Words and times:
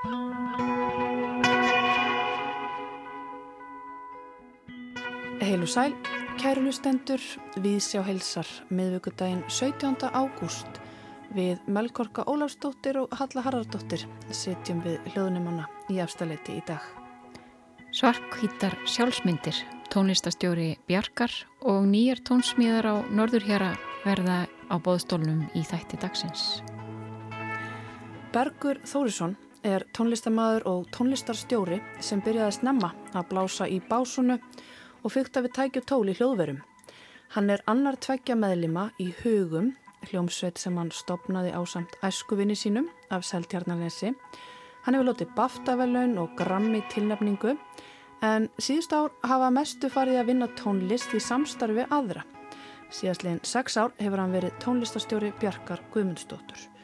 Heilu 0.00 0.16
sæl, 5.68 5.92
kærulustendur, 6.40 7.20
við 7.60 7.84
sjá 7.84 8.00
heilsar 8.06 8.48
miðvíkudaginn 8.72 9.44
17. 9.52 10.08
ágúst 10.08 10.80
við 11.36 11.60
Melkorka 11.68 12.24
Ólafsdóttir 12.24 12.96
og 13.02 13.12
Halla 13.18 13.44
Haraldóttir 13.44 14.06
setjum 14.32 14.80
við 14.86 14.96
hljóðnumanna 15.12 15.68
í 15.92 16.00
afstaleiti 16.00 16.56
í 16.56 16.64
dag. 16.64 16.80
Svarkvítar 17.92 18.80
sjálfsmyndir, 18.88 19.52
tónlistastjóri 19.92 20.80
Bjarkar 20.88 21.28
og 21.60 21.84
nýjar 21.92 22.24
tónsmíðar 22.24 22.88
á 22.88 23.04
Norðurhjara 23.12 23.76
verða 24.06 24.48
á 24.48 24.80
bóðstólnum 24.80 25.44
í 25.52 25.60
þætti 25.60 26.00
dagsins. 26.00 26.64
Bergur 28.32 28.80
Þórisson 28.88 29.36
er 29.66 29.84
tónlistamæður 29.96 30.66
og 30.70 30.88
tónlistarstjóri 30.94 31.80
sem 32.00 32.22
byrjaði 32.24 32.46
að 32.48 32.56
snemma 32.58 32.90
að 33.12 33.28
blása 33.32 33.68
í 33.68 33.80
básunu 33.90 34.38
og 35.02 35.12
fyrta 35.12 35.42
við 35.44 35.54
tækju 35.58 35.82
tól 35.88 36.08
í 36.08 36.16
hljóðverum. 36.16 36.62
Hann 37.34 37.50
er 37.50 37.62
annar 37.70 37.98
tveggja 38.00 38.34
meðlima 38.34 38.88
í 38.98 39.10
hugum, 39.20 39.74
hljómsveit 40.08 40.58
sem 40.58 40.76
hann 40.80 40.90
stopnaði 40.94 41.52
á 41.54 41.60
samt 41.68 41.94
æskuvinni 42.02 42.56
sínum 42.58 42.88
af 43.10 43.26
Seltjarnarnesi. 43.28 44.14
Hann 44.84 44.96
hefur 44.96 45.10
lotið 45.10 45.32
baftavelun 45.36 46.16
og 46.18 46.34
grammi 46.40 46.82
tilnefningu 46.90 47.54
en 48.24 48.48
síðust 48.58 48.96
ár 48.96 49.12
hafa 49.22 49.52
mestu 49.54 49.92
farið 49.92 50.22
að 50.22 50.28
vinna 50.32 50.50
tónlist 50.58 51.14
í 51.14 51.22
samstarfi 51.22 51.86
aðra. 51.92 52.24
Síðastlegin 52.90 53.44
sex 53.46 53.78
ár 53.78 53.94
hefur 54.00 54.24
hann 54.24 54.34
verið 54.34 54.56
tónlistastjóri 54.64 55.30
Bjarkar 55.38 55.84
Guðmundsdóttur. 55.94 56.79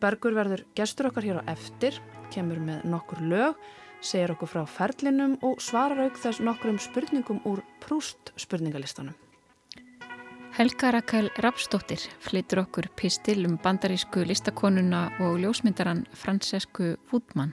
Bergur 0.00 0.36
verður 0.36 0.64
gestur 0.76 1.10
okkar 1.10 1.24
hér 1.24 1.40
á 1.40 1.48
eftir, 1.52 1.96
kemur 2.34 2.60
með 2.60 2.84
nokkur 2.90 3.22
lög, 3.24 3.60
segir 4.04 4.34
okkur 4.34 4.50
frá 4.50 4.64
ferlinum 4.68 5.36
og 5.46 5.62
svarar 5.64 6.06
auk 6.06 6.18
þess 6.20 6.42
nokkrum 6.44 6.78
spurningum 6.82 7.40
úr 7.48 7.62
Prúst 7.80 8.32
spurningalistanum. 8.36 9.16
Helga 10.56 10.90
Rakel 10.94 11.28
Rapsdóttir 11.36 12.00
flyttur 12.24 12.62
okkur 12.62 12.88
pistil 12.96 13.42
um 13.44 13.58
bandarísku 13.60 14.22
listakonuna 14.24 15.10
og 15.20 15.36
ljósmyndaran 15.42 16.06
Francesku 16.16 16.94
Woodman 17.10 17.52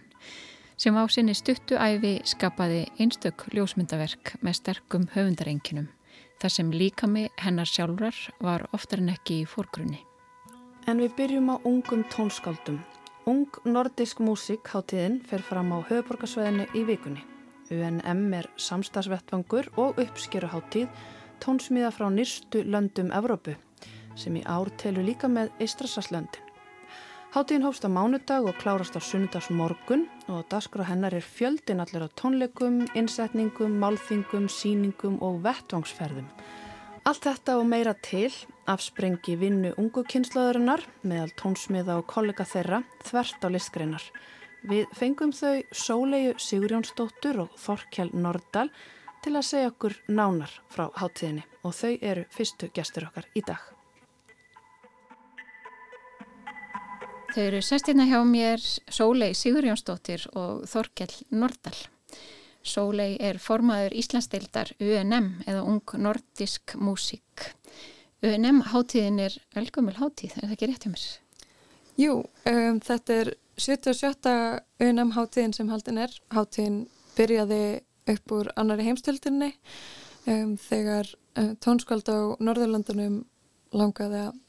sem 0.79 0.95
á 0.95 1.03
sinni 1.11 1.35
stuttu 1.35 1.75
æfi 1.75 2.21
skapaði 2.27 2.85
einstök 3.03 3.43
ljósmyndaverk 3.51 4.37
með 4.39 4.57
sterkum 4.61 5.09
höfundarenginum 5.11 5.91
þar 6.39 6.55
sem 6.55 6.71
líkami 6.71 7.27
hennar 7.43 7.67
sjálfrar 7.67 8.15
var 8.39 8.67
oftar 8.71 9.03
en 9.03 9.13
ekki 9.13 9.41
í 9.43 9.45
fórgrunni. 9.47 9.99
En 10.83 10.99
við 10.99 11.13
byrjum 11.15 11.47
á 11.47 11.55
ungum 11.63 12.01
tónskáldum. 12.11 12.81
Ung 13.25 13.47
nordisk 13.63 14.19
músík 14.19 14.67
hátíðin 14.67 15.21
fer 15.23 15.39
fram 15.39 15.71
á 15.71 15.79
höfuborgarsveðinu 15.87 16.65
í 16.75 16.81
vikunni. 16.83 17.23
UNM 17.71 18.33
er 18.35 18.49
samstagsvettvangur 18.59 19.69
og 19.79 20.01
uppskeruháttíð 20.03 20.89
tónsmíða 21.39 21.91
frá 21.95 22.09
nýrstu 22.11 22.65
löndum 22.67 23.13
Evrópu 23.15 23.55
sem 24.19 24.35
í 24.35 24.43
ár 24.43 24.69
telur 24.77 25.07
líka 25.07 25.29
með 25.31 25.53
Eistrasaslöndin. 25.63 26.43
Háttíðin 27.33 27.63
hófst 27.65 27.87
á 27.87 27.89
mánudag 27.89 28.45
og 28.45 28.59
klárast 28.59 28.93
á 28.93 29.01
sunnudags 29.01 29.49
morgun 29.49 30.03
og 30.27 30.43
dasgra 30.51 30.83
hennar 30.85 31.15
er 31.15 31.23
fjöldin 31.25 31.79
allir 31.81 32.05
á 32.05 32.09
tónleikum, 32.19 32.83
innsetningum, 32.93 33.79
málþingum, 33.79 34.51
síningum 34.51 35.15
og 35.23 35.39
vettvangsferðum. 35.47 36.27
Allt 37.03 37.25
þetta 37.27 37.57
og 37.59 37.65
meira 37.67 37.91
til 37.99 38.29
afsprengi 38.71 39.33
vinnu 39.35 39.73
ungu 39.81 40.05
kynslaðurinnar 40.07 40.85
meðal 41.03 41.33
tónsmiða 41.35 41.97
og 41.99 42.05
kollega 42.07 42.45
þeirra 42.47 42.79
þvert 43.03 43.43
á 43.43 43.47
listgreinar. 43.51 44.05
Við 44.63 44.87
fengum 44.95 45.33
þau 45.35 45.65
Sólegu 45.75 46.37
Sigurjónsdóttur 46.39 47.41
og 47.43 47.57
Þorkjál 47.59 48.07
Nordal 48.15 48.69
til 49.19 49.35
að 49.35 49.47
segja 49.49 49.73
okkur 49.73 49.97
nánar 50.07 50.55
frá 50.71 50.85
háttíðinni 50.95 51.43
og 51.67 51.75
þau 51.75 51.91
eru 51.99 52.23
fyrstu 52.31 52.71
gestur 52.71 53.09
okkar 53.09 53.27
í 53.35 53.43
dag. 53.43 53.59
Þau 57.33 57.43
eru 57.49 57.59
sestina 57.65 58.07
hjá 58.07 58.21
mér 58.23 58.63
Sólei 58.63 59.33
Sigurjónsdóttir 59.35 60.29
og 60.39 60.63
Þorkjál 60.71 61.11
Nordal. 61.35 61.75
Sólei 62.63 63.17
er 63.19 63.39
formaður 63.43 63.95
Íslandsdeildar 63.99 64.71
UNM 64.79 65.29
eða 65.43 65.63
Ung 65.67 65.95
Nordisk 65.99 66.75
Músík. 66.79 67.49
UNM 68.23 68.61
hátíðin 68.71 69.19
er 69.19 69.35
velgumil 69.55 69.97
hátíð, 69.99 70.37
er 70.37 70.47
það 70.47 70.53
ekki 70.55 70.69
rétt 70.71 70.85
hjá 70.87 70.93
mér? 70.93 71.07
Jú, 71.99 72.13
um, 72.49 72.79
þetta 72.79 73.17
er 73.19 73.33
77. 73.59 74.35
UNM 74.79 75.11
hátíðin 75.17 75.55
sem 75.57 75.69
haldin 75.69 75.99
er. 76.05 76.15
Hátíðin 76.33 76.85
byrjaði 77.17 77.65
upp 78.13 78.33
úr 78.37 78.49
annari 78.59 78.87
heimstöldinni 78.87 79.51
um, 80.25 80.55
þegar 80.57 81.11
uh, 81.37 81.51
tónskald 81.63 82.07
á 82.09 82.39
Norðurlandunum 82.39 83.21
langaði 83.75 84.23
að 84.29 84.39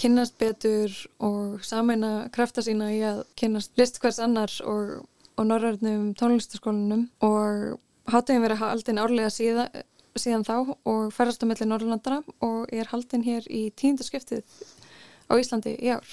kynnast 0.00 0.36
betur 0.38 0.92
og 1.22 1.64
sameina 1.64 2.28
krafta 2.34 2.62
sína 2.66 2.90
í 2.92 3.00
að 3.06 3.24
kynnast 3.38 3.76
list 3.78 4.00
hvers 4.02 4.20
annars 4.22 4.60
og 4.60 5.04
og 5.34 5.48
norröðnum 5.48 6.12
tónlistaskólanum 6.18 7.08
og 7.24 7.80
hátegin 8.10 8.44
verið 8.44 8.62
haldin 8.62 9.00
árlega 9.02 9.32
síða, 9.32 9.66
síðan 10.18 10.46
þá 10.46 10.54
og 10.86 11.08
ferðast 11.14 11.42
á 11.42 11.46
melli 11.50 11.66
Norrlandana 11.68 12.20
og 12.44 12.70
er 12.74 12.90
haldin 12.92 13.24
hér 13.26 13.48
í 13.50 13.66
tíndaskiptið 13.74 14.44
á 15.26 15.32
Íslandi 15.40 15.74
í 15.80 15.90
ár. 15.94 16.06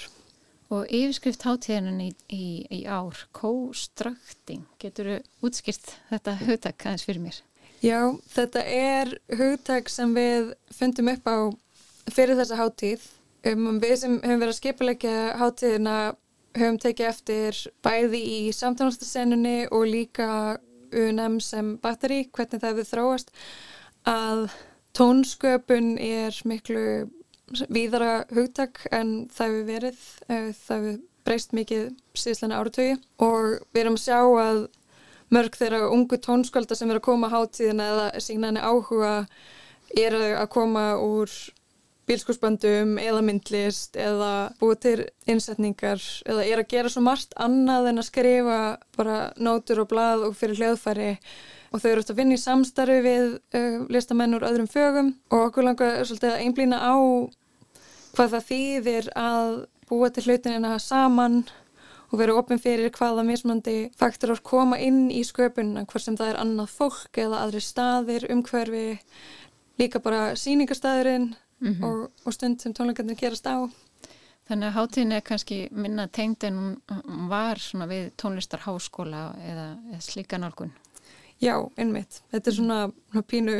Og 0.72 0.88
yfirskrift 0.88 1.44
háteginin 1.44 2.00
í, 2.00 2.10
í, 2.32 2.44
í 2.72 2.80
ár, 2.88 3.26
co-structing, 3.36 4.64
getur 4.80 5.10
þú 5.10 5.48
útskilt 5.50 5.96
þetta 6.08 6.38
hugtak 6.46 6.86
aðeins 6.86 7.04
fyrir 7.04 7.26
mér? 7.26 7.42
Já, 7.84 7.98
þetta 8.32 8.62
er 8.64 9.12
hugtak 9.36 9.90
sem 9.92 10.14
við 10.16 10.54
fundum 10.72 11.10
upp 11.12 11.28
á 11.28 11.36
fyrir 12.14 12.38
þessa 12.38 12.56
hátíð. 12.60 13.04
Um, 13.42 13.80
við 13.82 13.96
sem 13.98 14.16
hefum 14.22 14.38
verið 14.38 14.54
að 14.54 14.58
skipulegja 14.60 15.14
hátíðina 15.40 15.96
höfum 16.56 16.78
tekið 16.82 17.08
eftir 17.08 17.60
bæði 17.84 18.20
í 18.20 18.40
samtánastasenunni 18.56 19.68
og 19.70 19.86
líka 19.88 20.28
UNM 20.92 21.38
sem 21.40 21.76
batteri, 21.82 22.26
hvernig 22.32 22.60
það 22.60 22.68
hefur 22.74 22.90
þróast 22.90 23.32
að 24.08 24.44
tónsköpun 24.96 25.94
er 26.02 26.36
miklu 26.44 26.84
víðara 27.72 28.24
hugtak 28.32 28.84
en 28.92 29.28
það 29.32 29.48
hefur 29.48 29.66
verið, 29.70 30.04
eh, 30.28 30.52
það 30.52 30.86
hefur 30.86 31.00
breyst 31.22 31.52
mikið 31.54 31.90
síðslega 32.18 32.60
áratögi 32.60 32.94
og 33.22 33.62
við 33.72 33.82
erum 33.84 33.98
að 33.98 34.04
sjá 34.04 34.20
að 34.42 34.62
mörg 35.32 35.56
þeirra 35.56 35.88
ungu 35.94 36.18
tónskölda 36.18 36.76
sem 36.76 36.90
er 36.90 36.98
að 36.98 37.06
koma 37.08 37.30
á 37.30 37.34
hátíðina 37.34 37.88
eða 37.92 38.06
sína 38.20 38.50
henni 38.50 38.60
áhuga 38.60 39.12
er 39.96 40.16
að 40.16 40.48
koma 40.52 40.84
úr 41.00 41.30
bílskursböndum 42.12 42.98
eða 43.00 43.22
myndlist 43.24 43.96
eða 43.96 44.52
búið 44.60 44.78
til 44.84 44.96
innsetningar 45.32 46.02
eða 46.28 46.44
er 46.44 46.60
að 46.60 46.70
gera 46.74 46.92
svo 46.92 47.02
margt 47.06 47.32
annað 47.40 47.88
en 47.88 48.02
að 48.02 48.08
skrifa 48.10 48.58
bara 48.98 49.18
nótur 49.40 49.82
og 49.84 49.90
blað 49.92 50.26
og 50.28 50.36
fyrir 50.36 50.60
hljóðfæri. 50.60 51.14
Og 51.72 51.80
þau 51.80 51.88
eru 51.88 52.02
eftir 52.02 52.12
að 52.12 52.20
vinna 52.20 52.36
í 52.36 52.42
samstarfi 52.42 52.98
við 53.00 53.28
uh, 53.56 53.78
listamenn 53.88 54.36
úr 54.36 54.44
öðrum 54.44 54.68
fögum. 54.68 55.14
Og 55.32 55.46
okkur 55.48 55.70
langar 55.70 56.02
svolítið 56.04 56.34
að 56.34 56.42
einblýna 56.44 56.82
á 56.84 56.94
hvað 58.12 58.34
það 58.36 58.48
þýðir 58.50 59.10
að 59.16 59.52
búa 59.88 60.10
til 60.12 60.26
hlutinina 60.26 60.76
saman 60.82 61.42
og 62.12 62.18
vera 62.20 62.34
ofin 62.36 62.60
fyrir 62.60 62.92
hvaða 62.92 63.24
mismandi 63.24 63.76
faktorar 63.96 64.42
koma 64.44 64.76
inn 64.76 65.06
í 65.08 65.22
sköpunina 65.24 65.86
hvort 65.88 66.04
sem 66.04 66.18
það 66.18 66.34
er 66.34 66.40
annað 66.42 66.74
fólk 66.74 67.20
eða 67.24 67.46
aðri 67.46 67.62
staðir, 67.64 68.28
umhverfi 68.32 68.84
líka 69.80 70.02
bara 70.04 70.34
síningarstaðurinn 70.36 71.32
mm 71.62 71.72
-hmm. 71.72 71.84
og, 71.84 72.10
og 72.24 72.34
stund 72.34 72.60
sem 72.60 72.74
tónleikarnir 72.74 73.18
gerast 73.18 73.46
á. 73.46 73.70
Þannig 74.48 74.68
að 74.68 74.74
hátíðin 74.76 75.12
er 75.12 75.20
kannski 75.20 75.68
minna 75.70 76.08
tengd 76.08 76.44
en 76.44 76.58
hún 76.88 77.28
var 77.30 77.58
svona 77.58 77.86
við 77.86 78.10
tónlistarháskóla 78.16 79.36
eða, 79.38 79.66
eða 79.92 80.00
slíka 80.00 80.38
nálgun. 80.38 80.72
Já, 81.40 81.70
einmitt. 81.76 82.22
Þetta 82.32 82.50
er 82.50 82.54
svona, 82.54 82.90
svona 83.10 83.22
pínu 83.22 83.54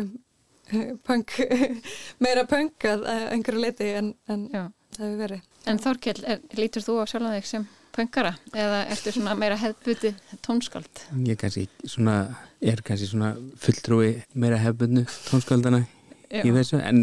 eh, 0.72 0.92
punk, 1.06 1.30
meira 2.24 2.44
punk 2.44 2.84
að 2.84 3.06
einhverju 3.06 3.60
leiti 3.60 3.94
en, 3.94 4.14
en 4.28 4.48
það 4.50 4.72
hefur 4.98 5.16
verið. 5.22 5.40
En 5.66 5.78
Þorkjell, 5.78 6.24
er, 6.26 6.42
lítur 6.58 6.82
þú 6.82 6.98
á 6.98 7.04
sjálf 7.06 7.30
þig 7.36 7.46
sem 7.46 7.68
punkara 7.92 8.32
eða 8.56 8.82
ertu 8.92 9.12
svona 9.12 9.34
meira 9.38 9.56
hefðbuti 9.60 10.12
tónskáld? 10.44 11.04
Ég 11.26 11.38
kannski 11.40 11.66
svona, 11.84 12.16
er 12.60 12.82
kannski 12.84 13.10
svona 13.10 13.34
fulltrúi 13.60 14.14
meira 14.34 14.60
hefðbutnu 14.62 15.04
tónskáldana 15.28 15.84
Já. 16.32 16.42
í 16.46 16.54
þessu 16.56 16.80
en 16.80 17.02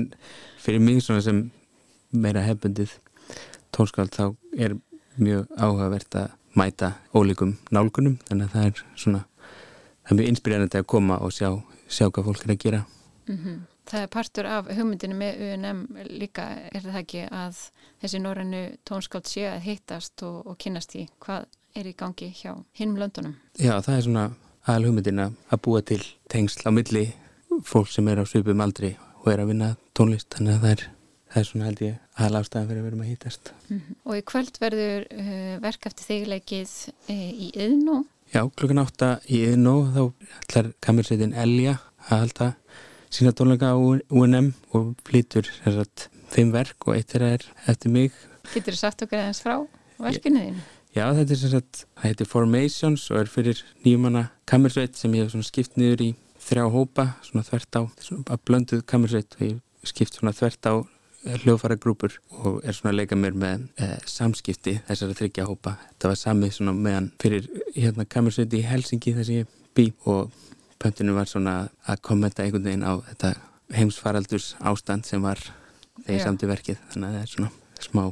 fyrir 0.70 0.84
mig 0.86 1.00
svona 1.02 1.22
sem 1.26 1.38
meira 2.14 2.44
hefbundið 2.46 2.92
tónskáld 3.74 4.14
þá 4.14 4.26
er 4.54 4.76
mjög 5.18 5.48
áhugavert 5.58 6.18
að 6.20 6.36
mæta 6.60 6.92
ólíkum 7.10 7.56
nálgunum 7.74 8.20
þannig 8.28 8.46
að 8.46 8.54
það 8.54 8.68
er 8.68 8.84
svona 8.94 9.22
það 9.40 10.12
er 10.12 10.20
mjög 10.20 10.30
inspirerandi 10.34 10.80
að 10.80 10.88
koma 10.94 11.18
og 11.26 11.34
sjá, 11.34 11.50
sjá 11.90 12.06
hvað 12.06 12.30
fólk 12.30 12.46
er 12.46 12.54
að 12.54 12.64
gera 12.66 12.84
mm 13.26 13.38
-hmm. 13.38 13.60
Það 13.90 14.02
er 14.02 14.08
partur 14.08 14.46
af 14.46 14.68
hugmyndinu 14.78 15.16
með 15.18 15.40
UNM 15.42 15.80
líka 16.06 16.44
er 16.72 16.82
það 16.82 17.00
ekki 17.00 17.24
að 17.32 17.56
þessi 18.02 18.20
norrannu 18.20 18.78
tónskáld 18.86 19.26
sé 19.26 19.48
að 19.50 19.64
hittast 19.66 20.24
og, 20.24 20.48
og 20.48 20.58
kynast 20.58 20.96
í 20.96 21.08
hvað 21.20 21.46
er 21.76 21.88
í 21.88 21.96
gangi 21.98 22.30
hjá 22.30 22.54
hinnum 22.74 22.98
löndunum. 22.98 23.36
Já, 23.58 23.82
það 23.82 23.98
er 23.98 24.02
svona 24.02 24.32
aðal 24.68 24.86
hugmyndin 24.86 25.20
að 25.20 25.62
búa 25.62 25.82
til 25.82 26.04
tengsl 26.30 26.70
á 26.70 26.72
milli 26.72 27.14
fólk 27.66 27.90
sem 27.90 28.08
er 28.08 28.22
á 28.22 28.26
svipum 28.30 28.62
aldri 28.62 28.96
og 29.24 29.34
er 29.34 29.40
að 29.40 29.48
vinna 29.48 29.76
tónlist, 30.00 30.30
þannig 30.36 30.56
að 30.56 30.64
það 30.64 30.76
er, 30.76 30.86
það 31.30 31.42
er 31.42 31.50
svona 31.50 31.68
held 31.68 31.82
ég 31.84 31.98
aðal 32.16 32.40
ástæðan 32.40 32.70
fyrir 32.70 32.82
að 32.82 32.88
vera 32.88 33.00
með 33.00 33.10
hýtast. 33.12 33.52
Mm 33.68 33.80
-hmm. 33.80 33.98
Og 34.06 34.16
í 34.16 34.24
kvöld 34.32 34.62
verður 34.62 35.08
uh, 35.12 35.56
verk 35.66 35.90
eftir 35.90 36.08
þigleikið 36.08 36.72
uh, 36.88 37.30
í 37.30 37.52
Yðnó? 37.66 37.98
Já, 38.30 38.42
klukkan 38.56 38.84
átta 38.84 39.10
í 39.28 39.42
Yðnó 39.50 39.76
þá 39.96 40.02
ætlar 40.44 40.72
kamersveitin 40.86 41.34
Elja 41.34 41.80
að 42.08 42.24
halda 42.24 42.48
sína 43.10 43.34
tónleika 43.34 43.74
á 43.74 43.78
UNM 43.78 44.54
og 44.78 44.94
flýtur 45.08 45.50
þessart 45.64 46.10
fimm 46.30 46.52
verk 46.54 46.88
og 46.88 46.96
eitt 46.96 47.16
er 47.18 47.26
að 47.26 47.36
er 47.40 47.46
eftir 47.74 47.94
mig. 47.94 48.14
Getur 48.54 48.76
þú 48.76 48.82
sagt 48.82 49.02
okkar 49.06 49.24
eðans 49.24 49.42
frá 49.42 49.56
verkinu 49.98 50.44
þínu? 50.46 50.68
Já, 50.96 51.06
þetta 51.14 51.34
er 51.34 51.40
sem 51.42 51.52
sagt, 51.54 51.84
það 51.98 52.08
heitir 52.08 52.30
Formations 52.30 53.06
og 53.12 53.20
er 53.22 53.30
fyrir 53.30 53.64
nýjumanna 53.86 54.30
kamersveit 54.50 54.98
sem 54.98 55.14
ég 55.18 55.28
hef 55.28 55.46
skipt 55.46 55.78
niður 55.78 56.02
í 56.02 56.10
þrjá 56.42 56.66
hópa, 56.74 57.06
svona 57.26 57.46
þvert 57.46 57.78
á, 57.78 57.82
svona 58.02 58.26
að 58.34 58.46
blönduð 58.50 58.86
kamersveit 58.90 59.38
og 59.38 59.44
ég 59.46 59.58
skipt 59.88 60.18
svona 60.18 60.34
þvert 60.36 60.70
á 60.70 60.74
eh, 60.76 61.38
hljóðfæra 61.44 61.80
grúpur 61.82 62.18
og 62.42 62.60
er 62.64 62.76
svona 62.76 62.94
að 62.94 63.00
leika 63.02 63.18
mér 63.20 63.38
með 63.40 63.66
e, 63.80 63.90
samskipti 64.10 64.78
þessara 64.88 65.18
þryggja 65.20 65.48
hópa. 65.50 65.76
Þetta 65.92 66.12
var 66.12 66.22
samið 66.24 66.56
svona 66.58 66.76
meðan 66.78 67.12
fyrir 67.22 67.50
hérna 67.76 68.08
kamersveiti 68.10 68.62
í 68.62 68.68
Helsingi 68.68 69.16
þess 69.18 69.32
að 69.32 69.42
ég 69.42 69.58
bý 69.78 69.90
og 70.10 70.36
pöntinu 70.80 71.16
var 71.16 71.30
svona 71.30 71.56
að 71.88 72.04
kommenta 72.08 72.46
einhvern 72.46 72.68
veginn 72.68 72.88
á 72.88 72.94
þetta 73.12 73.34
heimsfaraldurs 73.76 74.54
ástand 74.66 75.06
sem 75.08 75.22
var 75.24 75.42
þegar 76.06 76.24
samti 76.24 76.50
verkið. 76.50 76.80
Þannig 76.94 77.10
að 77.10 77.18
það 77.18 77.26
er 77.26 77.34
svona 77.34 77.52
smá 77.80 78.04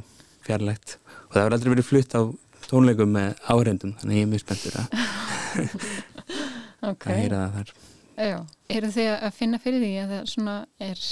fjarlægt. 0.46 0.98
Og 1.28 1.32
það 1.34 1.42
hefur 1.42 1.56
aldrei 1.56 1.72
verið 1.74 1.88
flutt 1.88 2.16
á 2.16 2.22
tónleikum 2.68 3.12
með 3.14 3.38
áhrendum 3.48 3.94
þannig 4.00 4.14
að 4.14 4.18
ég 4.18 4.26
er 4.26 4.32
mjög 4.32 4.42
spenntur 4.44 4.76
að, 4.78 4.96
okay. 6.90 7.12
að 7.12 7.20
heyra 7.22 7.40
það 7.40 7.56
þar. 7.56 7.72
Já, 8.18 8.38
eru 8.74 8.90
þið 8.96 9.10
að 9.14 9.36
finna 9.38 9.60
fyrir 9.62 9.84
því 9.84 9.90
að 10.02 10.14
það 10.14 10.30
svona 10.32 10.56
er 10.88 11.02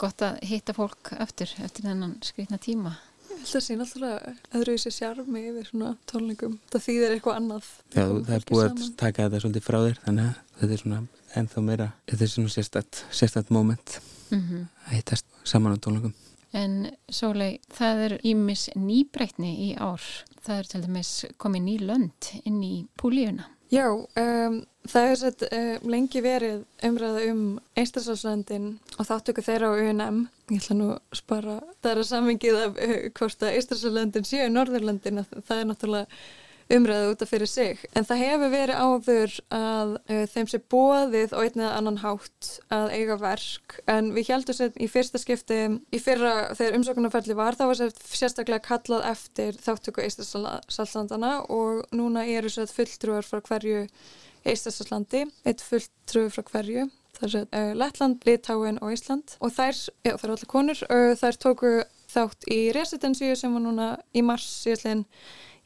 gott 0.00 0.24
að 0.26 0.40
hitta 0.50 0.74
fólk 0.76 1.12
eftir, 1.18 1.52
eftir 1.64 1.88
þennan 1.88 2.16
skrifna 2.26 2.58
tíma? 2.62 2.96
Ég 3.26 3.40
held 3.42 3.48
að 3.48 3.54
það 3.56 3.64
sé 3.66 3.76
náttúrulega 3.76 4.34
öðru 4.56 4.74
í 4.76 4.80
sig 4.80 4.94
sjarmi 4.96 5.42
yfir 5.50 5.70
svona 5.70 5.94
tónleikum 6.08 6.58
það 6.72 6.84
þýðir 6.86 7.16
eitthvað 7.16 7.40
annað 7.40 7.70
Já, 7.92 8.04
það 8.04 8.34
er 8.36 8.46
búið 8.50 8.66
að 8.66 8.84
taka 9.02 9.26
þetta 9.26 9.42
svolítið 9.42 9.66
frá 9.66 9.78
þér 9.82 9.98
þannig 10.04 10.28
að 10.28 10.60
þetta 10.60 10.76
er 10.76 10.82
svona 10.84 11.00
ennþá 11.40 11.64
meira 11.66 11.88
þetta 12.06 12.26
er 12.26 12.32
svona 12.32 12.54
sérstætt, 12.54 13.02
sérstætt 13.10 13.52
moment 13.52 13.98
mm 14.30 14.40
-hmm. 14.40 14.62
að 14.86 14.96
hittast 14.96 15.26
saman 15.44 15.76
á 15.76 15.78
tónleikum 15.82 16.14
En 16.56 16.86
Sólei, 17.12 17.58
það 17.74 18.02
er 18.06 18.14
ímis 18.24 18.68
nýbreytni 18.78 19.50
í 19.66 19.68
ár. 19.76 20.02
Það 20.46 20.60
er 20.60 20.70
til 20.70 20.82
dæmis 20.84 21.10
komið 21.42 21.64
ný 21.66 21.74
lönd 21.82 22.30
inn 22.46 22.62
í 22.64 22.74
púlíuna. 22.96 23.50
Já, 23.72 23.86
um, 23.90 24.60
það 24.86 25.08
er 25.10 25.16
sett 25.18 25.44
um, 25.48 25.86
lengi 25.90 26.22
verið 26.22 26.60
umræða 26.86 27.22
um 27.32 27.42
Eistarsalslandin 27.78 28.68
og 28.94 29.08
þáttöku 29.08 29.42
þeirra 29.42 29.72
á 29.74 29.78
UNM. 29.82 30.20
Ég 30.52 30.60
ætla 30.62 30.76
nú 30.78 30.90
spara, 31.16 31.58
það 31.82 31.92
er 31.92 32.00
að 32.02 32.10
samingið 32.12 32.58
af 32.62 32.78
uh, 32.86 32.96
hvort 33.18 33.42
að 33.42 33.56
Eistarsalslandin 33.58 34.28
séu 34.28 34.46
Norðurlandin, 34.52 35.24
það 35.40 35.56
er 35.58 35.70
náttúrulega 35.72 36.20
umræðu 36.72 37.12
út 37.12 37.22
af 37.22 37.30
fyrir 37.30 37.50
sig. 37.50 37.82
En 37.94 38.06
það 38.06 38.22
hefur 38.24 38.52
verið 38.52 38.80
áður 38.82 39.34
að 39.54 39.92
uh, 40.10 40.22
þeim 40.32 40.50
sé 40.50 40.60
bóðið 40.72 41.34
og 41.36 41.46
einnið 41.46 41.70
annan 41.70 42.00
hátt 42.02 42.50
að 42.74 42.92
eiga 42.96 43.18
verk. 43.20 43.78
En 43.90 44.12
við 44.16 44.32
heldum 44.32 44.58
sér 44.58 44.76
í 44.82 44.88
fyrsta 44.90 45.20
skipti 45.22 45.60
í 45.94 46.02
fyrra 46.02 46.34
þegar 46.58 46.78
umsóknarferðli 46.80 47.38
var 47.38 47.58
þá 47.58 47.64
var 47.70 47.80
sér 47.80 47.96
sérstaklega 48.02 48.66
kallað 48.66 49.08
eftir 49.12 49.58
þáttöku 49.62 50.04
Eistarsallandana 50.04 51.34
og 51.54 51.86
núna 51.94 52.26
eru 52.26 52.50
sér 52.52 52.70
fulltrúar 52.70 53.26
frá 53.26 53.42
hverju 53.46 53.86
Eistarsalandi, 54.46 55.26
eitt 55.46 55.62
fulltrúar 55.64 56.34
frá 56.34 56.46
hverju. 56.50 56.86
Það 57.16 57.34
er 57.34 57.46
uh, 57.48 57.74
Lettland, 57.78 58.26
Litáin 58.28 58.78
og 58.84 58.92
Ísland. 58.92 59.38
Og 59.40 59.54
þær, 59.54 59.78
já 60.04 60.12
það 60.12 60.26
eru 60.26 60.34
allir 60.36 60.50
konur. 60.52 60.82
Uh, 60.90 61.12
þær 61.16 61.38
tóku 61.40 61.70
þátt 62.12 62.46
í 62.52 62.60
residensíu 62.76 63.36
sem 63.38 63.54
var 63.54 63.64
núna 63.64 63.88
í 64.14 64.22
mars 64.24 64.46
síðan 64.62 65.06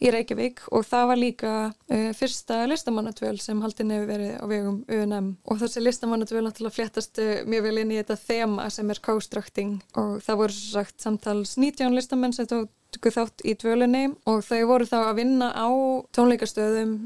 í 0.00 0.10
Reykjavík 0.14 0.62
og 0.72 0.84
það 0.88 1.06
var 1.10 1.20
líka 1.20 1.52
uh, 1.68 2.10
fyrsta 2.16 2.62
listamannadvöl 2.70 3.36
sem 3.42 3.60
haldin 3.60 3.92
hefur 3.92 4.08
verið 4.08 4.32
á 4.40 4.44
vegum 4.48 4.78
UNM 4.88 5.30
og 5.44 5.60
þessi 5.60 5.82
listamannadvöl 5.84 6.44
náttúrulega 6.46 6.76
fléttast 6.76 7.20
uh, 7.20 7.42
mjög 7.48 7.66
vel 7.68 7.82
inn 7.82 7.92
í 7.92 8.00
þetta 8.00 8.16
þema 8.22 8.68
sem 8.72 8.92
er 8.92 9.02
co-structing. 9.04 9.76
Og 10.00 10.20
það 10.24 10.40
voru 10.42 10.56
sagt 10.56 11.04
samtals 11.04 11.56
19 11.60 11.96
listamenn 11.96 12.36
sem 12.36 12.48
tóku 12.48 13.12
þátt 13.12 13.44
í 13.44 13.56
dvölunni 13.60 14.06
og 14.30 14.44
þau 14.46 14.60
voru 14.72 14.88
þá 14.88 14.98
að 15.02 15.16
vinna 15.20 15.52
á 15.52 15.68
tónleikastöðum 16.16 16.96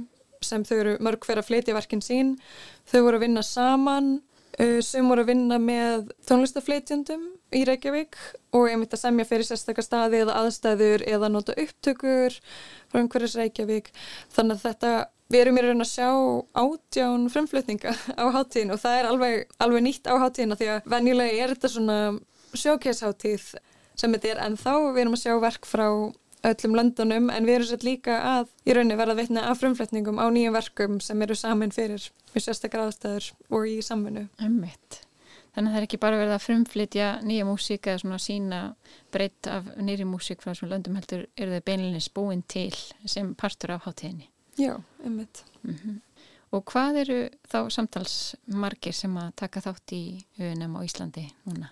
sem 0.44 0.64
þau 0.67 0.76
eru 0.76 0.97
mörg 1.02 1.26
fyrir 1.26 1.43
að 1.43 1.50
flytja 1.50 1.75
verkinn 1.75 2.05
sín. 2.05 2.37
Þau 2.90 3.00
voru 3.08 3.19
að 3.19 3.26
vinna 3.26 3.43
saman 3.47 4.12
uh, 4.61 4.79
sem 4.87 5.11
voru 5.11 5.26
að 5.26 5.35
vinna 5.35 5.58
með 5.58 6.12
tónlistaflytjandum 6.31 7.32
í 7.55 7.64
Reykjavík 7.69 8.17
og 8.55 8.69
ég 8.70 8.79
myndi 8.79 8.96
að 8.96 9.02
semja 9.02 9.26
fyrir 9.29 9.49
sérstakar 9.49 9.87
staði 9.87 10.23
eða 10.25 10.38
aðstæður 10.41 11.05
eða 11.11 11.31
nota 11.32 11.56
upptökur 11.61 12.38
frá 12.91 13.00
einhverjus 13.02 13.37
Reykjavík 13.41 13.93
þannig 14.35 14.56
að 14.56 14.64
þetta, 14.69 14.93
við 15.32 15.44
erum 15.44 15.61
í 15.61 15.67
raun 15.67 15.85
að 15.85 15.93
sjá 15.93 16.08
átján 16.64 17.29
frumflutninga 17.35 17.94
á 18.23 18.25
hátíðin 18.38 18.75
og 18.75 18.82
það 18.82 18.99
er 18.99 19.11
alveg, 19.12 19.55
alveg 19.58 19.87
nýtt 19.87 20.11
á 20.11 20.14
hátíðina 20.25 20.58
því 20.61 20.73
að 20.75 20.91
venjulega 20.96 21.44
er 21.44 21.55
þetta 21.55 21.73
svona 21.76 22.00
sjókjæsháttíð 22.55 23.49
sem 23.94 24.14
þetta 24.14 24.35
er 24.35 24.44
en 24.49 24.58
þá 24.58 24.75
við 24.90 25.02
erum 25.05 25.17
að 25.17 25.25
sjá 25.25 25.35
verk 25.43 25.69
frá 25.69 25.88
öllum 26.44 26.76
löndunum 26.76 27.31
en 27.32 27.47
við 27.49 27.58
erum 27.58 27.69
sér 27.70 27.87
líka 27.87 28.19
að 28.35 28.50
í 28.69 28.75
rauninni 28.76 28.99
verða 28.99 29.17
veitna 29.20 29.47
af 29.49 29.62
frumflutningum 29.62 30.20
á 30.20 30.26
nýjum 30.32 30.56
verkum 30.56 31.00
sem 31.00 31.23
eru 31.25 31.37
saman 31.38 31.73
fyrir 31.75 32.11
við 32.35 32.47
sérstakar 32.47 32.85
aðstæður 32.85 33.31
og 33.49 33.69
í 33.70 33.79
samfunnu. 33.85 34.26
Ummitt. 34.44 35.00
Þannig 35.55 35.71
að 35.71 35.75
það 35.75 35.81
er 35.81 35.87
ekki 35.87 36.01
bara 36.03 36.19
verið 36.19 36.35
að 36.35 36.45
frumflytja 36.45 37.09
nýja 37.23 37.45
músík 37.47 37.87
eða 37.87 38.01
svona 38.03 38.19
sína 38.23 38.61
breytt 39.15 39.47
af 39.47 39.69
nýri 39.79 40.06
músík 40.09 40.43
frá 40.43 40.51
þessum 40.51 40.73
löndum 40.73 40.97
heldur 40.99 41.29
eru 41.39 41.55
þau 41.55 41.67
beinleginni 41.69 42.03
spúin 42.03 42.43
til 42.51 42.75
sem 43.06 43.35
partur 43.39 43.77
af 43.77 43.87
hátíðinni. 43.87 44.27
Já, 44.59 44.83
einmitt. 45.05 45.45
Mm 45.62 45.75
-hmm. 45.75 46.01
Og 46.55 46.65
hvað 46.71 47.01
eru 47.03 47.19
þá 47.51 47.71
samtalsmargir 47.71 48.95
sem 48.95 49.17
að 49.17 49.33
taka 49.37 49.61
þátt 49.61 49.93
í 49.93 50.05
UNM 50.39 50.77
á 50.79 50.81
Íslandi 50.87 51.27
núna? 51.47 51.71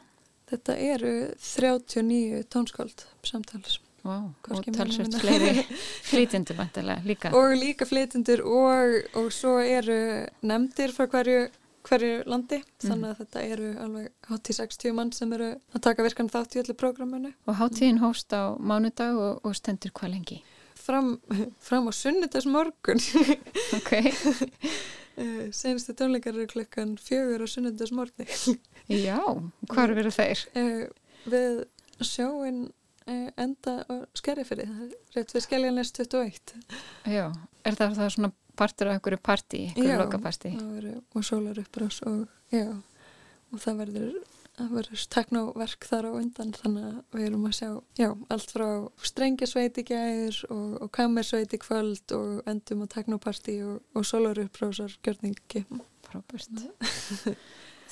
Þetta 0.50 0.76
eru 0.76 1.12
39 1.38 2.42
tónskáld 2.50 3.06
samtals. 3.22 3.80
Wow, 4.02 4.32
og 4.50 4.66
talsvöld 4.74 5.14
fleiri 5.14 5.62
flytjendur 6.10 6.58
líka. 7.06 7.30
Og 7.38 7.54
líka 7.54 7.86
flytjendur 7.86 8.42
og, 8.42 8.96
og 9.14 9.28
svo 9.32 9.60
eru 9.62 10.26
nefndir 10.42 10.90
frá 10.90 11.06
hverju 11.06 11.44
hverju 11.86 12.22
landi 12.30 12.58
mm. 12.60 12.86
þannig 12.86 13.10
að 13.10 13.20
þetta 13.22 13.44
eru 13.54 13.68
alveg 13.84 14.08
hátíð 14.28 14.58
60 14.60 14.96
mann 14.96 15.12
sem 15.16 15.32
eru 15.36 15.50
að 15.74 15.84
taka 15.88 16.06
virkan 16.06 16.30
þátt 16.32 16.56
í 16.56 16.62
öllu 16.62 16.76
prógraminu. 16.78 17.32
Og 17.46 17.58
hátíðin 17.58 18.02
hóst 18.02 18.34
á 18.34 18.54
mánudag 18.58 19.18
og, 19.18 19.40
og 19.46 19.56
stendur 19.58 19.94
hvað 19.96 20.14
lengi? 20.16 20.40
Fram, 20.82 21.14
fram 21.62 21.86
á 21.86 21.92
sunnudags 21.94 22.48
morgun 22.50 22.98
Ok 23.78 23.92
eh, 25.20 25.50
Senstu 25.54 25.94
tónleikar 25.94 26.34
eru 26.34 26.48
klukkan 26.50 26.96
fjögur 26.98 27.44
á 27.44 27.48
sunnudags 27.50 27.94
morgun 27.94 28.26
Já, 29.06 29.20
hvað 29.70 29.98
eru 30.02 30.14
þeir? 30.14 30.46
Eh, 30.58 30.84
við 31.30 31.62
sjáum 32.02 32.64
eh, 33.06 33.28
enda 33.38 33.76
á 33.86 33.94
skerriferi 34.18 34.66
rétt 35.14 35.36
við 35.36 35.46
skelljanleist 35.46 36.02
21 36.02 36.56
Já, 37.06 37.28
er 37.62 37.78
það 37.78 37.98
það 38.00 38.14
svona 38.16 38.32
partur 38.56 38.90
af 38.90 38.98
einhverju 38.98 39.20
partí, 39.24 39.62
einhverju 39.72 39.98
lokapartí 40.02 40.54
og 41.14 41.24
sólar 41.26 41.60
uppbrás 41.62 42.02
og, 42.08 42.28
og 42.52 43.62
það 43.62 43.82
verður 43.84 44.20
það 44.52 44.74
verður 44.76 45.04
teknoverk 45.12 45.86
þar 45.88 46.08
á 46.08 46.12
undan 46.18 46.52
þannig 46.56 46.84
að 46.88 47.16
við 47.16 47.26
erum 47.28 47.46
að 47.48 47.54
sjá 47.56 47.70
já, 47.98 48.08
allt 48.34 48.52
frá 48.52 48.66
strengjasveiti 49.08 49.84
gæðir 49.88 50.40
og, 50.52 50.68
og 50.84 50.92
kamersveiti 50.92 51.60
kvöld 51.62 52.14
og 52.16 52.42
endum 52.50 52.84
á 52.84 52.86
teknopartí 52.92 53.56
og, 53.64 53.80
og 53.96 54.06
sólar 54.06 54.42
uppbrásar 54.44 54.94
gjörningi. 55.04 55.64
Frábært. 56.04 56.62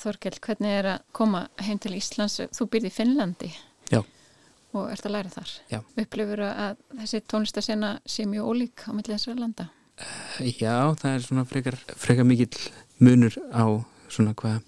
Þorkell, 0.01 0.37
hvernig 0.41 0.77
er 0.79 0.89
að 0.95 1.03
koma 1.13 1.45
heim 1.61 1.81
til 1.81 1.93
Íslands? 1.97 2.39
Þú 2.53 2.69
byrði 2.73 2.89
í 2.89 2.95
Finnlandi 2.95 3.51
Já. 3.91 4.01
og 4.73 4.87
ert 4.89 5.05
að 5.05 5.15
læra 5.17 5.33
þar. 5.33 5.51
Já. 5.73 5.79
upplifur 6.05 6.45
að 6.47 6.81
þessi 7.01 7.25
tónlistasena 7.25 7.93
sé 8.05 8.25
mjög 8.29 8.53
ólík 8.53 8.85
á 8.85 8.91
millið 8.93 9.17
þessar 9.17 9.41
landa 9.41 9.69
Já, 10.41 10.93
það 10.97 11.13
er 11.13 11.25
svona 11.25 11.45
frekar, 11.45 11.77
frekar 11.99 12.25
mikill 12.25 12.57
munur 13.01 13.35
á 13.53 13.65
svona 14.11 14.33
hvað, 14.37 14.61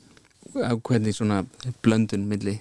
á 0.62 0.74
hvernig 0.78 1.16
svona 1.16 1.44
blöndun 1.86 2.28
milli 2.30 2.60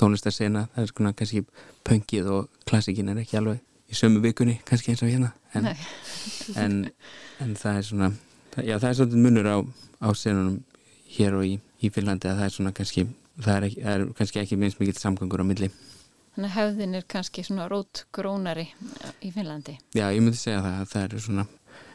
tónlistarsena, 0.00 0.66
það 0.74 0.82
er 0.82 0.92
svona 0.92 1.14
kannski 1.16 1.44
pöngið 1.86 2.30
og 2.34 2.50
klassikin 2.68 3.12
er 3.12 3.22
ekki 3.22 3.38
alveg 3.40 3.62
í 3.90 3.96
sömu 3.98 4.22
vikunni 4.24 4.58
kannski 4.68 4.92
eins 4.92 5.04
og 5.04 5.12
hérna 5.12 5.32
en, 5.54 5.70
en, 6.56 6.78
en 7.40 7.56
það 7.60 7.80
er 7.80 7.88
svona 7.88 8.10
já 8.58 8.76
það 8.78 8.88
er 8.90 8.98
svona 9.00 9.24
munur 9.26 9.50
á, 9.50 9.58
á 10.02 10.08
senunum 10.16 10.60
hér 11.14 11.38
og 11.38 11.46
í, 11.46 11.56
í 11.80 11.90
Finlandi 11.94 12.30
að 12.30 12.40
það 12.40 12.48
er 12.48 12.54
svona 12.58 12.74
kannski 12.76 13.06
það 13.38 13.56
er, 13.56 13.66
ekki, 13.68 13.82
það 13.84 13.96
er 13.96 14.06
kannski 14.20 14.42
ekki 14.42 14.60
minnst 14.60 14.80
mikill 14.82 15.00
samgangur 15.00 15.44
á 15.44 15.46
milli 15.46 15.70
Þannig 16.34 16.50
að 16.50 16.56
hefðin 16.58 16.98
er 16.98 17.04
kannski 17.06 17.44
svona 17.46 17.68
rót 17.70 18.00
grónari 18.10 18.64
í 19.22 19.28
Finnlandi. 19.30 19.76
Já, 19.94 20.08
ég 20.10 20.18
myndi 20.18 20.40
segja 20.40 20.64
það 20.64 20.80
að 20.80 20.88
það 20.90 21.04
er 21.04 21.22
svona, 21.22 21.44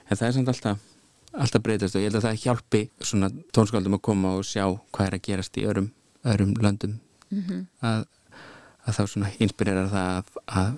en 0.09 0.17
það 0.17 0.27
er 0.27 0.35
samt 0.37 0.51
alltaf, 0.53 0.85
alltaf 1.33 1.65
breytast 1.65 1.97
og 1.97 2.03
ég 2.03 2.09
held 2.09 2.19
að 2.19 2.27
það 2.27 2.43
hjálpi 2.43 2.83
svona 2.99 3.31
tónskaldum 3.55 3.97
að 3.99 4.05
koma 4.09 4.35
og 4.39 4.47
sjá 4.47 4.65
hvað 4.67 5.07
er 5.07 5.17
að 5.17 5.25
gerast 5.29 5.59
í 5.61 5.65
örum, 5.69 5.91
örum 6.25 6.53
löndum 6.57 6.99
mm 7.29 7.41
-hmm. 7.41 7.65
að, 7.81 8.05
að 8.85 8.99
þá 8.99 9.03
svona 9.07 9.31
inspirerar 9.39 9.89
það 9.89 10.13
að, 10.17 10.23
að, 10.47 10.77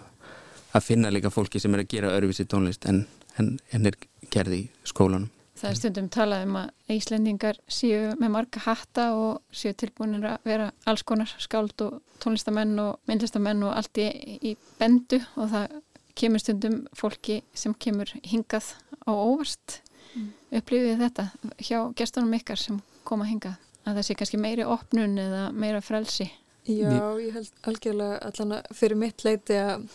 að 0.72 0.88
finna 0.88 1.12
líka 1.12 1.30
fólki 1.30 1.60
sem 1.60 1.74
er 1.74 1.84
að 1.84 1.92
gera 1.96 2.16
öruvísi 2.18 2.46
tónlist 2.46 2.86
en, 2.86 3.06
en, 3.38 3.60
en 3.72 3.86
er 3.86 3.96
gerði 4.30 4.58
í 4.64 4.70
skólanum. 4.84 5.30
Það 5.62 5.70
er 5.70 5.78
stundum 5.78 6.10
talað 6.10 6.44
um 6.48 6.56
að 6.58 6.70
Íslendingar 6.90 7.58
séu 7.68 8.16
með 8.18 8.30
marga 8.34 8.62
hatta 8.66 9.14
og 9.14 9.42
séu 9.54 9.76
tilbúinir 9.78 10.26
að 10.26 10.38
vera 10.44 10.72
alls 10.90 11.04
konar 11.04 11.30
skáld 11.38 11.82
og 11.86 12.00
tónlistamenn 12.24 12.80
og 12.80 12.98
myndlistamenn 13.06 13.64
og 13.64 13.76
allt 13.78 13.98
í, 14.02 14.08
í 14.42 14.56
bendu 14.80 15.20
og 15.36 15.52
það 15.52 15.76
kemur 16.18 16.44
stundum 16.44 16.78
fólki 16.98 17.42
sem 17.54 17.74
kemur 17.74 18.12
hingað 18.28 18.74
á 19.08 19.12
óvart 19.12 19.82
mm. 20.16 20.30
upplifið 20.60 21.04
þetta 21.06 21.28
hjá 21.60 21.78
gestunum 21.98 22.38
ykkar 22.38 22.60
sem 22.60 22.80
koma 23.08 23.28
hingað 23.30 23.58
að 23.86 23.98
það 23.98 24.08
sé 24.08 24.18
kannski 24.20 24.40
meiri 24.42 24.66
opnun 24.68 25.18
eða 25.18 25.44
meira 25.58 25.82
frelsi. 25.82 26.30
Já, 26.70 27.18
ég 27.18 27.34
held 27.34 27.64
algjörlega 27.66 28.20
allan 28.28 28.58
að 28.60 28.76
fyrir 28.78 29.00
mitt 29.02 29.24
leiti 29.26 29.58
að 29.58 29.88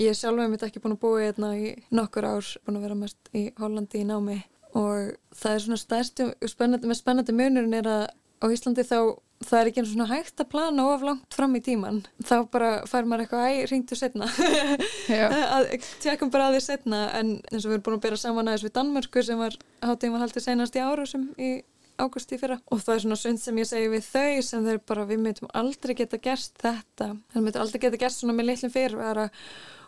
ég 0.00 0.16
sjálf 0.16 0.40
hef 0.40 0.52
mitt 0.52 0.64
ekki 0.64 0.80
búin 0.80 0.96
að 0.96 1.02
búa 1.02 1.24
hérna 1.24 1.50
í 1.60 1.74
nokkur 1.92 2.24
ár, 2.24 2.52
búin 2.64 2.78
að 2.78 2.86
vera 2.86 2.98
mest 3.02 3.30
í 3.36 3.50
Hollandi 3.60 4.00
í 4.00 4.06
námi 4.08 4.38
og 4.76 5.12
það 5.36 5.52
er 5.52 5.62
svona 5.64 5.80
stærsti 5.80 6.28
spennandi, 6.48 6.88
með 6.88 7.00
spennandi 7.00 7.36
munurinn 7.36 7.76
er 7.76 7.90
að 7.90 8.06
á 8.40 8.46
Íslandi 8.52 8.84
þá 8.84 8.98
það 9.44 9.58
er 9.58 9.70
ekki 9.70 9.82
eins 9.82 9.90
og 9.90 9.94
svona 9.94 10.08
hægt 10.10 10.42
að 10.42 10.50
plana 10.54 10.88
of 10.94 11.04
langt 11.04 11.36
fram 11.36 11.56
í 11.58 11.62
tíman 11.64 12.02
þá 12.24 12.36
bara 12.52 12.70
fær 12.88 13.08
maður 13.08 13.26
eitthvað 13.26 13.48
æg, 13.50 13.62
ringtu 13.72 13.98
setna 13.98 14.30
tjekkum 16.04 16.32
bara 16.32 16.50
að 16.50 16.58
því 16.58 16.64
setna 16.64 17.04
en 17.18 17.36
eins 17.52 17.62
og 17.64 17.70
við 17.70 17.78
erum 17.78 17.86
búin 17.88 17.98
að 17.98 18.04
bera 18.08 18.20
saman 18.20 18.50
aðeins 18.50 18.66
við 18.66 18.76
Danmörku 18.78 19.24
sem 19.26 19.40
var 19.40 19.58
hátíðum 19.84 20.18
að 20.18 20.26
halda 20.26 20.44
senast 20.44 20.78
í 20.78 20.84
ára 20.84 21.08
sem 21.08 21.28
í 21.36 21.50
águsti 22.00 22.38
fyrra. 22.40 22.58
Og 22.72 22.82
það 22.82 22.94
er 22.94 23.02
svona 23.04 23.18
sund 23.20 23.40
sem 23.40 23.58
ég 23.60 23.68
segi 23.68 23.88
við 23.92 24.04
þau 24.10 24.42
sem 24.44 24.66
þau 24.66 24.82
bara 24.90 25.06
við 25.08 25.22
myndum 25.24 25.52
aldrei 25.56 25.94
geta 25.98 26.20
gerst 26.22 26.58
þetta. 26.62 27.14
Það 27.32 27.46
myndum 27.46 27.64
aldrei 27.64 27.82
geta 27.86 28.00
gerst 28.00 28.22
svona 28.22 28.36
með 28.36 28.50
litlum 28.50 28.72
fyrirvara 28.74 29.26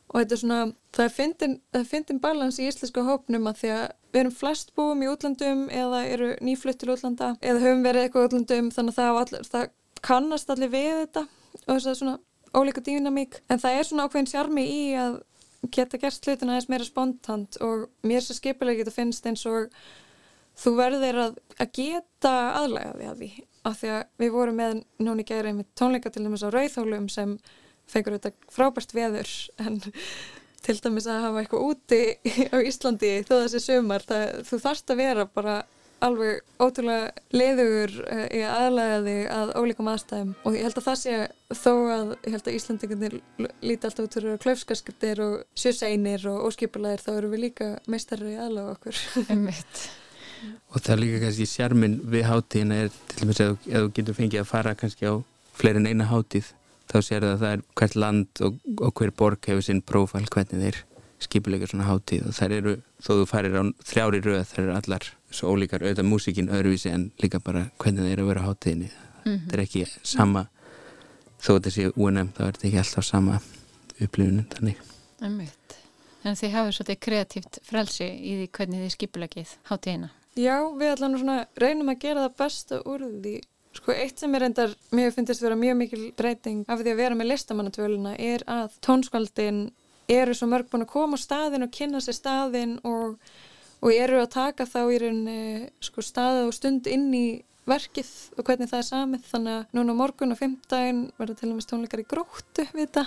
og 0.09 0.21
þetta 0.21 0.35
er 0.35 0.41
svona, 0.43 0.61
það 0.97 1.05
er 1.05 1.15
fyndin, 1.15 1.57
fyndin 1.89 2.21
balans 2.23 2.59
í 2.59 2.69
íslensku 2.69 3.05
hópnum 3.05 3.49
að 3.51 3.61
því 3.63 3.73
að 3.75 3.85
við 4.13 4.21
erum 4.23 4.37
flest 4.39 4.73
búum 4.79 5.03
í 5.05 5.11
útlandum 5.11 5.67
eða 5.69 6.05
eru 6.09 6.31
nýflutt 6.45 6.81
til 6.81 6.95
útlanda 6.95 7.35
eða 7.43 7.65
höfum 7.65 7.85
verið 7.85 8.07
eitthvað 8.07 8.29
útlandum 8.31 8.71
þannig 8.73 8.95
að 8.95 9.01
það, 9.03 9.21
allir, 9.23 9.51
það 9.53 9.69
kannast 10.09 10.51
allir 10.55 10.73
við 10.73 10.91
þetta 11.03 11.25
og 11.59 11.71
þess 11.75 11.91
að 11.93 11.99
svona 12.01 12.19
ólíka 12.57 12.85
dýnamík 12.85 13.41
en 13.53 13.61
það 13.61 13.79
er 13.79 13.89
svona 13.89 14.09
ákveðin 14.09 14.31
sjarmi 14.33 14.65
í 14.65 14.83
að 14.97 15.21
geta 15.75 15.99
gert 16.01 16.27
hlutin 16.27 16.53
aðeins 16.53 16.69
meira 16.71 16.87
spontant 16.87 17.59
og 17.65 17.89
mér 18.07 18.25
sem 18.25 18.39
skipilega 18.39 18.83
geta 18.83 18.95
finnst 18.95 19.27
eins 19.29 19.45
og 19.49 19.73
þú 20.59 20.75
verður 20.79 21.23
að, 21.27 21.39
að 21.59 21.73
geta 21.79 22.35
aðlæga 22.63 22.95
við 22.99 23.11
að 23.11 23.23
því. 23.23 23.31
Af 23.69 23.81
því 23.81 23.91
að 23.95 24.03
við 24.23 24.35
vorum 24.35 24.59
með 24.59 24.77
núni 25.03 25.27
gæri 25.27 25.55
með 25.55 25.71
tónleika 25.79 26.13
til 26.15 26.25
þess 26.27 26.47
að 26.47 26.55
rauðhólum 26.57 27.09
sem 27.13 27.35
fengur 27.89 28.19
þetta 28.19 28.35
frábært 28.53 28.95
veður 28.97 29.33
en 29.65 29.81
til 30.65 30.77
dæmis 30.83 31.09
að 31.09 31.25
hafa 31.25 31.43
eitthvað 31.43 31.67
úti 31.73 32.03
á 32.55 32.59
Íslandi 32.61 33.13
þó 33.25 33.35
þessi 33.45 33.65
sömar 33.65 34.05
það, 34.07 34.25
þú 34.49 34.63
þarfst 34.67 34.93
að 34.93 35.03
vera 35.03 35.27
bara 35.33 35.59
alveg 36.05 36.43
ótrúlega 36.63 37.09
leiður 37.35 37.95
eh, 38.07 38.27
í 38.39 38.43
aðlæðaði 38.47 39.15
að 39.35 39.53
ólíkum 39.59 39.89
aðstæðum. 39.91 40.35
Og 40.47 40.57
ég 40.57 40.67
held 40.67 40.79
að 40.79 40.87
það 40.87 40.99
sé 41.01 41.15
þó 41.59 41.73
að 41.95 42.13
ég 42.13 42.35
held 42.37 42.51
að 42.51 42.59
Íslandingarnir 42.59 43.17
líti 43.67 43.89
alltaf 43.89 44.05
út 44.07 44.19
fyrir 44.19 44.43
klöfskaskiptir 44.45 45.23
og 45.25 45.33
sjöseinir 45.59 46.29
og 46.31 46.45
óskipulæðir 46.51 47.03
þá 47.03 47.11
eru 47.17 47.33
við 47.33 47.45
líka 47.49 47.71
meistarri 47.91 48.37
í 48.37 48.43
aðlæða 48.45 48.77
okkur. 48.77 49.03
Og 50.71 50.79
það 50.79 50.93
er 50.93 51.01
líka 51.03 51.21
kannski 51.25 51.49
sérminn 51.51 51.97
við 52.07 52.29
hátíðina 52.29 52.77
er 52.85 52.93
til 53.11 53.25
dæmis 53.25 53.41
að 53.43 53.57
þú 53.67 53.89
getur 53.97 54.15
fengið 54.15 54.43
að 54.45 54.51
fara 54.53 54.75
kannski 54.79 55.11
á 55.11 55.15
fleirin 55.59 55.89
eina 55.91 56.07
hátíð 56.07 56.53
þá 56.89 56.99
sér 57.05 57.25
það 57.25 57.33
að 57.33 57.43
það 57.43 57.55
er 57.55 57.65
hvert 57.81 57.97
land 57.97 58.43
og, 58.47 58.61
og 58.81 58.93
hver 59.01 59.15
borg 59.17 59.51
hefur 59.51 59.67
sinn 59.67 59.83
prófæl 59.85 60.27
hvernig 60.27 60.65
þeir 60.65 60.81
skipuleika 61.23 61.69
svona 61.69 61.89
hátíð. 61.89 62.29
Og 62.31 62.37
þær 62.37 62.55
eru, 62.59 62.75
þó 63.03 63.11
þú 63.11 63.27
farir 63.29 63.59
á 63.59 63.63
þrjári 63.91 64.23
röð, 64.25 64.45
þær 64.53 64.63
eru 64.65 64.77
allar 64.79 65.09
svo 65.35 65.53
ólíkar 65.53 65.85
auðvitað 65.85 66.09
músikinn 66.09 66.53
öðruvísi 66.55 66.93
en 66.93 67.11
líka 67.23 67.41
bara 67.45 67.67
hvernig 67.83 68.07
þeir 68.07 68.15
eru 68.15 68.27
að 68.27 68.33
vera 68.33 68.47
hátíðinni. 68.47 68.91
Mm 69.25 69.33
-hmm. 69.33 69.41
þetta 69.45 69.59
er 69.59 69.65
ekki 69.65 69.87
sama 70.03 70.47
þó 71.39 71.51
þetta 71.55 71.71
sé 71.75 71.89
UNM, 71.95 72.33
þá 72.35 72.43
er 72.45 72.53
þetta 72.53 72.69
ekki 72.69 72.83
alltaf 72.83 73.05
sama 73.05 73.41
upplifunum 73.99 74.47
þannig. 74.55 74.85
En 76.27 76.39
þið 76.39 76.55
hafið 76.55 76.75
svolítið 76.77 77.01
kreatíft 77.07 77.61
frelsi 77.67 78.07
í 78.07 78.33
því 78.39 78.49
hvernig 78.57 78.83
þið 78.85 78.95
skipulegið 78.95 79.53
hátíðina. 79.71 80.11
Já, 80.39 80.57
við 80.79 80.91
allan 80.93 81.47
reynum 81.59 81.91
að 81.91 82.03
gera 82.03 82.27
það 82.27 82.37
besta 82.39 82.81
úr 82.87 83.07
því 83.23 83.35
Sko 83.77 83.93
eitt 83.93 84.21
sem 84.21 84.33
er 84.35 84.47
endar, 84.49 84.73
mér 84.97 85.13
finnst 85.13 85.35
að 85.37 85.45
vera 85.45 85.59
mjög 85.59 85.77
mikil 85.83 86.07
breyting 86.17 86.65
af 86.69 86.81
því 86.81 86.95
að 86.95 87.03
vera 87.03 87.19
með 87.19 87.31
listamannatvöluna 87.33 88.15
er 88.17 88.45
að 88.49 88.79
tónskaldin 88.85 89.67
eru 90.09 90.35
svo 90.35 90.49
mörg 90.49 90.71
búin 90.73 90.87
að 90.87 90.93
koma 90.95 91.21
á 91.21 91.25
staðin 91.25 91.67
og 91.67 91.75
kynna 91.75 92.01
sér 92.01 92.17
staðin 92.17 92.79
og, 92.89 93.19
og 93.85 93.93
eru 93.93 94.23
að 94.23 94.33
taka 94.35 94.67
þá 94.69 94.81
í 94.89 95.03
rauninni 95.03 95.69
sko 95.85 96.05
stað 96.05 96.47
og 96.47 96.57
stund 96.57 96.89
inn 96.91 97.11
í 97.13 97.27
verkið 97.69 98.11
og 98.39 98.49
hvernig 98.49 98.71
það 98.71 98.81
er 98.81 98.89
samið. 98.89 99.29
Þannig 99.29 99.57
að 99.59 99.77
núna 99.77 99.97
morgun 99.99 100.33
og 100.33 100.41
fymtdægin 100.41 101.05
verður 101.21 101.41
til 101.41 101.53
dæmis 101.53 101.69
tónleikar 101.69 102.03
í 102.03 102.09
gróttu 102.09 102.65
við 102.73 102.87
þetta 102.87 103.05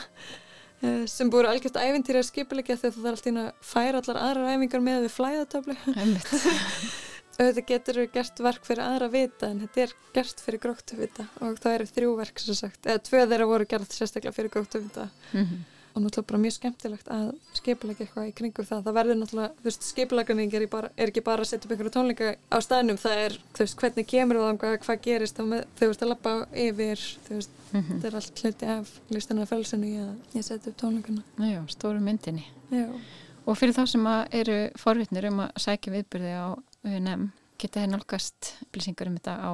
eh, 0.85 1.05
sem 1.09 1.31
búið 1.33 1.49
algjört 1.55 1.81
æfintýri 1.81 2.21
að 2.21 2.27
skipilegja 2.29 2.77
þegar 2.83 2.99
það 2.99 3.07
er 3.07 3.15
alltaf 3.17 3.39
að 3.45 3.71
færa 3.73 4.03
allar 4.03 4.21
aðrar 4.27 4.53
æfingar 4.53 4.85
með 4.85 5.07
við 5.07 5.15
flæðatöflu 5.17 5.79
auðvitað 7.41 7.67
getur 7.71 7.99
við 8.01 8.13
gert 8.15 8.39
verk 8.45 8.63
fyrir 8.67 8.85
aðra 8.85 9.09
vita 9.11 9.49
en 9.49 9.59
þetta 9.65 9.83
er 9.83 9.93
gert 10.15 10.41
fyrir 10.45 10.61
gróttu 10.63 10.97
vita. 10.99 11.25
Og 11.41 11.59
það 11.61 11.75
eru 11.75 11.91
þrjú 11.91 12.15
verk 12.19 12.41
sem 12.41 12.57
sagt 12.57 12.87
eða 12.87 13.03
tvö 13.07 13.21
þeirra 13.25 13.47
voru 13.49 13.65
gert 13.69 13.91
sérstaklega 13.95 14.35
fyrir 14.35 14.53
gróttu 14.53 14.77
vita. 14.83 15.09
Mm 15.33 15.45
-hmm. 15.45 15.61
og 15.93 16.01
náttúrulega 16.01 16.27
bara 16.27 16.39
mjög 16.39 16.53
skemmtilegt 16.53 17.07
að 17.11 17.31
skipilega 17.53 17.99
eitthvað 18.05 18.27
í 18.27 18.31
kringum 18.31 18.65
það. 18.65 18.83
Það 18.83 18.93
verður 18.93 19.17
náttúrulega, 19.19 19.51
þú 19.59 19.63
veist, 19.63 19.83
skipileganing 19.83 20.53
er, 20.53 20.61
er 20.97 21.07
ekki 21.07 21.21
bara 21.21 21.41
að 21.41 21.47
setja 21.47 21.65
upp 21.65 21.71
einhverju 21.71 21.91
tónleika 21.91 22.35
á 22.47 22.57
staðnum. 22.63 22.97
Það 22.97 23.15
er, 23.25 23.33
þú 23.53 23.59
veist, 23.59 23.77
hvernig 23.81 24.07
kemur 24.07 24.35
það 24.35 24.57
hvað, 24.57 24.77
hvað 24.85 25.01
gerist 25.01 25.35
þá 25.37 25.43
með, 25.43 25.65
þú 25.75 25.85
veist, 25.87 26.01
að 26.01 26.07
lappa 26.09 26.47
yfir 26.53 26.99
þú 27.27 27.33
veist, 27.35 27.51
mm 27.71 27.81
-hmm. 27.81 27.87
þetta 27.89 28.07
er 28.07 28.15
allt 28.15 28.39
hluti 28.39 28.65
af 28.65 28.87
listina 29.09 29.41
af 29.41 29.49
fölsinu 29.49 29.87
að 36.47 36.70
um 36.83 36.89
að 36.89 36.95
UNM 36.97 37.23
geta 37.61 37.79
þið 37.81 37.89
nálgast 37.91 38.41
upplýsingar 38.65 39.07
um 39.11 39.17
þetta 39.19 39.35
á 39.37 39.51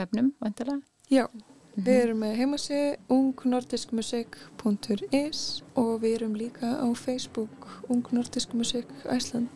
vefnum 0.00 0.28
vantilega? 0.40 0.80
Já, 1.10 1.24
mm 1.26 1.30
-hmm. 1.40 1.84
við 1.84 1.96
erum 2.02 2.18
með 2.18 2.36
heimasið 2.36 2.96
ungnordiskmusik.is 3.08 5.62
og 5.74 6.00
við 6.00 6.14
erum 6.14 6.34
líka 6.34 6.66
á 6.80 6.94
Facebook 6.94 7.66
Ungnordiskmusik 7.88 8.86
Æsland 9.04 9.50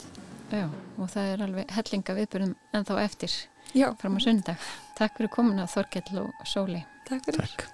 Já, 0.53 0.69
og 0.99 1.11
það 1.11 1.33
er 1.33 1.43
alveg 1.43 1.71
hellinga 1.71 2.15
viðbyrjum 2.15 2.55
en 2.73 2.85
þá 2.85 2.99
eftir 3.05 3.31
Já. 3.73 3.95
fram 3.99 4.17
á 4.17 4.21
sundag. 4.21 4.57
Takk 4.99 5.17
fyrir 5.19 5.35
komuna 5.35 5.67
Þorkell 5.67 6.27
og 6.27 6.47
Sóli. 6.47 6.85
Takk 7.09 7.25
fyrir. 7.25 7.49
Takk. 7.49 7.74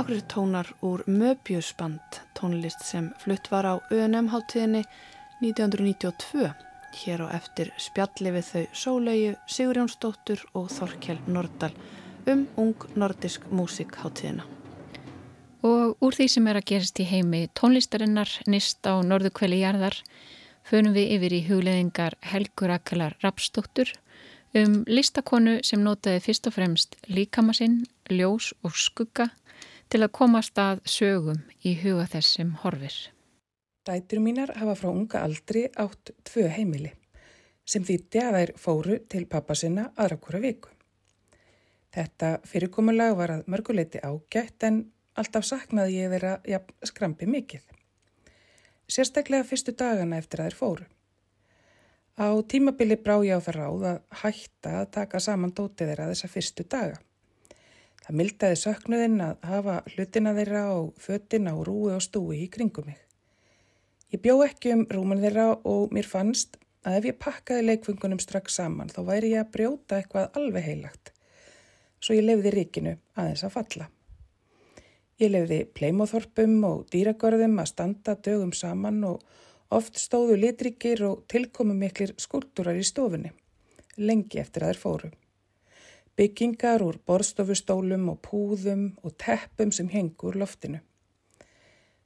Nokkri 0.00 0.20
tónar 0.20 0.74
úr 0.80 1.04
Möbiusband, 1.06 2.00
tónlist 2.32 2.80
sem 2.80 3.12
flutt 3.18 3.48
var 3.52 3.66
á 3.68 3.74
ÖNM-háttíðinni 3.92 4.80
1992. 5.44 6.54
Hér 7.04 7.20
á 7.20 7.36
eftir 7.36 7.68
spjalli 7.76 8.32
við 8.32 8.46
þau 8.48 8.62
Sólauju, 8.72 9.34
Sigurjónsdóttur 9.44 10.40
og 10.56 10.70
Þorkel 10.72 11.18
Nordal 11.28 11.74
um 12.32 12.46
ung 12.56 12.86
nordisk 12.96 13.44
músikháttíðina. 13.52 14.46
Og 15.68 16.00
úr 16.00 16.16
því 16.16 16.28
sem 16.32 16.48
er 16.48 16.62
að 16.62 16.68
gerast 16.72 17.02
í 17.04 17.08
heimi 17.10 17.42
tónlistarinnar 17.52 18.32
nýst 18.48 18.80
á 18.88 18.96
norðukveli 19.04 19.60
jarðar 19.60 20.00
fönum 20.64 20.96
við 20.96 21.12
yfir 21.18 21.34
í 21.36 21.42
hugleðingar 21.50 22.16
Helgur 22.24 22.72
Akalar 22.72 23.18
Rapsdóttur 23.20 23.92
um 24.56 24.80
listakonu 24.88 25.60
sem 25.60 25.84
notaði 25.84 26.24
fyrst 26.24 26.48
og 26.48 26.56
fremst 26.56 26.96
líkamassinn, 27.04 27.82
ljós 28.08 28.54
og 28.64 28.72
skugga 28.80 29.28
til 29.90 30.04
að 30.04 30.12
komast 30.14 30.58
að 30.62 30.80
sögum 30.86 31.40
í 31.66 31.74
huga 31.82 32.06
þessum 32.12 32.52
horfir. 32.62 32.94
Dætur 33.86 34.20
mínar 34.22 34.52
hafa 34.54 34.76
frá 34.78 34.90
unga 34.92 35.24
aldri 35.26 35.64
átt 35.82 36.12
tvö 36.28 36.46
heimili 36.54 36.92
sem 37.66 37.82
þýtti 37.86 38.22
að 38.22 38.36
þær 38.36 38.52
fóru 38.58 38.98
til 39.10 39.24
pappa 39.30 39.54
sinna 39.58 39.88
aðra 39.96 40.18
hvora 40.22 40.40
viku. 40.42 40.70
Þetta 41.90 42.30
fyrirkomulag 42.46 43.16
var 43.18 43.34
að 43.34 43.50
mörguleiti 43.50 44.02
ágætt 44.02 44.66
en 44.68 44.80
alltaf 45.18 45.46
saknaði 45.46 45.98
ég 45.98 46.14
þeirra 46.14 46.36
ja, 46.46 46.62
skrampi 46.86 47.26
mikið. 47.26 47.66
Sérstaklega 48.90 49.46
fyrstu 49.46 49.74
dagana 49.74 50.18
eftir 50.22 50.42
að 50.42 50.50
þær 50.50 50.58
fóru. 50.60 50.88
Á 52.20 52.28
tímabili 52.46 52.98
brá 53.00 53.16
ég 53.26 53.38
á 53.38 53.42
það 53.42 53.56
ráð 53.58 53.86
að 53.90 54.00
hætta 54.22 54.74
að 54.82 54.90
taka 54.98 55.22
saman 55.22 55.54
dótið 55.54 55.92
þeirra 55.92 56.10
þessa 56.12 56.30
fyrstu 56.30 56.66
daga. 56.66 56.98
Það 58.10 58.16
mildaði 58.18 58.56
söknuðinn 58.58 59.20
að 59.22 59.44
hafa 59.46 59.74
hlutina 59.92 60.30
þeirra 60.34 60.60
og 60.74 60.86
fötina 60.98 61.52
og 61.54 61.68
rúi 61.68 61.92
og 61.94 62.00
stúi 62.02 62.40
í 62.42 62.48
kringum 62.50 62.88
mig. 62.90 62.96
Ég 64.10 64.18
bjó 64.24 64.34
ekki 64.42 64.72
um 64.74 64.82
rúman 64.90 65.22
þeirra 65.22 65.44
og 65.70 65.94
mér 65.94 66.08
fannst 66.10 66.58
að 66.82 66.96
ef 66.98 67.06
ég 67.06 67.20
pakkaði 67.22 67.68
leikfungunum 67.68 68.18
strax 68.18 68.58
saman 68.58 68.90
þá 68.90 68.98
væri 69.12 69.30
ég 69.36 69.44
að 69.44 69.52
brjóta 69.54 70.00
eitthvað 70.00 70.40
alveg 70.40 70.66
heilagt. 70.66 71.12
Svo 72.02 72.18
ég 72.18 72.26
lefði 72.26 72.54
ríkinu 72.56 72.96
aðeins 73.14 73.46
að 73.46 73.54
falla. 73.60 73.88
Ég 75.22 75.30
lefði 75.30 75.60
pleimóþorpum 75.78 76.58
og 76.66 76.82
dýragörðum 76.90 77.62
að 77.62 77.72
standa 77.76 78.18
dögum 78.18 78.50
saman 78.50 79.04
og 79.06 79.22
Oft 79.70 80.02
stóðu 80.02 80.34
litrikir 80.34 81.04
og 81.06 81.28
tilkomu 81.30 81.78
miklir 81.78 82.10
skúltúrar 82.18 82.74
í 82.74 82.82
stofunni, 82.82 83.30
lengi 84.02 84.42
eftir 84.42 84.66
að 84.66 84.72
þeir 84.72 84.80
fóru. 84.82 85.10
Byggingar 86.18 86.82
úr 86.84 86.98
borstofustólum 87.06 88.08
og 88.12 88.18
púðum 88.26 88.86
og 89.04 89.14
teppum 89.20 89.70
sem 89.72 89.88
hengur 89.92 90.38
loftinu. 90.40 90.80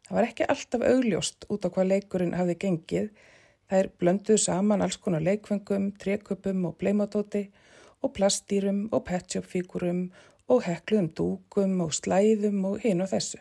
Það 0.05 0.19
var 0.19 0.29
ekki 0.29 0.49
alltaf 0.53 0.85
augljóst 0.85 1.47
út 1.49 1.65
á 1.65 1.69
hvað 1.73 1.91
leikurinn 1.93 2.37
hafði 2.37 2.59
gengið. 2.67 3.09
Þær 3.73 3.89
blönduðu 4.01 4.43
saman 4.43 4.85
alls 4.85 4.99
konar 5.01 5.25
leikvöngum, 5.25 5.89
treköpum 5.97 6.67
og 6.69 6.77
bleimadóti 6.79 7.47
og 8.05 8.13
plastýrum 8.19 8.85
og 8.93 9.07
petshopfíkurum 9.09 10.07
og 10.53 10.67
hekluðum 10.67 11.09
dúkum 11.17 11.81
og 11.87 11.95
slæðum 11.97 12.61
og 12.69 12.85
hinn 12.85 13.01
og 13.01 13.09
þessu. 13.15 13.41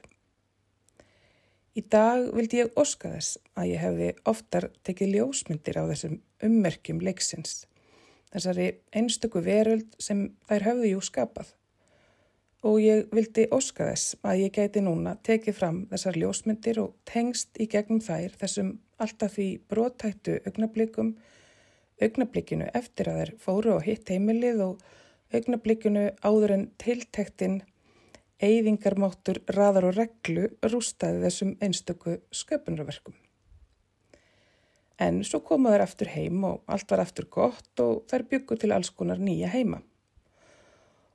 Í 1.74 1.82
dag 1.90 2.28
vildi 2.38 2.62
ég 2.62 2.76
oska 2.80 3.12
þess 3.16 3.40
að 3.58 3.70
ég 3.74 3.82
hefði 3.82 4.10
oftar 4.30 4.70
tekið 4.86 5.16
ljósmyndir 5.18 5.80
á 5.82 5.84
þessum 5.90 6.20
ummerkjum 6.46 7.02
leiksins, 7.02 7.64
þessari 8.34 8.70
einstöku 8.96 9.44
veröld 9.46 9.94
sem 10.02 10.26
þær 10.50 10.68
höfðu 10.70 10.94
jú 10.94 11.04
skapað. 11.06 11.54
Og 12.64 12.80
ég 12.80 13.10
vildi 13.12 13.46
oska 13.52 13.90
þess 13.90 14.16
að 14.24 14.46
ég 14.46 14.56
gæti 14.56 14.84
núna 14.84 15.18
tekið 15.28 15.58
fram 15.58 15.82
þessar 15.92 16.20
ljósmyndir 16.22 16.80
og 16.84 16.94
tengst 17.10 17.60
í 17.60 17.68
gegnum 17.72 18.00
þær 18.04 18.38
þessum 18.40 18.78
alltaf 19.04 19.36
því 19.36 19.48
brotættu 19.70 20.38
augnablikum, 20.48 21.14
augnablikinu 22.02 22.70
eftir 22.74 23.12
að 23.12 23.20
þær 23.20 23.34
fóru 23.44 23.76
og 23.76 23.86
hitt 23.88 24.10
heimilið 24.10 24.64
og 24.70 24.88
augnablikinu 25.36 26.08
áður 26.24 26.56
en 26.56 26.66
tiltektinn 26.82 27.62
Eyðingarmáttur 28.44 29.38
raðar 29.56 29.86
og 29.88 29.94
reglu 29.96 30.50
rústaði 30.68 31.22
þessum 31.24 31.54
einstöku 31.64 32.18
sköpunarverkum. 32.36 33.16
En 35.04 35.24
svo 35.28 35.42
komaður 35.44 35.84
aftur 35.84 36.10
heim 36.14 36.44
og 36.48 36.62
allt 36.72 36.92
var 36.94 37.02
aftur 37.04 37.28
gott 37.32 37.82
og 37.84 38.04
þær 38.12 38.24
byggu 38.30 38.58
til 38.62 38.72
alls 38.76 38.92
konar 38.94 39.20
nýja 39.20 39.50
heima. 39.52 39.82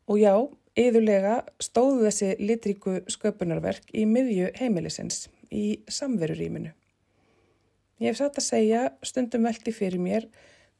Og 0.08 0.20
já, 0.20 0.34
yðurlega 0.78 1.38
stóðu 1.62 2.04
þessi 2.08 2.34
litríku 2.42 2.98
sköpunarverk 3.12 3.88
í 3.96 4.04
miðju 4.08 4.50
heimilisins, 4.58 5.28
í 5.48 5.80
samverurýminu. 5.88 6.74
Ég 7.98 8.12
hef 8.12 8.20
satt 8.20 8.38
að 8.38 8.46
segja 8.46 8.82
stundum 9.06 9.48
veldi 9.48 9.74
fyrir 9.74 10.02
mér 10.02 10.28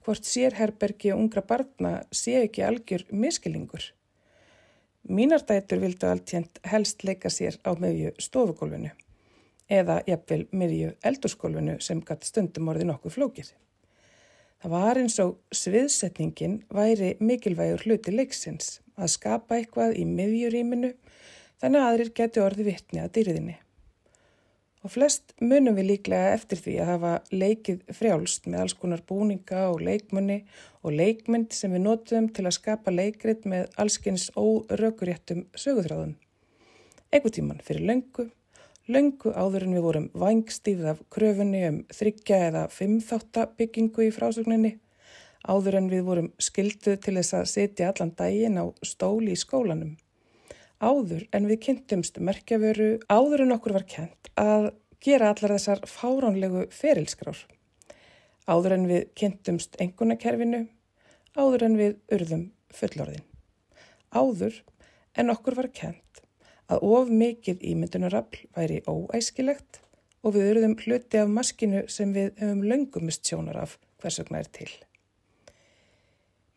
hvort 0.05 0.29
sérherbergi 0.29 1.13
og 1.15 1.25
ungra 1.25 1.43
barna 1.45 1.95
sé 2.15 2.37
ekki 2.45 2.63
algjör 2.65 3.09
miskilingur. 3.11 3.91
Mínar 5.09 5.45
dætur 5.49 5.81
vildu 5.83 6.09
alltjent 6.09 6.61
helst 6.69 7.05
leika 7.05 7.33
sér 7.33 7.57
á 7.65 7.73
miðju 7.75 8.15
stofugólfinu 8.23 8.93
eða 9.69 10.01
jafnvel 10.09 10.45
miðju 10.51 10.93
eldurskólfinu 11.11 11.79
sem 11.85 12.01
gatt 12.05 12.27
stundum 12.27 12.71
orði 12.73 12.89
nokkuð 12.89 13.17
flókið. 13.19 13.53
Það 14.59 14.75
var 14.75 14.99
eins 14.99 15.19
og 15.23 15.37
sviðsetningin 15.55 16.59
væri 16.75 17.13
mikilvægur 17.23 17.85
hluti 17.87 18.15
leiksins 18.15 18.81
að 18.99 19.13
skapa 19.15 19.61
eitthvað 19.61 19.95
í 20.01 20.05
miðjurýminu 20.09 20.93
þannig 21.63 21.81
að 21.81 21.89
aðrir 21.93 22.13
geti 22.17 22.43
orði 22.43 22.67
vittni 22.73 23.03
að 23.05 23.13
dýriðinni. 23.19 23.59
Og 24.87 24.93
flest 24.95 25.35
munum 25.43 25.75
við 25.75 25.89
líklega 25.91 26.35
eftir 26.37 26.61
því 26.63 26.75
að 26.81 26.91
hafa 26.93 27.13
leikið 27.35 27.81
frjálst 27.99 28.47
með 28.47 28.65
alls 28.65 28.75
konar 28.79 29.03
búninga 29.07 29.65
og 29.73 29.83
leikmunni 29.83 30.39
og 30.87 30.95
leikmynd 30.95 31.55
sem 31.55 31.75
við 31.75 31.85
notum 31.85 32.29
til 32.35 32.47
að 32.47 32.57
skapa 32.61 32.95
leikrit 32.95 33.47
með 33.51 33.67
allskynns 33.79 34.29
órökuréttum 34.39 35.45
sögurþráðun. 35.59 36.15
Egu 37.15 37.33
tíman 37.35 37.63
fyrir 37.67 37.87
löngu, 37.91 38.29
löngu 38.89 39.33
áður 39.37 39.69
en 39.69 39.77
við 39.77 39.87
vorum 39.87 40.11
vangstífð 40.25 40.91
af 40.95 41.05
kröfunni 41.13 41.63
um 41.69 41.79
þryggja 41.93 42.43
eða 42.49 42.67
fimmþáttabyggingu 42.73 44.09
í 44.09 44.13
frásögninni, 44.17 44.75
áður 45.45 45.81
en 45.83 45.89
við 45.93 46.05
vorum 46.09 46.35
skilduð 46.43 47.01
til 47.05 47.17
þess 47.21 47.39
að 47.39 47.49
setja 47.55 47.93
allan 47.93 48.17
daginn 48.17 48.61
á 48.61 48.65
stóli 48.83 49.37
í 49.37 49.41
skólanum 49.41 49.97
áður 50.79 51.27
en 51.35 51.47
við 51.51 51.61
kynntumst 51.67 52.19
merkjavöru, 52.23 52.99
áður 53.11 53.45
en 53.45 53.55
okkur 53.57 53.75
var 53.79 53.87
kent 53.91 54.31
að 54.39 54.71
gera 55.03 55.33
allar 55.33 55.57
þessar 55.57 55.83
fáránlegu 55.91 56.67
ferilskrár. 56.75 57.39
Áður 58.49 58.77
en 58.79 58.87
við 58.89 59.09
kynntumst 59.19 59.77
engunakerfinu, 59.83 60.65
áður 61.37 61.67
en 61.69 61.79
við 61.79 61.97
urðum 62.15 62.45
fullorðin. 62.75 63.27
Áður 64.15 64.63
en 65.19 65.35
okkur 65.35 65.59
var 65.59 65.71
kent 65.75 66.05
að 66.69 66.85
of 66.85 67.13
mikið 67.13 67.63
ímyndunarafl 67.73 68.45
væri 68.57 68.83
óæskilegt 68.89 69.81
og 70.23 70.35
við 70.35 70.51
urðum 70.53 70.77
hluti 70.83 71.21
af 71.21 71.31
maskinu 71.33 71.85
sem 71.93 72.13
við 72.17 72.35
hefum 72.41 72.65
löngumist 72.67 73.25
sjónar 73.25 73.61
af 73.63 73.79
hvers 74.03 74.19
vegna 74.21 74.43
er 74.43 74.51
til. 74.53 74.71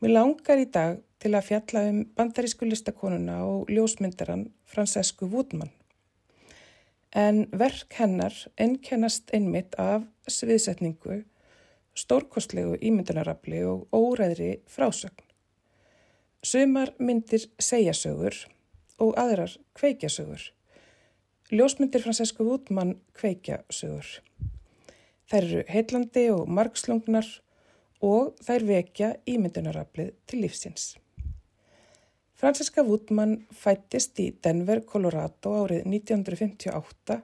Mér 0.02 0.16
langar 0.16 0.60
í 0.60 0.68
dag 0.74 1.00
til 1.22 1.36
að 1.38 1.48
fjalla 1.52 1.84
um 1.92 2.00
bandarísku 2.18 2.66
listakonuna 2.66 3.42
og 3.46 3.70
ljósmyndaran 3.70 4.48
Francescu 4.66 5.30
Woodman. 5.30 5.70
En 7.14 7.44
verk 7.52 7.94
hennar 8.00 8.34
ennkennast 8.58 9.30
einmitt 9.36 9.76
af 9.78 10.08
sviðsetningu, 10.32 11.22
stórkostlegu 11.94 12.80
ímyndunarafli 12.82 13.62
og 13.68 13.88
óræðri 13.94 14.56
frásögn. 14.66 15.28
Sumar 16.42 16.96
myndir 16.98 17.46
segjasögur 17.62 18.34
og 19.02 19.18
aðrar 19.20 19.58
kveikjasögur. 19.78 20.44
Ljósmyndir 21.52 22.04
Francescu 22.04 22.46
Woodman 22.48 22.96
kveikjasögur. 23.18 24.08
Þær 25.32 25.48
eru 25.48 25.64
heillandi 25.68 26.26
og 26.32 26.50
margslungnar 26.52 27.28
og 28.04 28.34
þær 28.46 28.66
vekja 28.68 29.14
ímyndunaraflið 29.30 30.14
til 30.28 30.44
lífsins. 30.46 30.94
Franziska 32.42 32.82
Woodman 32.82 33.36
fættist 33.54 34.18
í 34.20 34.32
Denver, 34.44 34.82
Colorado 34.82 35.54
árið 35.62 35.86
1958 35.86 37.20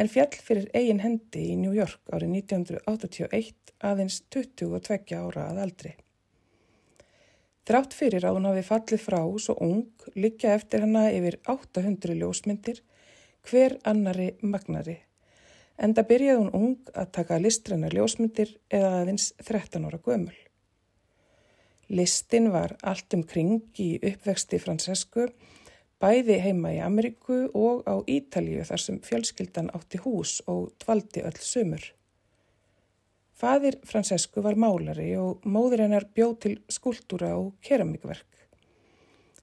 en 0.00 0.08
fjall 0.12 0.38
fyrir 0.46 0.70
eigin 0.76 1.02
hendi 1.04 1.50
í 1.52 1.58
New 1.60 1.76
York 1.76 2.00
árið 2.08 2.38
1981 2.40 3.76
aðeins 3.84 4.22
22 4.32 5.18
ára 5.18 5.50
að 5.50 5.62
aldri. 5.66 5.92
Drátt 7.66 7.96
fyrir 7.98 8.22
að 8.22 8.36
hún 8.36 8.44
hafi 8.46 8.62
fallið 8.62 9.00
frá 9.02 9.18
svo 9.42 9.56
ung 9.64 10.04
líka 10.14 10.52
eftir 10.54 10.84
hana 10.84 11.08
yfir 11.10 11.40
800 11.50 12.14
ljósmyndir 12.20 12.78
hver 13.46 13.74
annari 13.82 14.28
magnari. 14.42 15.00
Enda 15.76 16.04
byrjaði 16.06 16.44
hún 16.44 16.52
ung 16.54 16.92
að 16.94 17.10
taka 17.18 17.40
listræna 17.42 17.90
ljósmyndir 17.90 18.54
eða 18.70 18.92
aðeins 19.00 19.32
13 19.42 19.82
ára 19.82 19.98
gömul. 19.98 20.36
Listin 21.90 22.52
var 22.54 22.76
allt 22.86 23.18
um 23.18 23.26
kring 23.26 23.66
í 23.82 23.96
uppvexti 23.98 24.62
Francesku, 24.62 25.26
bæði 26.02 26.38
heima 26.46 26.70
í 26.74 26.80
Ameríku 26.86 27.48
og 27.50 27.82
á 27.82 27.98
Ítalíu 28.06 28.62
þar 28.66 28.82
sem 28.82 29.02
fjölskyldan 29.02 29.74
átti 29.74 29.98
hús 30.06 30.38
og 30.46 30.70
dvaldi 30.82 31.26
öll 31.26 31.42
sumur. 31.42 31.95
Fadir 33.36 33.76
Francesku 33.84 34.40
var 34.44 34.56
málari 34.56 35.10
og 35.20 35.44
móður 35.44 35.84
hennar 35.84 36.08
bjóð 36.16 36.34
til 36.44 36.54
skúltúra 36.72 37.34
og 37.36 37.52
keramíkverk. 37.64 38.26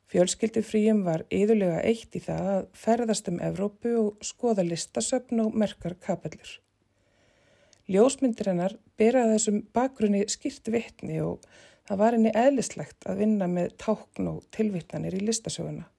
Fjölskyldufríum 0.10 1.04
var 1.06 1.26
yðurlega 1.34 1.82
eitt 1.86 2.16
í 2.18 2.22
það 2.22 2.50
að 2.54 2.64
ferðast 2.78 3.30
um 3.30 3.40
Evrópu 3.42 3.94
og 4.00 4.26
skoða 4.26 4.66
listasöfn 4.66 5.46
og 5.46 5.56
merkar 5.58 5.96
kapellur. 6.02 6.58
Ljósmyndir 7.90 8.50
hennar 8.50 8.78
beraði 8.98 9.38
þessum 9.38 9.62
bakgrunni 9.76 10.26
skýrt 10.32 10.70
vittni 10.74 11.22
og 11.22 11.46
Það 11.84 12.00
var 12.00 12.16
henni 12.16 12.32
eðlislegt 12.32 13.06
að 13.12 13.18
vinna 13.20 13.48
með 13.52 13.74
tákn 13.84 14.30
og 14.32 14.44
tilvittnanir 14.56 15.18
í 15.18 15.26
listasöguna. 15.28 15.90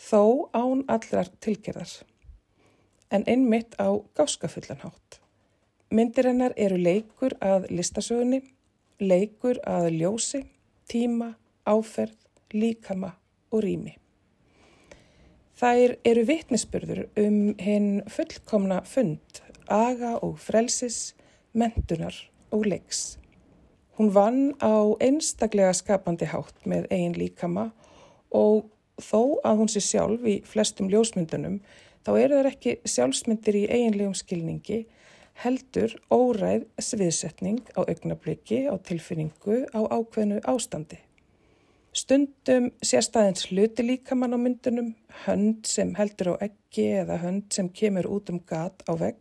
Þó 0.00 0.52
án 0.52 0.84
allrar 0.92 1.30
tilgerðar, 1.44 1.92
en 3.08 3.24
einmitt 3.28 3.76
á 3.80 3.96
gáskafullan 4.16 4.84
hátt. 4.84 5.19
Myndir 5.90 6.28
hennar 6.30 6.52
eru 6.54 6.76
leikur 6.78 7.32
að 7.42 7.64
listasögunni, 7.74 8.44
leikur 9.02 9.58
að 9.66 9.88
ljósi, 9.96 10.44
tíma, 10.86 11.32
áferð, 11.66 12.14
líkama 12.54 13.16
og 13.50 13.64
rými. 13.64 13.96
Þær 15.58 15.96
eru 16.06 16.22
vitnisspörður 16.28 17.00
um 17.18 17.40
hinn 17.58 18.04
fullkomna 18.06 18.84
fund, 18.86 19.40
aga 19.66 20.12
og 20.22 20.38
frelsis, 20.38 21.16
mentunar 21.58 22.14
og 22.54 22.70
leiks. 22.70 23.18
Hún 23.98 24.14
vann 24.14 24.54
á 24.62 24.94
einstaklega 25.02 25.74
skapandi 25.74 26.30
hátt 26.30 26.70
með 26.70 26.86
eigin 26.94 27.18
líkama 27.18 27.66
og 28.30 28.70
þó 29.02 29.42
að 29.42 29.58
hún 29.58 29.74
sé 29.74 29.82
sjálf 29.82 30.22
í 30.22 30.38
flestum 30.46 30.86
ljósmyndunum 30.92 31.58
þá 32.06 32.10
eru 32.14 32.38
það 32.38 32.52
ekki 32.54 32.78
sjálfsmyndir 32.94 33.58
í 33.58 33.66
eiginlegum 33.66 34.14
skilningi 34.16 34.84
heldur 35.40 35.94
óræð 36.12 36.66
sviðsetning 36.80 37.62
á 37.72 37.80
augnabliki, 37.86 38.66
á 38.68 38.76
tilfinningu, 38.84 39.64
á 39.72 39.80
ákveðnu 39.88 40.40
ástandi. 40.48 40.98
Stundum 41.96 42.68
sérstæðins 42.84 43.48
hluti 43.50 43.82
líkamann 43.82 44.36
á 44.36 44.38
myndunum, 44.38 44.92
hönd 45.24 45.66
sem 45.66 45.94
heldur 45.98 46.36
á 46.36 46.44
ekki 46.46 46.84
eða 47.00 47.18
hönd 47.24 47.48
sem 47.54 47.70
kemur 47.72 48.06
út 48.06 48.30
um 48.30 48.38
gat 48.46 48.84
á 48.86 48.92
vegg 48.94 49.18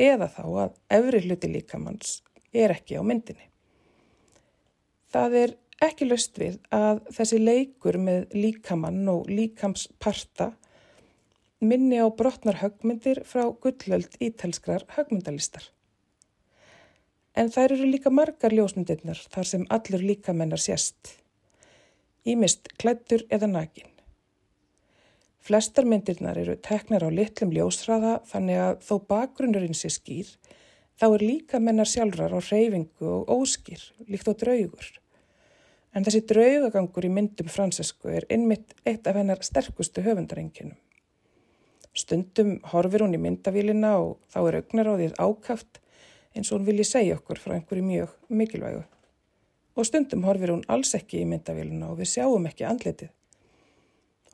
eða 0.00 0.30
þá 0.32 0.44
að 0.64 0.78
efri 0.96 1.20
hluti 1.26 1.50
líkamanns 1.50 2.16
er 2.54 2.72
ekki 2.72 2.96
á 2.96 3.02
myndinni. 3.04 3.50
Það 5.12 5.38
er 5.42 5.54
ekki 5.84 6.08
löst 6.08 6.38
við 6.40 6.56
að 6.74 7.02
þessi 7.14 7.40
leikur 7.42 7.98
með 8.00 8.32
líkamann 8.34 9.04
og 9.10 9.28
líkamsparta 9.30 10.52
minni 11.64 11.98
á 12.00 12.06
brotnar 12.12 12.60
högmyndir 12.60 13.22
frá 13.28 13.46
gullöld 13.62 14.14
ítalskrar 14.20 14.84
högmyndalistar. 14.96 15.64
En 17.34 17.50
þær 17.50 17.74
eru 17.74 17.88
líka 17.90 18.12
margar 18.14 18.54
ljósmyndirnar 18.54 19.18
þar 19.32 19.48
sem 19.50 19.66
allur 19.74 20.04
líkamennar 20.04 20.62
sérst. 20.62 21.16
Ímist 22.24 22.70
klættur 22.78 23.26
eða 23.28 23.50
nakin. 23.50 23.90
Flestar 25.44 25.84
myndirnar 25.84 26.38
eru 26.40 26.54
teknar 26.56 27.04
á 27.04 27.10
litlum 27.12 27.50
ljósraða 27.52 28.14
þannig 28.30 28.60
að 28.64 28.76
þó 28.86 28.94
bakgrunnurinn 29.10 29.76
sé 29.76 29.90
skýr, 29.92 30.30
þá 30.96 31.06
er 31.10 31.24
líka 31.26 31.60
mennar 31.60 31.90
sjálfrar 31.90 32.32
á 32.32 32.40
reyfingu 32.40 33.10
og 33.18 33.34
óskýr, 33.34 33.82
líkt 34.08 34.30
á 34.30 34.32
draugur. 34.32 34.86
En 35.94 36.06
þessi 36.06 36.22
draugagangur 36.30 37.04
í 37.06 37.12
myndum 37.12 37.50
Fransesku 37.52 38.08
er 38.14 38.24
innmitt 38.32 38.72
eitt 38.88 39.04
af 39.06 39.18
hennar 39.20 39.44
sterkustu 39.44 40.02
höfundarenginum. 40.06 40.78
Stundum 41.94 42.56
horfir 42.72 43.04
hún 43.04 43.14
í 43.14 43.20
myndavélina 43.22 43.94
og 44.02 44.16
þá 44.32 44.38
er 44.42 44.56
augnaráðið 44.60 45.18
ákaft 45.22 45.78
eins 46.34 46.50
og 46.50 46.58
hún 46.58 46.68
vilji 46.68 46.86
segja 46.88 47.18
okkur 47.20 47.38
frá 47.38 47.54
einhverju 47.54 47.84
mjög 47.86 48.16
mikilvægu. 48.28 48.82
Og 49.74 49.86
stundum 49.86 50.24
horfir 50.26 50.50
hún 50.50 50.64
alls 50.70 50.94
ekki 50.98 51.22
í 51.22 51.28
myndavélina 51.30 51.92
og 51.92 52.00
við 52.02 52.10
sjáum 52.16 52.50
ekki 52.50 52.66
andletið. 52.66 53.12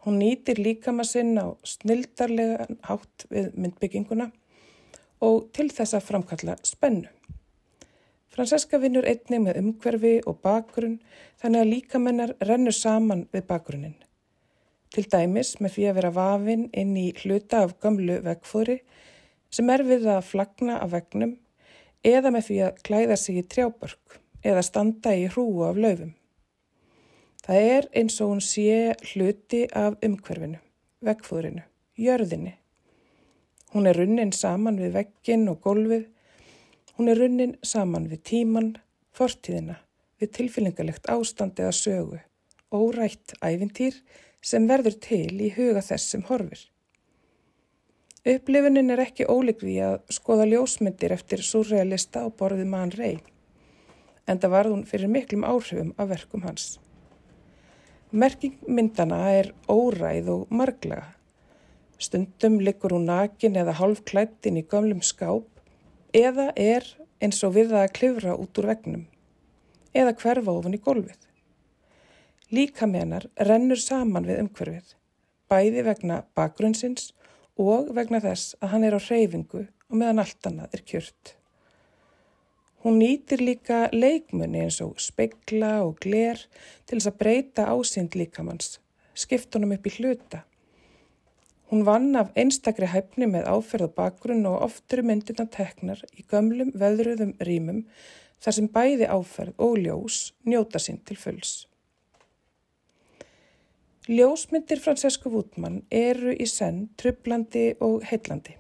Hún 0.05 0.17
nýtir 0.23 0.57
líkama 0.57 1.05
sinn 1.05 1.37
á 1.37 1.53
snildarlega 1.61 2.67
hátt 2.89 3.27
við 3.29 3.53
myndbygginguna 3.61 4.31
og 5.21 5.51
til 5.53 5.69
þess 5.69 5.99
að 5.99 6.07
framkalla 6.09 6.57
spennu. 6.65 7.11
Franceska 8.31 8.79
vinnur 8.81 9.05
einnig 9.05 9.43
með 9.45 9.59
umhverfi 9.61 10.15
og 10.25 10.39
bakgrunn 10.41 11.01
þannig 11.43 11.61
að 11.61 11.73
líkamennar 11.75 12.33
rennur 12.41 12.77
saman 12.77 13.27
við 13.35 13.45
bakgrunnin. 13.51 13.99
Til 14.91 15.05
dæmis 15.07 15.55
með 15.63 15.77
því 15.77 15.85
að 15.87 15.99
vera 16.01 16.15
vafinn 16.15 16.65
inn 16.75 16.97
í 16.99 17.11
hluta 17.21 17.63
af 17.67 17.77
gamlu 17.83 18.17
vegfóri 18.25 18.81
sem 19.55 19.71
er 19.71 19.85
við 19.87 20.09
að 20.11 20.25
flagna 20.27 20.81
af 20.83 20.91
vegnum 20.95 21.37
eða 22.07 22.33
með 22.35 22.47
því 22.49 22.57
að 22.67 22.81
klæða 22.87 23.19
sig 23.21 23.39
í 23.39 23.45
trjábörk 23.55 24.17
eða 24.47 24.65
standa 24.67 25.13
í 25.15 25.29
hrúu 25.31 25.63
af 25.69 25.79
löfum. 25.79 26.15
Það 27.45 27.67
er 27.75 27.87
eins 27.97 28.19
og 28.21 28.33
hún 28.33 28.43
sé 28.45 28.95
hluti 29.13 29.63
af 29.77 29.97
umhverfinu, 30.05 30.59
vekkfúðrinu, 31.07 31.63
jörðinni. 31.99 32.57
Hún 33.71 33.87
er 33.87 33.97
runnin 33.97 34.33
saman 34.35 34.81
við 34.81 34.97
vekkin 34.99 35.47
og 35.53 35.61
gólfið. 35.65 36.09
Hún 36.97 37.09
er 37.13 37.21
runnin 37.23 37.55
saman 37.63 38.09
við 38.11 38.25
tíman, 38.29 38.73
fortíðina, 39.17 39.79
við 40.21 40.35
tilfyllingalegt 40.37 41.07
ástand 41.09 41.63
eða 41.63 41.73
sögu, 41.79 42.21
órætt 42.75 43.37
æfintýr 43.39 43.97
sem 44.41 44.67
verður 44.69 44.97
til 45.05 45.41
í 45.41 45.51
huga 45.55 45.83
þess 45.85 46.13
sem 46.15 46.23
horfir. 46.29 46.63
Upplifunin 48.31 48.93
er 48.93 49.01
ekki 49.07 49.29
ólik 49.33 49.63
við 49.65 49.81
að 49.87 49.97
skoða 50.13 50.47
ljósmyndir 50.51 51.15
eftir 51.15 51.41
surrealista 51.45 52.27
og 52.29 52.35
borðið 52.41 52.69
mann 52.69 52.93
rey, 52.93 53.17
en 54.29 54.41
það 54.41 54.55
varð 54.57 54.75
hún 54.75 54.87
fyrir 54.89 55.13
miklum 55.13 55.47
áhrifum 55.49 55.95
af 55.97 56.11
verkum 56.13 56.45
hans. 56.45 56.75
Merking 58.11 58.59
myndana 58.67 59.23
er 59.39 59.53
óræð 59.71 60.29
og 60.35 60.53
marglega. 60.53 61.15
Stundum 62.01 62.59
liggur 62.61 62.97
hún 62.97 63.07
nakin 63.09 63.57
eða 63.61 63.77
hálfklættin 63.79 64.59
í 64.61 64.67
gamlum 64.67 65.01
skáp 65.05 65.47
eða 66.17 66.51
er 66.57 66.85
eins 67.23 67.41
og 67.47 67.55
við 67.55 67.71
það 67.73 67.85
að 67.85 67.97
klifra 67.99 68.37
út 68.41 68.61
úr 68.61 68.71
vegnum 68.73 69.05
eða 69.95 70.15
hverfa 70.19 70.55
ofan 70.57 70.75
í 70.75 70.81
gólfið. 70.83 71.30
Líkamennar 72.51 73.29
rennur 73.47 73.79
saman 73.79 74.25
við 74.27 74.41
umhverfið, 74.43 74.95
bæði 75.47 75.85
vegna 75.87 76.17
bakgrunnsins 76.35 77.13
og 77.55 77.93
vegna 77.95 78.19
þess 78.25 78.57
að 78.59 78.73
hann 78.73 78.87
er 78.89 78.97
á 78.99 79.01
hreyfingu 79.05 79.61
og 79.69 79.95
meðan 80.01 80.23
allt 80.25 80.49
annað 80.51 80.75
er 80.75 80.83
kjört. 80.91 81.37
Hún 82.83 82.99
nýtir 82.99 83.45
líka 83.45 83.85
leikmunni 83.95 84.65
eins 84.65 84.81
og 84.83 84.99
speikla 84.99 85.77
og 85.85 86.03
gler 86.03 86.43
til 86.89 86.99
þess 86.99 87.13
að 87.13 87.19
breyta 87.23 87.69
ásýnd 87.71 88.19
líkamanns, 88.19 88.81
skiptunum 89.15 89.77
upp 89.77 89.87
í 89.87 89.95
hluta. 90.01 90.43
Hún 91.71 91.87
vann 91.87 92.17
af 92.19 92.35
einstakri 92.35 92.91
hæfni 92.91 93.31
með 93.31 93.47
áferð 93.47 93.93
og 93.93 93.97
bakgrunn 94.03 94.43
og 94.51 94.65
oftur 94.67 95.07
myndina 95.07 95.47
teknar 95.47 96.03
í 96.19 96.27
gömlum 96.27 96.75
veðruðum 96.75 97.37
rýmum 97.39 97.85
þar 98.43 98.59
sem 98.59 98.71
bæði 98.75 99.07
áferð 99.07 99.55
og 99.63 99.79
ljós 99.85 100.25
njóta 100.43 100.83
sín 100.83 100.99
til 101.07 101.21
fulls. 101.21 101.70
Ljósmyndir 104.11 104.81
Francesco 104.83 105.31
Woodman 105.31 105.85
eru 105.95 106.33
í 106.35 106.47
senn 106.51 106.89
trublandi 106.99 107.77
og 107.87 108.03
heillandi. 108.09 108.57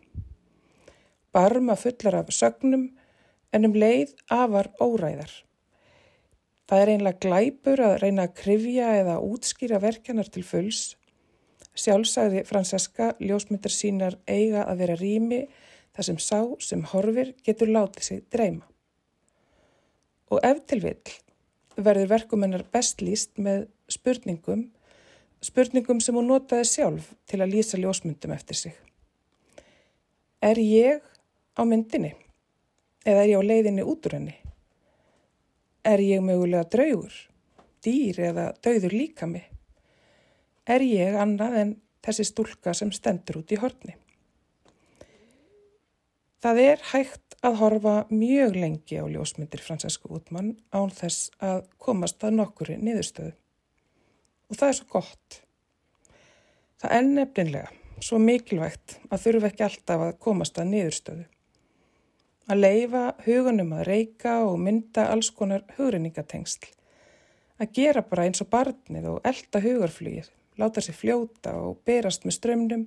Barma 1.34 1.74
fullar 1.74 2.20
af 2.20 2.30
sögnum 2.30 2.84
en 3.50 3.66
um 3.66 3.74
leið 3.74 4.12
afar 4.30 4.70
óræðar. 4.78 5.32
Það 6.70 6.84
er 6.84 6.92
einlega 6.94 7.22
glæpur 7.26 7.82
að 7.82 7.96
reyna 8.04 8.28
að 8.28 8.36
krifja 8.44 8.94
eða 9.00 9.18
útskýra 9.26 9.82
verkjanar 9.82 10.30
til 10.30 10.46
fulls. 10.46 10.84
Sjálfsagði 11.74 12.46
Franceska 12.46 13.12
ljósmyndar 13.18 13.74
sínar 13.74 14.20
eiga 14.30 14.68
að 14.70 14.84
vera 14.84 15.00
rými 15.02 15.44
þar 15.96 16.12
sem 16.12 16.24
sá 16.30 16.44
sem 16.62 16.86
horfir 16.94 17.34
getur 17.42 17.74
látið 17.74 18.12
sig 18.12 18.26
dreyma. 18.30 18.68
Og 20.30 20.46
ef 20.46 20.62
til 20.70 20.84
vill 20.86 21.16
verður 21.74 22.14
verkumennar 22.20 22.70
best 22.70 23.02
líst 23.02 23.34
með 23.34 23.66
spurningum, 23.90 24.68
spurningum 25.44 26.00
sem 26.00 26.16
hún 26.16 26.28
notaði 26.30 26.66
sjálf 26.68 27.12
til 27.28 27.40
að 27.40 27.54
lýsa 27.54 27.80
ljósmyndum 27.80 28.34
eftir 28.34 28.58
sig. 28.58 28.74
Er 30.40 30.60
ég 30.60 31.00
á 31.56 31.62
myndinni? 31.68 32.14
Eða 33.04 33.24
er 33.24 33.32
ég 33.32 33.40
á 33.40 33.48
leiðinni 33.48 33.84
út 33.84 34.06
úr 34.08 34.16
henni? 34.18 34.36
Er 35.84 36.00
ég 36.04 36.20
mögulega 36.24 36.68
draugur, 36.68 37.14
dýr 37.84 38.20
eða 38.30 38.50
dauður 38.60 38.92
líka 38.92 39.28
mig? 39.28 39.46
Er 40.68 40.84
ég 40.84 41.16
annað 41.16 41.56
en 41.62 41.74
þessi 42.04 42.28
stúlka 42.28 42.74
sem 42.76 42.92
stendur 42.92 43.40
út 43.40 43.52
í 43.52 43.60
horni? 43.60 43.96
Það 46.40 46.60
er 46.64 46.84
hægt 46.92 47.36
að 47.44 47.58
horfa 47.60 47.94
mjög 48.12 48.56
lengi 48.56 49.00
á 49.00 49.04
ljósmyndir 49.08 49.60
Francesco 49.64 50.08
Útmann 50.16 50.54
án 50.72 50.92
þess 50.92 51.32
að 51.40 51.66
komast 51.80 52.24
að 52.24 52.36
nokkuri 52.38 52.76
niðurstöðu. 52.80 53.34
Og 54.50 54.58
það 54.58 54.68
er 54.68 54.78
svo 54.78 54.88
gott. 54.90 55.42
Það 56.80 56.96
er 56.96 57.04
nefninlega 57.08 58.02
svo 58.04 58.18
mikilvægt 58.22 58.96
að 59.10 59.26
þurfa 59.26 59.50
ekki 59.50 59.66
alltaf 59.66 60.06
að 60.06 60.16
komast 60.24 60.58
að 60.58 60.72
niðurstöðu 60.72 61.26
að 62.50 62.62
leifa 62.64 63.02
hugunum 63.26 63.70
að 63.78 63.86
reyka 63.86 64.40
og 64.42 64.58
mynda 64.58 65.06
alls 65.12 65.30
konar 65.34 65.62
hugrinningatengsl. 65.76 66.66
Að 67.60 67.74
gera 67.76 68.02
bara 68.02 68.26
eins 68.26 68.42
og 68.42 68.48
barnið 68.50 69.06
og 69.12 69.26
elda 69.28 69.60
hugarflýið, 69.62 70.30
láta 70.58 70.82
sér 70.82 70.96
fljóta 70.96 71.54
og 71.60 71.78
berast 71.86 72.24
með 72.26 72.38
strömmnum 72.38 72.86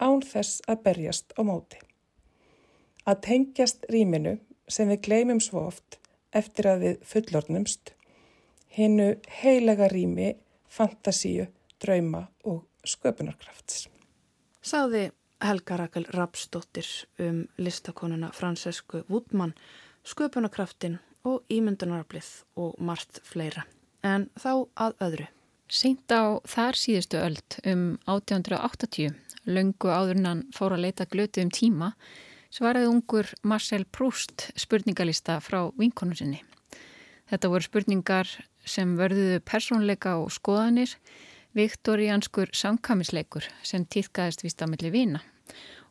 án 0.00 0.22
þess 0.24 0.62
að 0.70 0.84
berjast 0.86 1.34
á 1.36 1.40
móti. 1.44 1.80
Að 3.04 3.20
tengjast 3.26 3.84
rýminu 3.92 4.38
sem 4.70 4.88
við 4.88 5.02
gleymum 5.08 5.42
svo 5.42 5.66
oft 5.66 5.98
eftir 6.32 6.70
að 6.70 6.86
við 6.86 7.02
fullornumst, 7.04 7.92
hinnu 8.72 9.16
heilega 9.42 9.90
rými, 9.92 10.36
fantasíu, 10.72 11.46
drauma 11.82 12.26
og 12.48 12.64
sköpunarkrafts. 12.86 13.88
Sáði 14.62 15.10
Helga 15.42 15.76
Rakel 15.80 16.06
Rapsdóttir 16.14 16.86
um 17.20 17.44
listakonuna 17.58 18.30
Francesku 18.34 19.02
Woodman, 19.10 19.54
sköpunarkraftin 20.06 21.00
og 21.26 21.42
ímyndunaraflið 21.50 22.30
og 22.56 22.78
margt 22.78 23.20
fleira. 23.26 23.66
En 24.02 24.28
þá 24.38 24.66
að 24.74 24.94
öðru. 25.06 25.26
Seint 25.72 26.12
á 26.12 26.36
þar 26.44 26.76
síðustu 26.76 27.18
öld 27.22 27.58
um 27.64 27.84
1880, 28.10 29.14
löngu 29.46 29.90
áðurnan 29.90 30.44
fór 30.54 30.76
að 30.76 30.86
leita 30.86 31.06
glötu 31.08 31.42
um 31.42 31.50
tíma, 31.50 31.92
svaraði 32.52 32.90
ungur 32.90 33.30
Marcel 33.42 33.86
Proust 33.88 34.50
spurningalista 34.58 35.38
frá 35.40 35.64
vinkonu 35.78 36.18
sinni. 36.18 36.42
Þetta 37.30 37.48
voru 37.48 37.64
spurningar 37.64 38.28
sem 38.64 38.96
vörðuðu 38.98 39.42
persónleika 39.44 40.16
og 40.20 40.32
skoðanir, 40.34 40.94
viktoríanskur 41.56 42.52
samkamisleikur 42.56 43.46
sem 43.66 43.84
týðkaðist 43.84 44.44
vist 44.46 44.62
á 44.62 44.66
milli 44.70 44.92
vina 44.94 45.20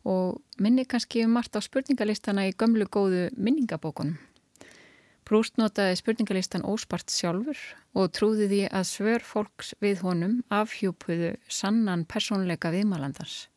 og 0.04 0.42
minni 0.58 0.86
kannski 0.90 1.26
um 1.26 1.36
margt 1.38 1.54
á 1.58 1.62
spurningalistana 1.62 2.48
í 2.50 2.56
gömlu 2.58 2.88
góðu 2.90 3.30
minningabókunum. 3.38 4.18
Brúst 5.22 5.56
notaði 5.62 5.96
spurningalistan 6.00 6.66
óspart 6.68 7.14
sjálfur 7.14 7.60
og 7.96 8.10
trúði 8.12 8.50
því 8.50 8.62
að 8.74 8.88
svör 8.90 9.24
fólks 9.24 9.76
við 9.80 10.02
honum 10.04 10.42
afhjúpuðu 10.50 11.36
sannan 11.48 12.08
persónleika 12.10 12.74
viðmalandars. 12.74 13.48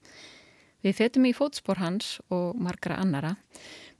Við 0.84 0.98
fetum 1.00 1.24
í 1.24 1.32
fótspór 1.32 1.80
hans 1.80 2.18
og 2.28 2.60
margra 2.60 3.00
annara 3.00 3.34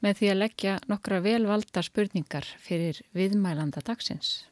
með 0.05 0.20
því 0.20 0.31
að 0.31 0.40
leggja 0.42 0.79
nokkra 0.92 1.22
velvalda 1.24 1.83
spurningar 1.83 2.46
fyrir 2.61 3.00
viðmælanda 3.16 3.81
dagsins. 3.81 4.44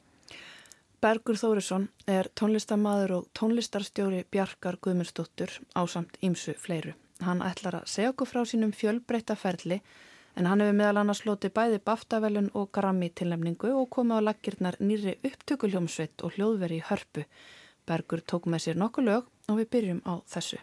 Bergur 1.03 1.35
Þórisson 1.35 1.89
er 2.07 2.29
tónlistamæður 2.39 3.13
og 3.17 3.25
tónlistarstjóri 3.35 4.21
Bjarkar 4.31 4.77
Guðmundsdóttur 4.87 5.51
á 5.75 5.83
samt 5.91 6.15
ímsu 6.23 6.55
fleiru. 6.55 6.93
Hann 7.19 7.43
ætlar 7.43 7.81
að 7.81 7.89
segja 7.91 8.13
okkur 8.13 8.31
frá 8.31 8.45
sínum 8.47 8.71
fjölbreyta 8.71 9.35
ferli 9.35 9.81
en 10.39 10.47
hann 10.47 10.63
hefur 10.63 10.79
meðal 10.79 11.03
annars 11.03 11.25
lotið 11.27 11.57
bæði 11.59 11.83
Baftavelun 11.91 12.53
og 12.55 12.71
Grammy 12.79 13.11
tilnefningu 13.19 13.75
og 13.81 13.91
komið 13.99 14.23
á 14.23 14.27
laggirnar 14.31 14.79
nýri 14.79 15.19
upptökuljómsveit 15.27 16.23
og 16.23 16.39
hljóðveri 16.39 16.79
í 16.79 16.87
hörpu. 16.87 17.27
Bergur 17.83 18.23
tók 18.23 18.47
með 18.47 18.69
sér 18.69 18.79
nokkuð 18.79 19.11
lög 19.11 19.33
og 19.51 19.59
við 19.59 19.73
byrjum 19.75 20.05
á 20.07 20.23
þessu. 20.23 20.63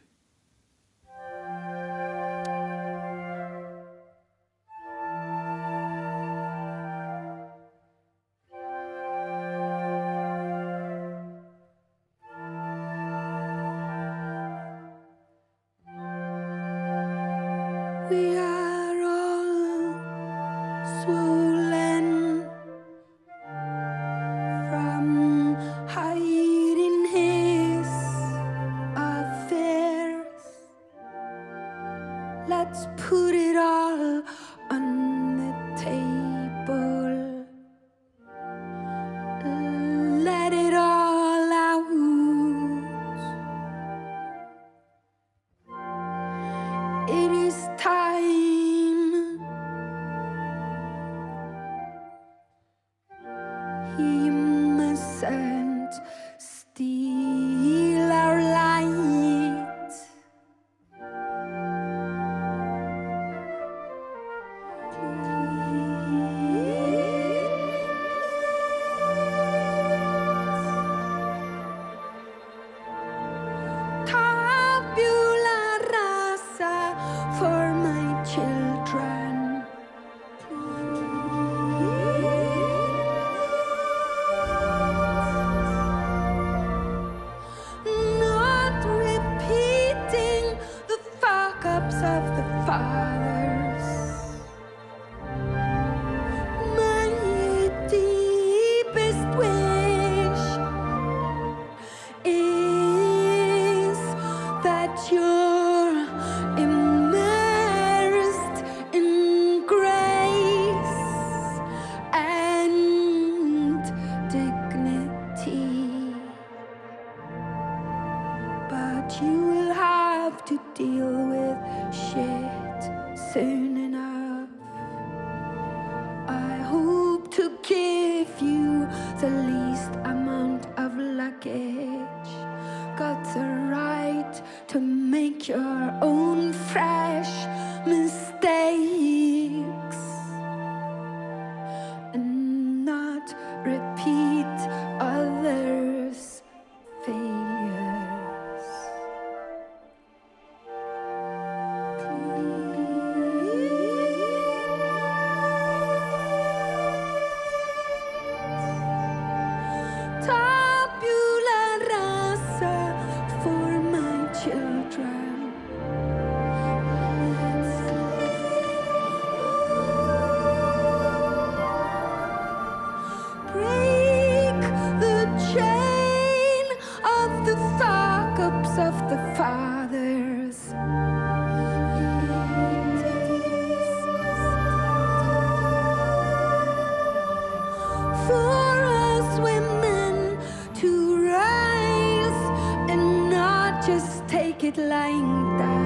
just 193.90 194.28
take 194.28 194.64
it 194.64 194.78
like 194.78 195.58
that. 195.58 195.79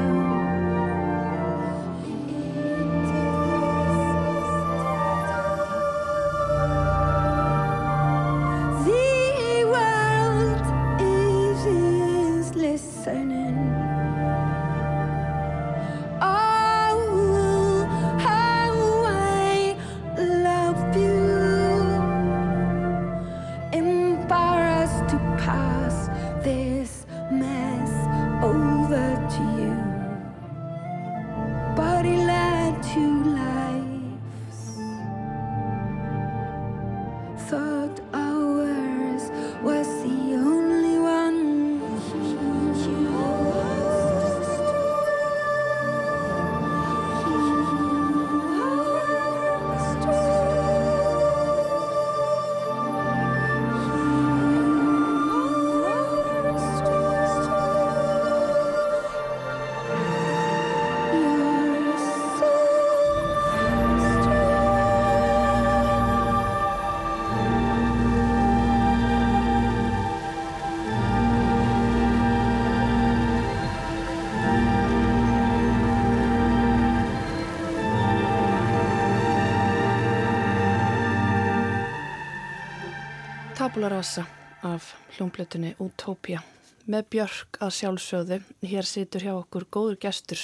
Tabula 83.74 83.90
Rasa 83.90 84.22
af 84.62 84.92
hljómblutunni 85.16 85.72
Utopia 85.82 86.44
með 86.86 87.08
Björk 87.16 87.58
að 87.58 87.72
sjálfsögðu. 87.74 88.38
Hér 88.70 88.86
situr 88.86 89.26
hjá 89.26 89.32
okkur 89.34 89.66
góður 89.74 89.98
gestur. 90.04 90.44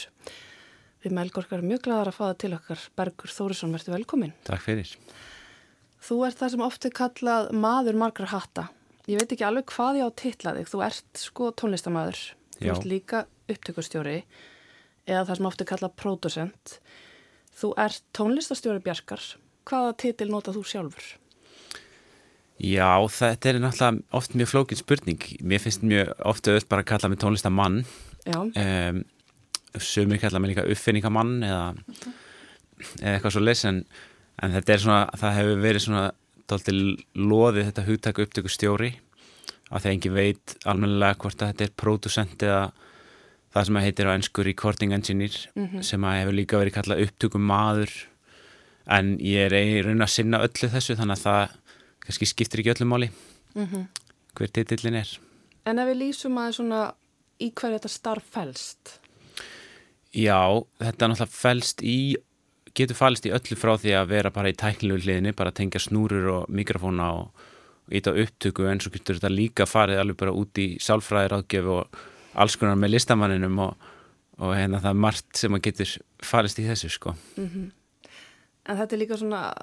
Við 1.04 1.14
meðlgorkar 1.14 1.62
mjög 1.62 1.84
glæðar 1.86 2.10
að 2.10 2.18
fá 2.18 2.24
það 2.24 2.40
til 2.42 2.52
okkar. 2.58 2.88
Bergur 2.98 3.34
Þórisson, 3.36 3.76
verður 3.78 3.96
velkomin. 4.00 4.34
Takk 4.50 4.66
fyrir. 4.66 4.96
Þú 6.02 6.20
ert 6.26 6.42
það 6.42 6.54
sem 6.56 6.66
ofti 6.72 6.94
kallað 7.04 7.52
maður 7.68 8.02
margar 8.02 8.34
hatta. 8.34 8.66
Ég 9.06 9.22
veit 9.22 9.38
ekki 9.38 9.46
alveg 9.46 9.70
hvað 9.76 10.02
ég 10.02 10.10
á 10.10 10.18
titlaðið. 10.26 10.74
Þú 10.74 10.84
ert 10.90 11.24
sko 11.28 11.54
tónlistamæður. 11.62 12.26
Þú 12.58 12.74
ert 12.74 12.92
líka 12.96 13.24
upptökustjóri 13.46 14.20
eða 15.06 15.26
það 15.30 15.34
sem 15.36 15.54
ofti 15.54 15.72
kallað 15.76 15.98
pródusent. 16.02 16.78
Þú 17.62 17.76
ert 17.86 18.10
tónlistastjóri 18.10 18.82
Bjarkar. 18.90 19.22
Hvaða 19.70 19.98
titil 20.02 20.32
nota 20.34 20.58
þú 20.58 20.66
sjálfur? 20.66 21.18
Já, 22.60 22.92
þetta 23.08 23.50
er 23.50 23.62
náttúrulega 23.64 24.20
oft 24.20 24.36
mjög 24.36 24.52
flókin 24.52 24.80
spurning. 24.80 25.22
Mér 25.42 25.62
finnst 25.64 25.86
mjög 25.86 26.12
ofta 26.28 26.52
öll 26.58 26.68
bara 26.68 26.84
að 26.84 26.90
kalla 26.92 27.10
mig 27.10 27.22
tónlistamann. 27.22 27.86
Já. 28.28 28.40
Um, 28.44 29.04
Sumir 29.78 30.20
kalla 30.20 30.40
mig 30.40 30.56
líka 30.56 30.66
uppfinningamann 30.66 31.44
eða, 31.46 31.66
eða 33.00 33.14
eitthvað 33.14 33.36
svo 33.36 33.44
les 33.44 33.62
en, 33.70 33.84
en 34.42 34.56
þetta 34.56 34.74
er 34.74 34.84
svona, 34.84 35.02
það 35.22 35.38
hefur 35.38 35.62
verið 35.64 35.86
svona 35.86 36.04
tóltil 36.50 36.80
loðið 37.14 37.70
þetta 37.70 37.86
hugtaka 37.86 38.26
upptöku 38.26 38.52
stjóri 38.52 38.92
að 39.70 39.84
það 39.84 39.92
engi 39.92 40.12
veit 40.14 40.56
almennilega 40.66 41.20
hvort 41.22 41.44
að 41.44 41.52
þetta 41.52 41.68
er 41.68 41.76
producent 41.78 42.46
eða 42.48 42.64
það 43.54 43.68
sem 43.68 43.80
að 43.80 43.86
heitir 43.86 44.10
á 44.10 44.16
ennsku 44.16 44.46
recording 44.46 44.94
engineer 44.98 45.38
mm 45.54 45.68
-hmm. 45.68 45.86
sem 45.86 46.04
að 46.04 46.20
hefur 46.20 46.38
líka 46.40 46.62
verið 46.62 46.78
kallað 46.78 47.04
upptöku 47.06 47.38
maður 47.38 47.94
en 48.90 49.18
ég 49.22 49.54
er 49.54 49.86
raun 49.86 50.02
að 50.02 50.16
sinna 50.16 50.42
öllu 50.42 50.70
þessu 50.74 50.98
þannig 50.98 51.18
að 51.18 51.26
það 51.28 51.58
kannski 52.06 52.26
skiptir 52.30 52.64
ekki 52.64 52.74
öllum 52.76 52.94
máli 52.94 53.12
mm 53.56 53.66
-hmm. 53.66 53.86
hver 54.36 54.52
titillin 54.54 54.96
er 54.96 55.20
En 55.66 55.80
ef 55.80 55.88
við 55.88 55.98
lýsum 55.98 56.38
að 56.38 56.56
svona 56.56 56.94
í 57.40 57.52
hverju 57.52 57.78
þetta 57.78 57.90
starf 57.90 58.24
fælst? 58.32 59.00
Já, 60.16 60.66
þetta 60.80 61.06
er 61.06 61.10
náttúrulega 61.12 61.32
fælst 61.32 61.84
í 61.84 62.16
getur 62.78 62.96
fælst 62.96 63.26
í 63.26 63.34
öllu 63.36 63.58
frá 63.60 63.76
því 63.78 63.94
að 63.98 64.10
vera 64.14 64.32
bara 64.32 64.50
í 64.50 64.58
tæknilegu 64.58 65.04
hliðinni, 65.04 65.36
bara 65.38 65.52
tengja 65.52 65.80
snúrur 65.80 66.28
og 66.34 66.50
mikrofóna 66.50 67.12
og 67.20 67.32
íta 67.92 68.14
upptöku 68.14 68.68
en 68.70 68.82
svo 68.82 68.94
getur 68.94 69.18
þetta 69.18 69.32
líka 69.34 69.68
farið 69.70 70.02
alveg 70.02 70.18
bara 70.20 70.36
út 70.38 70.62
í 70.62 70.68
sálfræðir 70.84 71.40
ágjöf 71.40 71.70
og 71.74 72.00
alls 72.40 72.58
konar 72.60 72.78
með 72.80 72.94
listamanninum 72.96 73.62
og, 73.66 73.88
og 74.38 74.54
hérna 74.56 74.82
það 74.84 74.92
er 74.92 75.04
margt 75.06 75.42
sem 75.42 75.58
að 75.58 75.64
getur 75.68 75.96
fælst 76.32 76.62
í 76.62 76.68
þessu 76.68 76.92
sko 76.94 77.16
mm 77.38 77.48
-hmm. 77.48 77.70
En 78.70 78.78
þetta 78.78 78.96
er 78.96 79.00
líka 79.00 79.18
svona 79.18 79.54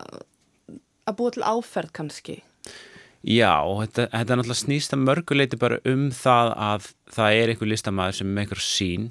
að 1.07 1.16
búa 1.21 1.35
til 1.35 1.47
áferð 1.47 1.92
kannski 1.92 2.42
Já, 3.27 3.59
þetta, 3.59 4.05
þetta 4.12 4.33
er 4.33 4.38
náttúrulega 4.38 4.61
snýst 4.61 4.92
að 4.95 5.03
mörguleiti 5.03 5.59
bara 5.59 5.81
um 5.88 6.11
það 6.14 6.53
að 6.62 6.90
það 7.16 7.38
er 7.38 7.53
einhver 7.53 7.71
listamæður 7.73 8.19
sem 8.21 8.29
með 8.29 8.45
einhver 8.45 8.62
sín 8.62 9.09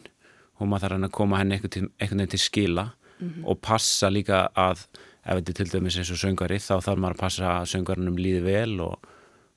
og 0.55 0.69
maður 0.71 0.85
þarf 0.85 1.07
að 1.07 1.15
koma 1.17 1.41
henni 1.41 1.57
einhvern 1.57 1.89
veginn 1.99 2.31
til 2.31 2.39
skila 2.39 2.85
mm 2.85 3.27
-hmm. 3.27 3.43
og 3.45 3.61
passa 3.61 4.09
líka 4.09 4.47
að 4.55 4.85
ef 5.25 5.35
þetta 5.35 5.51
er 5.51 5.57
til 5.59 5.71
dæmis 5.73 5.97
eins 5.97 6.11
og 6.11 6.21
söngari 6.21 6.59
þá 6.61 6.75
þarf 6.85 6.99
maður 6.99 7.15
að 7.15 7.23
passa 7.23 7.45
að 7.59 7.69
söngarinnum 7.73 8.17
líði 8.17 8.41
vel 8.43 8.79
og, 8.79 8.95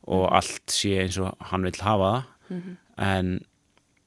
og 0.03 0.23
mm 0.23 0.29
-hmm. 0.29 0.37
allt 0.37 0.67
sé 0.71 1.03
eins 1.03 1.19
og 1.19 1.35
hann 1.41 1.63
vil 1.63 1.81
hafa 1.81 2.13
það 2.13 2.25
mm 2.49 2.63
-hmm. 2.63 2.77
en, 2.97 3.41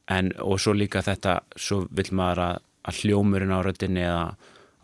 en 0.08 0.32
og 0.39 0.60
svo 0.60 0.74
líka 0.74 1.02
þetta 1.02 1.39
svo 1.56 1.88
vil 1.91 2.12
maður 2.12 2.39
að, 2.39 2.58
að 2.84 2.96
hljómurinn 3.02 3.56
á 3.56 3.60
röttinni 3.63 4.02
eða 4.02 4.36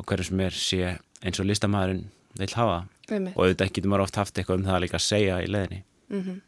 hverju 0.06 0.24
sem 0.24 0.40
er 0.40 0.52
sé 0.52 0.98
eins 1.24 1.40
og 1.40 1.46
listamæðurinn 1.46 2.08
vil 2.41 2.54
hafa. 2.56 2.82
Það 3.08 3.32
og 3.34 3.39
auðvitað 3.43 3.71
getur 3.73 3.91
maður 3.91 4.06
oft 4.08 4.19
haft 4.19 4.38
eitthvað 4.38 4.60
um 4.60 4.67
það 4.67 4.84
líka 4.84 5.00
að 5.00 5.06
segja 5.08 5.39
í 5.43 5.47
leðinni 5.47 5.84
mm 6.10 6.21
-hmm. 6.21 6.41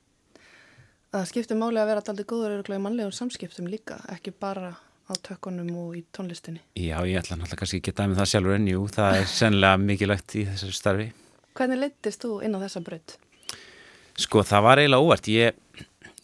Það 1.10 1.26
skiptir 1.26 1.58
máli 1.58 1.80
að 1.82 1.88
vera 1.90 2.02
alltaf 2.04 2.26
góður 2.30 2.76
í 2.76 2.78
mannlegum 2.78 3.12
samskiptum 3.12 3.68
líka, 3.68 3.96
ekki 4.14 4.32
bara 4.32 4.76
á 5.10 5.14
tökkunum 5.26 5.70
og 5.82 5.96
í 5.98 6.04
tónlistinni. 6.14 6.62
Já, 6.78 7.02
ég 7.02 7.18
ætla 7.18 7.38
náttúrulega 7.40 7.64
kannski 7.64 7.82
að 7.82 7.98
dæmi 7.98 8.18
það 8.20 8.30
sjálfur 8.30 8.58
en 8.60 8.68
jú, 8.70 8.84
það 8.94 9.16
er 9.18 9.26
sennilega 9.26 9.80
mikilvægt 9.82 10.36
í 10.38 10.44
þessu 10.46 10.70
starfi. 10.78 11.08
Hvernig 11.58 11.82
leittist 11.82 12.22
þú 12.22 12.36
inn 12.46 12.54
á 12.54 12.60
þessa 12.62 12.82
brödd? 12.86 13.16
Sko, 14.20 14.44
það 14.46 14.66
var 14.68 14.82
eiginlega 14.84 15.08
óvart. 15.08 15.32
Ég, 15.34 15.58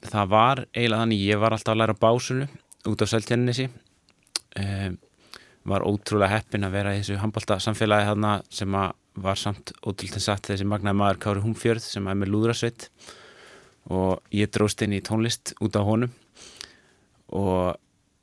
það 0.05 0.29
var 0.35 0.61
eiginlega 0.75 1.01
þannig 1.01 1.25
ég 1.25 1.41
var 1.41 1.55
alltaf 1.57 1.73
að 1.73 1.81
læra 1.81 1.97
básunu 2.05 2.47
út 2.85 3.01
á 3.01 3.05
seltjarnissi 3.09 3.65
um, 4.61 4.99
var 5.65 5.85
ótrúlega 5.89 6.37
heppin 6.37 6.67
að 6.67 6.77
vera 6.77 6.93
í 6.93 7.01
þessu 7.01 7.17
handbalta 7.23 7.57
samfélagi 7.63 8.13
sem 8.53 8.77
að 8.77 8.93
var 9.15 9.39
samt 9.39 9.73
ótrúlega 9.81 10.21
satt 10.23 10.49
þessi 10.49 10.67
magnaði 10.67 10.99
maður 10.99 11.21
Kári 11.23 11.43
Húmfjörð 11.43 11.85
sem 11.85 12.07
er 12.07 12.17
með 12.19 12.33
lúðrasveit. 12.33 12.87
Og 13.95 14.21
ég 14.33 14.49
dróst 14.53 14.81
inn 14.81 14.95
í 14.97 15.03
tónlist 15.05 15.53
út 15.61 15.77
af 15.77 15.85
honum. 15.87 16.13
Og 17.35 17.75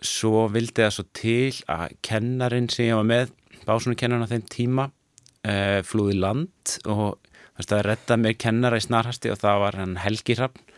svo 0.02 0.48
vildi 0.52 0.82
það 0.82 0.94
svo 0.96 1.04
til 1.14 1.60
að 1.70 1.94
kennarin 2.04 2.68
sem 2.72 2.90
ég 2.90 2.98
var 2.98 3.06
með 3.06 3.32
básunarkennarinn 3.66 4.26
á 4.26 4.32
þeim 4.32 4.48
tíma 4.50 4.88
uh, 4.90 5.80
flúði 5.86 6.18
land 6.18 6.74
og 6.90 7.20
það 7.62 7.84
rettaði 7.86 8.24
mér 8.24 8.38
kennara 8.42 8.80
í 8.80 8.82
snarhasti 8.82 9.30
og 9.30 9.38
það 9.38 9.60
var 9.62 9.78
hann 9.78 9.94
Helgi 10.02 10.34
Raffn 10.34 10.70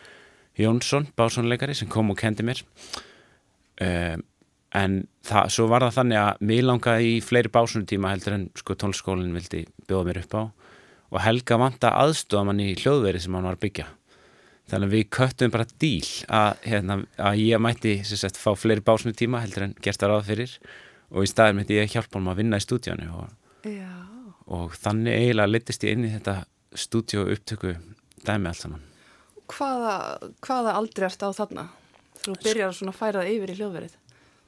Jónsson, 0.61 1.09
básunarleikari 1.17 1.75
sem 1.75 1.89
kom 1.91 2.13
og 2.13 2.21
kendi 2.21 2.45
mér. 2.47 2.61
Um 3.83 4.23
en 4.75 5.01
það, 5.25 5.51
svo 5.55 5.67
var 5.71 5.87
það 5.87 5.99
þannig 5.99 6.21
að 6.21 6.47
mér 6.51 6.65
langaði 6.67 7.11
í 7.15 7.19
fleiri 7.25 7.51
básunutíma 7.55 8.13
heldur 8.13 8.37
en 8.37 8.47
sko 8.59 8.77
tónskólinn 8.79 9.35
vildi 9.37 9.65
bjóða 9.89 10.09
mér 10.09 10.23
upp 10.25 10.35
á. 10.35 10.43
Og 11.15 11.21
Helga 11.23 11.59
vant 11.61 11.87
að 11.87 11.99
aðstofa 12.01 12.49
mann 12.49 12.63
í 12.65 12.73
hljóðveri 12.75 13.21
sem 13.23 13.37
hann 13.37 13.47
var 13.47 13.59
að 13.59 13.63
byggja. 13.67 13.87
Þannig 14.73 14.89
að 14.89 14.97
við 14.97 15.05
köttum 15.15 15.53
bara 15.55 15.67
díl 15.83 16.09
að, 16.33 16.51
hérna, 16.65 16.97
að 17.21 17.43
ég 17.45 17.63
mætti 17.63 17.95
sagt, 18.09 18.41
fá 18.41 18.51
fleiri 18.59 18.83
básunutíma 18.85 19.43
heldur 19.45 19.69
en 19.69 19.77
gert 19.85 20.01
það 20.01 20.15
ráð 20.15 20.31
fyrir. 20.33 20.57
Og 21.15 21.27
í 21.27 21.31
staðin 21.31 21.61
myndi 21.61 21.79
ég 21.79 21.93
hjálpa 21.95 22.19
hann 22.19 22.33
að 22.33 22.41
vinna 22.41 22.59
í 22.59 22.65
stúdíónu 22.65 23.11
og, 23.15 23.29
og 24.59 24.75
þannig 24.81 25.21
eiginlega 25.21 25.53
litist 25.53 25.87
ég 25.87 25.95
inn 25.95 26.09
í 26.09 26.15
þetta 26.17 26.41
stúdíó 26.75 27.29
upptöku 27.31 27.77
dæmi 28.25 28.51
allt 28.51 28.65
saman. 28.65 28.83
Hvaða, 29.53 29.95
hvaða 30.43 30.79
aldrei 30.81 31.07
erst 31.07 31.23
á 31.23 31.31
þarna? 31.37 31.69
Þú 32.25 32.39
byrjar 32.41 32.73
að 32.73 32.97
færa 32.97 33.21
það 33.21 33.35
yfir 33.35 33.53
í 33.53 33.59
hljóðverið 33.61 34.01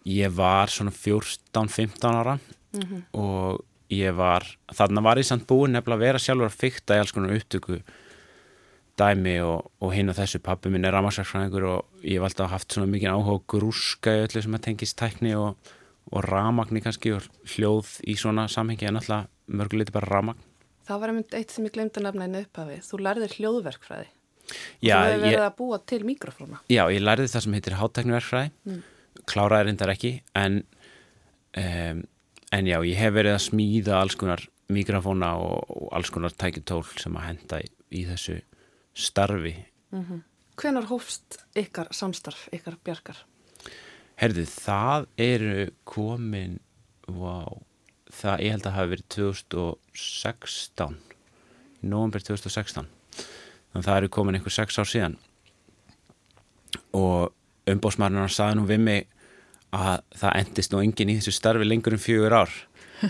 ég 0.07 0.33
var 0.37 0.71
svona 0.71 0.93
14-15 0.95 2.07
ára 2.07 2.39
mm 2.39 2.81
-hmm. 2.81 3.03
og 3.13 3.65
ég 3.91 4.15
var, 4.15 4.47
þarna 4.73 5.03
var 5.03 5.19
ég 5.19 5.27
samt 5.27 5.47
búin 5.47 5.73
nefnilega 5.73 5.97
að 5.97 6.07
vera 6.07 6.19
sjálfur 6.19 6.47
að 6.47 6.61
fykta 6.61 6.97
í 6.97 6.99
alls 6.99 7.13
konar 7.13 7.37
upptöku 7.37 7.81
dæmi 8.97 9.41
og, 9.45 9.71
og 9.81 9.93
hinn 9.93 10.09
og 10.09 10.17
þessu. 10.17 10.39
Pappi 10.39 10.71
minn 10.73 10.85
er 10.85 10.93
ramagsverkfræðingur 10.93 11.65
og 11.69 11.85
ég 12.03 12.17
hef 12.17 12.23
alltaf 12.23 12.51
haft 12.51 12.73
svona 12.73 12.91
mikið 12.91 13.13
áhuga 13.13 13.45
grúska 13.47 14.11
í 14.17 14.25
öllu 14.25 14.43
sem 14.43 14.55
að 14.55 14.63
tengist 14.63 14.99
tækni 14.99 15.35
og, 15.37 15.57
og 16.13 16.25
ramagni 16.25 16.81
kannski 16.81 17.13
og 17.13 17.23
hljóð 17.45 18.01
í 18.09 18.17
svona 18.17 18.49
samhengi 18.49 18.87
en 18.87 18.97
alltaf 18.97 19.27
mörguleiti 19.47 19.93
bara 19.93 20.07
ramagn 20.07 20.39
Það 20.87 21.01
var 21.01 21.09
einmitt 21.09 21.35
eitt 21.35 21.51
sem 21.51 21.65
ég 21.67 21.73
glemdi 21.75 21.99
að 21.99 22.05
nefna 22.07 22.25
einu 22.25 22.41
upphafi. 22.45 22.77
Þú 22.87 22.99
lærðir 23.03 23.33
hljóðverkfræði. 23.41 24.07
Já, 24.79 24.95
og 24.95 25.03
þú 25.03 25.11
hefur 25.11 25.23
verið 25.25 25.33
ég, 25.33 25.41
að 25.43 25.57
búa 25.59 25.79
til 25.83 26.05
mikrofóna 26.07 26.61
Já, 26.71 26.87
ég 26.95 27.01
lærði 27.03 27.27
það 27.33 27.43
sem 27.43 27.57
heitir 27.57 27.75
hátækniverkfræði. 27.75 28.53
Mm 28.65 28.77
kláraði 29.29 29.71
reyndar 29.71 29.93
ekki 29.95 30.13
en, 30.39 30.63
um, 31.63 32.03
en 32.53 32.71
já, 32.71 32.79
ég 32.85 33.01
hef 33.01 33.15
verið 33.17 33.37
að 33.37 33.45
smíða 33.47 34.01
alls 34.01 34.19
konar 34.19 34.45
mikrofóna 34.73 35.35
og, 35.39 35.71
og 35.71 35.91
alls 35.97 36.11
konar 36.15 36.35
tækintól 36.35 36.83
sem 36.99 37.17
að 37.17 37.29
henda 37.31 37.61
í, 37.63 37.71
í 37.91 38.05
þessu 38.09 38.41
starfi 38.97 39.55
mm 39.93 40.03
-hmm. 40.05 40.25
Hvenar 40.57 40.87
hófst 40.89 41.37
ykkar 41.53 41.91
samstarf, 41.93 42.47
ykkar 42.49 42.79
bjargar? 42.85 43.19
Herðið, 44.17 44.49
það 44.49 45.07
eru 45.21 45.67
komin 45.85 46.61
wow, 47.13 47.61
það 48.11 48.41
ég 48.41 48.55
held 48.55 48.67
að 48.67 48.77
hafi 48.79 48.93
verið 48.95 49.09
2016 49.17 50.97
í 51.83 51.91
november 51.91 52.25
2016 52.25 52.87
þannig 52.87 53.83
að 53.83 53.89
það 53.89 53.99
eru 54.01 54.09
komin 54.17 54.39
einhver 54.39 54.57
6 54.57 54.79
ár 54.81 54.89
síðan 54.89 55.19
og 56.97 57.35
umbósmarnar 57.71 58.33
saði 58.33 58.59
nú 58.59 58.67
við 58.69 58.83
mig 58.87 59.09
að 59.77 60.05
það 60.17 60.39
endist 60.43 60.73
nú 60.73 60.83
engin 60.83 61.11
í 61.13 61.19
þessu 61.19 61.35
starfi 61.35 61.67
lengur 61.67 61.97
um 61.97 62.03
fjögur 62.03 62.37
ár 62.43 62.55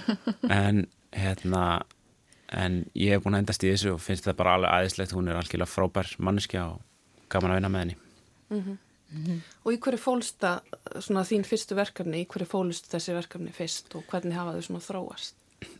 en 0.62 0.86
hérna 1.12 1.66
en 2.52 2.84
ég 2.94 3.14
hef 3.14 3.24
búin 3.24 3.36
að 3.36 3.44
endast 3.44 3.64
í 3.66 3.70
þessu 3.72 3.94
og 3.94 4.02
finnst 4.02 4.26
það 4.26 4.38
bara 4.40 4.56
alveg 4.56 4.72
aðeinslegt, 4.72 5.14
hún 5.16 5.28
er 5.30 5.38
algjörlega 5.38 5.70
frábær 5.70 6.12
manneskja 6.22 6.66
og 6.72 6.82
gaman 7.32 7.54
að 7.54 7.60
vinna 7.60 7.72
með 7.72 7.84
henni 7.84 7.96
mm 7.96 8.60
-hmm. 8.60 8.82
Mm 9.10 9.24
-hmm. 9.24 9.40
Og 9.64 9.72
í 9.72 9.78
hverju 9.78 9.98
fólst 9.98 10.40
það 10.40 10.60
svona 11.00 11.22
þín 11.22 11.44
fyrstu 11.44 11.74
verkefni, 11.74 12.22
í 12.22 12.26
hverju 12.26 12.46
fólst 12.46 12.90
þessi 12.90 13.14
verkefni 13.14 13.52
fyrst 13.52 13.94
og 13.94 14.02
hvernig 14.10 14.34
hafa 14.34 14.52
þau 14.52 14.62
svona 14.62 14.80
þróast? 14.80 15.34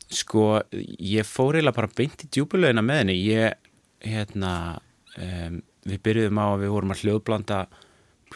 Sko, 0.08 0.62
ég 1.00 1.26
fór 1.26 1.56
eiginlega 1.56 1.76
bara 1.76 1.90
beint 1.96 2.24
í 2.24 2.28
djúbulegina 2.30 2.82
með 2.82 2.98
henni 2.98 3.16
ég, 3.26 3.52
hérna 4.00 4.80
um, 5.18 5.62
við 5.84 5.98
byrjuðum 6.02 6.38
á 6.38 6.46
að 6.54 6.60
við 6.60 6.70
vorum 6.70 6.90
að 6.90 7.02
hljóðblanda 7.02 7.66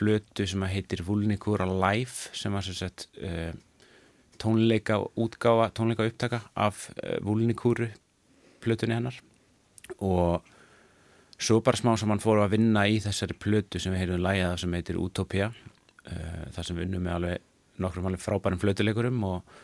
plötu 0.00 0.46
sem 0.48 0.62
heitir 0.70 1.04
Vulnikúra 1.06 1.66
Live 1.68 2.32
sem 2.36 2.54
var 2.56 2.64
sem 2.64 2.76
sagt 2.78 3.08
uh, 3.20 3.52
tónleika 4.40 5.00
útgáfa, 5.20 5.68
tónleika 5.76 6.06
upptaka 6.08 6.40
af 6.56 6.88
uh, 6.96 7.18
Vulnikúru 7.24 7.90
plötunni 8.60 8.96
hennar 8.96 9.20
og 10.00 10.46
svo 11.40 11.60
bara 11.64 11.80
smá 11.80 11.94
sem 11.98 12.10
hann 12.12 12.22
fór 12.22 12.42
að 12.42 12.56
vinna 12.56 12.86
í 12.88 12.98
þessari 13.02 13.36
plötu 13.40 13.80
sem 13.80 13.94
við 13.94 14.04
heyrðum 14.04 14.24
lægað 14.24 14.58
sem 14.64 14.76
heitir 14.76 15.00
Utopia 15.00 15.50
uh, 15.52 16.44
þar 16.54 16.66
sem 16.66 16.80
við 16.80 16.88
unnum 16.88 17.06
með 17.06 17.18
alveg 17.18 17.46
nokkrum 17.80 18.10
alveg 18.10 18.24
frábærum 18.24 18.60
flötuleikurum 18.60 19.22
og, 19.28 19.54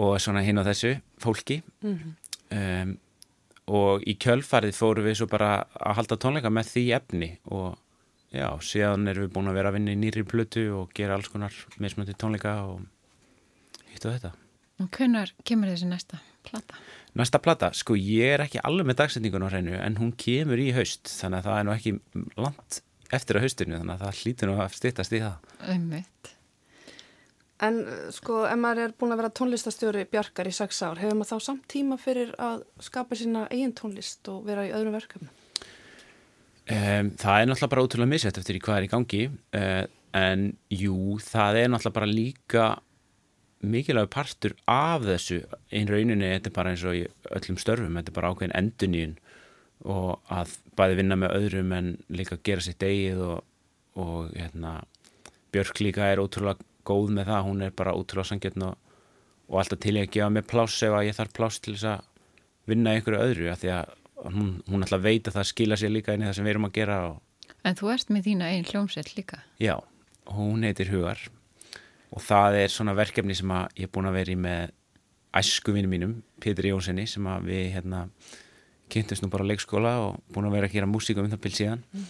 og 0.00 0.18
svona 0.20 0.44
hinn 0.44 0.60
á 0.60 0.64
þessu 0.66 0.96
fólki 1.20 1.62
mm 1.84 1.94
-hmm. 1.94 2.12
um, 2.58 2.98
og 3.64 4.04
í 4.04 4.16
kjölfarið 4.20 4.76
fóru 4.76 5.04
við 5.04 5.20
svo 5.20 5.26
bara 5.26 5.64
að 5.72 5.96
halda 6.00 6.20
tónleika 6.20 6.50
með 6.52 6.68
því 6.72 6.84
efni 6.98 7.30
og 7.44 7.78
já, 8.34 8.48
síðan 8.64 9.08
erum 9.10 9.28
við 9.28 9.34
búin 9.36 9.50
að 9.50 9.58
vera 9.60 9.70
að 9.70 9.78
vinna 9.78 9.94
í 9.94 10.00
nýri 10.00 10.24
plötu 10.26 10.64
og 10.80 10.94
gera 10.96 11.18
alls 11.18 11.30
konar 11.32 11.54
mismöndi 11.82 12.16
tónleika 12.18 12.56
og 12.66 12.82
hitt 13.92 14.04
og 14.04 14.16
þetta 14.16 14.34
Og 14.82 14.88
hvernig 14.90 15.30
kemur 15.46 15.70
þessi 15.70 15.86
næsta 15.86 16.18
plata? 16.42 16.78
Næsta 17.14 17.38
plata, 17.38 17.70
sko 17.78 17.94
ég 17.94 18.34
er 18.34 18.42
ekki 18.42 18.58
alveg 18.66 18.88
með 18.88 18.98
dagsendingun 19.04 19.46
á 19.46 19.52
hreinu 19.52 19.76
en 19.78 20.00
hún 20.00 20.10
kemur 20.18 20.58
í 20.58 20.72
haust 20.74 21.06
þannig 21.06 21.44
að 21.44 21.46
það 21.46 21.58
er 21.60 21.68
nú 21.68 21.74
ekki 21.76 21.92
langt 22.42 22.80
eftir 23.14 23.38
að 23.38 23.46
haustinu 23.46 23.78
þannig 23.78 23.94
að 23.94 24.06
það 24.06 24.22
hlýtur 24.22 24.50
nú 24.50 24.56
að 24.58 24.78
stýttast 24.80 25.14
í 25.14 25.22
það 25.22 25.52
Umvitt 25.76 26.32
En 27.62 27.78
sko, 28.12 28.40
ef 28.50 28.58
maður 28.58 28.82
er 28.82 28.94
búin 28.98 29.14
að 29.14 29.20
vera 29.22 29.34
tónlistastjóri 29.38 30.08
Bjarkar 30.10 30.50
í 30.50 30.52
sex 30.52 30.82
ár, 30.82 30.98
hefur 30.98 31.14
maður 31.20 31.36
þá 31.36 31.46
samt 31.46 31.68
tíma 31.70 31.96
fyrir 32.02 32.34
að 32.42 32.64
skapa 32.82 33.16
sína 33.16 33.46
eigin 33.52 33.76
tónlist 33.78 34.26
og 34.32 34.42
vera 34.48 34.66
í 34.66 34.72
öðrum 34.74 34.96
verkefnum? 34.98 35.30
Um, 36.64 37.10
það 37.20 37.42
er 37.42 37.48
náttúrulega 37.50 37.72
bara 37.74 37.84
ótrúlega 37.84 38.08
misjætt 38.08 38.38
eftir 38.40 38.56
hvað 38.64 38.78
er 38.78 38.86
í 38.86 38.88
gangi 38.88 39.22
uh, 39.28 39.84
en 40.16 40.44
jú, 40.72 41.18
það 41.20 41.58
er 41.60 41.66
náttúrulega 41.68 41.98
bara 41.98 42.08
líka 42.08 42.68
mikilvæg 43.64 44.08
partur 44.12 44.54
af 44.70 45.04
þessu. 45.04 45.42
Einn 45.72 45.90
rauninni, 45.90 46.30
þetta 46.36 46.50
er 46.50 46.54
bara 46.56 46.72
eins 46.72 46.84
og 46.88 46.96
í 46.96 47.02
öllum 47.36 47.58
störfum, 47.60 47.98
þetta 47.98 48.12
er 48.12 48.16
bara 48.16 48.30
ákveðin 48.32 48.56
enduníun 48.60 49.16
og 49.84 50.32
að 50.32 50.54
bæði 50.78 50.96
vinna 51.00 51.18
með 51.20 51.36
öðrum 51.38 51.74
en 51.76 51.90
líka 52.08 52.38
gera 52.46 52.64
sitt 52.64 52.84
eigið 52.84 53.20
og, 53.26 53.42
og 54.00 54.32
hérna, 54.32 54.78
Björk 55.52 55.82
líka 55.84 56.08
er 56.08 56.22
ótrúlega 56.22 56.64
góð 56.88 57.12
með 57.16 57.28
það, 57.30 57.44
hún 57.48 57.66
er 57.66 57.76
bara 57.76 57.94
ótrúlega 57.96 58.30
sangjötn 58.30 58.64
og, 58.70 58.96
og 59.50 59.60
alltaf 59.60 59.82
til 59.84 59.98
ég 59.98 60.08
að 60.08 60.16
gefa 60.16 60.30
mig 60.32 60.48
pláss 60.48 60.80
ef 60.86 60.96
að 60.96 61.10
ég 61.10 61.18
þarf 61.18 61.36
pláss 61.36 61.60
til 61.60 61.76
þess 61.76 61.90
að 61.92 62.08
vinna 62.72 62.96
ykkur 62.96 63.20
öðru, 63.20 63.50
af 63.52 63.60
því 63.60 63.72
að 63.76 63.92
hún, 64.24 64.50
hún 64.70 64.86
veit 65.04 65.28
að 65.28 65.38
það 65.38 65.48
skila 65.50 65.78
sér 65.80 65.92
líka 65.92 66.14
inn 66.14 66.24
í 66.24 66.28
það 66.28 66.36
sem 66.38 66.46
við 66.46 66.54
erum 66.54 66.68
að 66.68 66.76
gera 66.78 67.00
og... 67.10 67.22
En 67.64 67.76
þú 67.76 67.90
ert 67.94 68.12
með 68.12 68.28
þína 68.28 68.50
einn 68.52 68.68
hljómsveit 68.68 69.12
líka 69.16 69.42
Já, 69.60 69.76
hún 70.32 70.64
heitir 70.64 70.92
Hugar 70.92 71.20
og 72.14 72.22
það 72.22 72.60
er 72.62 72.72
svona 72.72 72.94
verkefni 72.96 73.36
sem 73.36 73.50
að 73.50 73.80
ég 73.80 73.88
er 73.88 73.92
búin 73.94 74.08
að 74.08 74.18
vera 74.20 74.34
í 74.34 74.38
með 74.38 74.74
æskuvinu 75.34 75.90
mínum, 75.90 76.18
Pétur 76.40 76.68
Jónssoni 76.68 77.08
sem 77.10 77.26
að 77.26 77.48
við 77.50 77.64
hérna 77.74 78.04
kynntist 78.92 79.24
nú 79.24 79.30
bara 79.32 79.46
leikskóla 79.48 79.94
og 80.04 80.20
búin 80.32 80.46
að 80.48 80.58
vera 80.58 80.68
að 80.70 80.76
gera 80.76 80.90
músík 80.90 81.18
um 81.18 81.30
það 81.32 81.42
byrj 81.42 81.56
síðan 81.58 81.82
mm. 81.90 82.04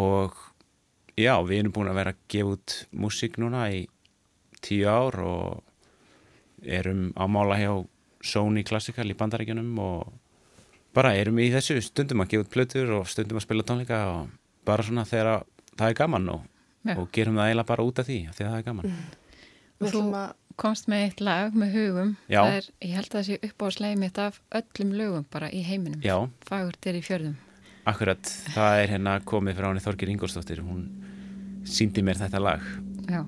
og 0.00 0.36
já, 1.16 1.34
við 1.46 1.62
erum 1.62 1.74
búin 1.76 1.90
að 1.92 2.00
vera 2.00 2.12
að 2.12 2.26
gefa 2.34 2.56
út 2.58 2.76
músík 3.04 3.38
núna 3.40 3.64
í 3.72 3.84
tíu 4.64 4.90
ár 4.90 5.20
og 5.24 5.62
erum 6.64 7.08
á 7.16 7.24
mála 7.28 7.58
hjá 7.60 7.72
Sony 8.24 8.64
Classical 8.64 9.08
í 9.08 9.16
bandarækjunum 9.16 9.72
og 9.84 10.12
bara 10.94 11.14
erum 11.18 11.40
í 11.42 11.50
þessu 11.52 11.80
stundum 11.82 12.22
að 12.24 12.32
gefa 12.32 12.46
út 12.46 12.54
plötur 12.54 12.94
og 12.98 13.10
stundum 13.10 13.40
að 13.40 13.46
spila 13.46 13.66
tónleika 13.66 14.00
og 14.12 14.32
bara 14.66 14.86
svona 14.86 15.06
þegar 15.08 15.44
það 15.74 15.90
er 15.90 15.98
gaman 15.98 16.32
og 16.32 16.42
Já. 16.84 16.96
og 16.98 17.06
gerum 17.16 17.38
það 17.40 17.50
eiginlega 17.50 17.70
bara 17.70 17.86
út 17.88 18.00
af 18.00 18.08
því 18.08 18.18
því 18.30 18.44
að 18.44 18.50
það 18.50 18.58
er 18.58 18.66
gaman. 18.68 18.90
Mm. 18.90 19.06
og 19.80 19.94
þú 19.94 20.02
komst 20.60 20.90
með 20.90 21.06
eitt 21.08 21.22
lag 21.24 21.56
með 21.58 21.72
hugum. 21.74 22.12
Er, 22.30 22.68
ég 22.84 22.92
held 22.94 23.08
að 23.08 23.16
það 23.16 23.24
sé 23.28 23.38
upp 23.48 23.64
á 23.64 23.68
slegið 23.74 24.02
mitt 24.04 24.20
af 24.22 24.36
öllum 24.60 24.92
lögum 25.00 25.24
bara 25.32 25.48
í 25.50 25.64
heiminum. 25.66 26.04
Já. 26.04 26.28
fagurt 26.46 26.86
er 26.86 27.00
í 27.00 27.02
fjörðum. 27.02 27.34
Akkurat, 27.90 28.30
það 28.54 28.82
er 28.82 28.94
hérna 28.94 29.16
komið 29.26 29.58
frá 29.58 29.66
henni 29.68 29.82
Þorgir 29.84 30.14
Ingolstóttir 30.14 30.62
hún 30.64 30.86
síndi 31.68 32.04
mér 32.06 32.22
þetta 32.22 32.40
lag. 32.40 32.70
Já, 33.10 33.24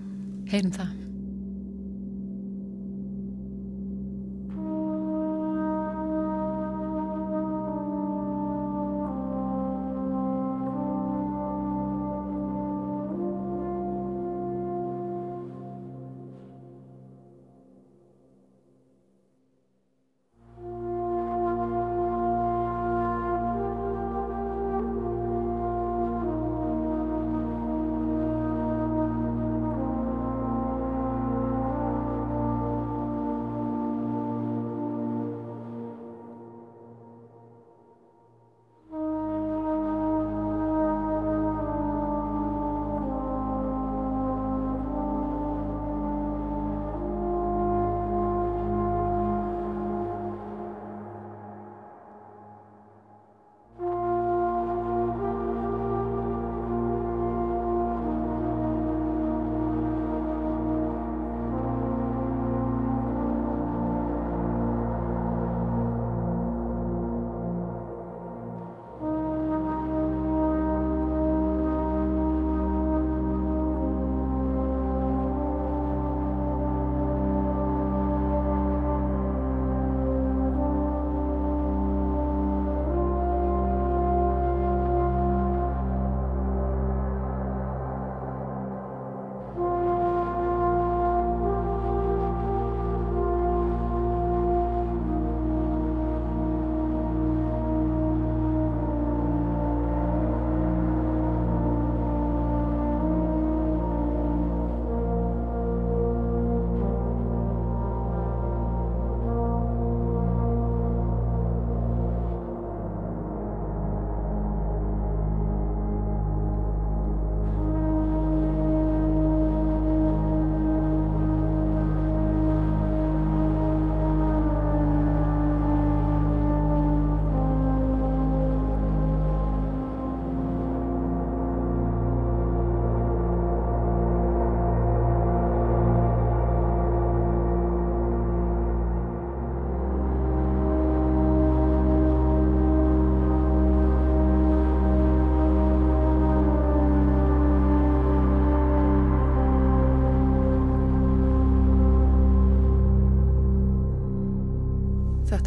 heyrum 0.52 0.72
það 0.76 0.94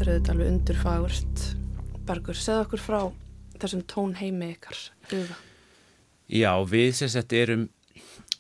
auðvitað 0.10 0.34
alveg 0.34 0.52
undurfagurst 0.54 1.44
Bergur, 2.10 2.38
segð 2.38 2.64
okkur 2.64 2.82
frá 2.82 3.00
þessum 3.62 3.84
tón 3.90 4.16
heimi 4.18 4.54
ykkar 4.56 4.80
huga. 5.12 5.36
Já, 6.30 6.52
við 6.70 6.90
sem 6.98 7.12
sagt 7.14 7.36
erum 7.38 7.68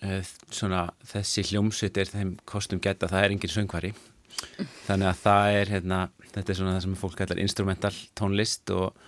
uh, 0.05 0.21
svona, 0.53 0.87
þessi 1.11 1.45
hljómsveit 1.51 1.99
er 2.01 2.09
þeim 2.09 2.33
kostum 2.49 2.81
geta, 2.81 3.09
það 3.11 3.25
er 3.25 3.35
engin 3.35 3.53
söngvari. 3.53 3.93
Þannig 4.87 5.09
að 5.11 5.21
það 5.21 5.59
er 5.59 5.73
hérna, 5.75 6.01
þetta 6.31 6.53
er 6.53 6.59
svona 6.59 6.75
það 6.77 6.83
sem 6.85 6.99
fólk 7.03 7.17
kallar 7.19 7.43
instrumental 7.43 7.95
tónlist 8.17 8.73
og, 8.73 9.01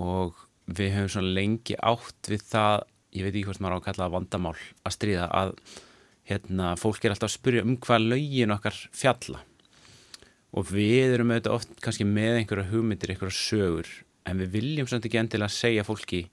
og 0.00 0.44
við 0.70 0.94
höfum 0.94 1.14
svona 1.16 1.34
lengi 1.40 1.76
átt 1.76 2.30
við 2.30 2.44
það, 2.52 2.84
ég 3.16 3.26
veit 3.26 3.34
ekki 3.34 3.48
hvort 3.50 3.64
maður 3.64 3.76
á 3.76 3.78
að 3.80 3.88
kalla 3.88 4.12
vandamál 4.14 4.54
að 4.56 4.96
stríða 4.96 5.26
að 5.42 5.56
hérna, 6.30 6.76
fólk 6.80 7.04
er 7.04 7.12
alltaf 7.12 7.28
að 7.28 7.36
spyrja 7.36 7.64
um 7.66 7.74
hvað 7.82 8.06
lögin 8.14 8.54
okkar 8.54 8.78
fjalla 8.94 9.42
og 10.54 10.70
við 10.70 11.16
erum 11.16 11.32
auðvitað 11.34 11.56
oft 11.56 11.74
kannski 11.82 12.06
með 12.06 12.40
einhverja 12.40 12.70
hugmyndir, 12.70 13.12
einhverja 13.14 13.36
sögur 13.36 13.90
en 14.24 14.40
við 14.40 14.52
viljum 14.54 14.88
samt 14.88 15.06
ekki 15.08 15.20
endilega 15.20 15.52
segja 15.52 15.84
fólki 15.86 16.24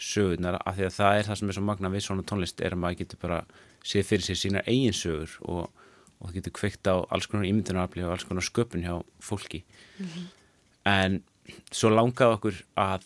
sögurnar 0.00 0.58
af 0.60 0.76
því 0.76 0.86
að 0.86 0.96
það 0.96 1.18
er 1.18 1.28
það 1.28 1.38
sem 1.40 1.50
er 1.50 1.56
svo 1.56 1.64
magna 1.66 1.92
við 1.92 2.04
svona 2.06 2.26
tónlist 2.28 2.62
er 2.64 2.76
að 2.76 2.82
maður 2.82 3.00
getur 3.02 3.20
bara 3.20 3.40
séð 3.84 4.06
fyrir 4.08 4.26
sér 4.26 4.38
sína 4.40 4.62
eigin 4.66 4.96
sögur 4.96 5.34
og, 5.44 5.88
og 6.18 6.28
það 6.28 6.36
getur 6.38 6.56
kveikt 6.60 6.92
á 6.92 6.96
alls 7.00 7.28
konar 7.28 7.48
ímyndunarafli 7.48 8.04
og 8.06 8.14
alls 8.14 8.28
konar 8.28 8.46
sköpun 8.46 8.84
hjá 8.84 8.94
fólki 9.24 9.64
mm 9.64 10.06
-hmm. 10.06 10.28
en 10.84 11.22
svo 11.72 11.90
langaði 11.90 12.36
okkur 12.36 12.62
að 12.76 13.04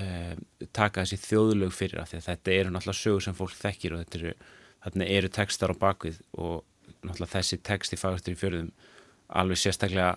uh, 0.00 0.34
taka 0.72 1.04
þessi 1.04 1.20
þjóðlög 1.28 1.72
fyrir 1.72 2.00
að, 2.00 2.14
að 2.14 2.28
þetta 2.30 2.52
eru 2.52 2.70
náttúrulega 2.70 3.02
sögur 3.02 3.22
sem 3.22 3.34
fólk 3.34 3.56
þekkir 3.56 3.94
og 3.94 4.14
eru, 4.14 4.32
þarna 4.84 5.04
eru 5.04 5.28
textar 5.28 5.72
á 5.72 5.76
bakvið 5.80 6.20
og 6.32 6.64
náttúrulega 7.02 7.34
þessi 7.36 7.56
text 7.62 7.92
í 7.92 8.00
fagastur 8.00 8.32
í 8.32 8.40
fjörðum 8.40 8.72
alveg 9.28 9.60
sérstaklega 9.60 10.16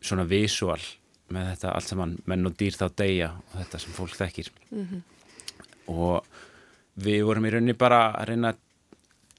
svona 0.00 0.24
visual 0.28 0.80
með 1.32 1.48
þetta 1.52 1.72
allt 1.76 1.88
saman 1.88 2.16
menn 2.28 2.48
og 2.48 2.56
dýr 2.58 2.76
þá 2.76 2.86
deyja 2.96 3.30
og 3.36 3.54
þetta 3.60 3.80
sem 3.82 3.96
fólk 3.96 4.16
þekkir 4.18 4.50
mm 4.70 4.86
-hmm. 4.86 5.02
og 5.86 6.26
við 6.94 7.24
vorum 7.24 7.46
í 7.46 7.50
rauninni 7.50 7.78
bara 7.78 8.12
að 8.12 8.28
reyna 8.32 8.52
að 8.52 8.58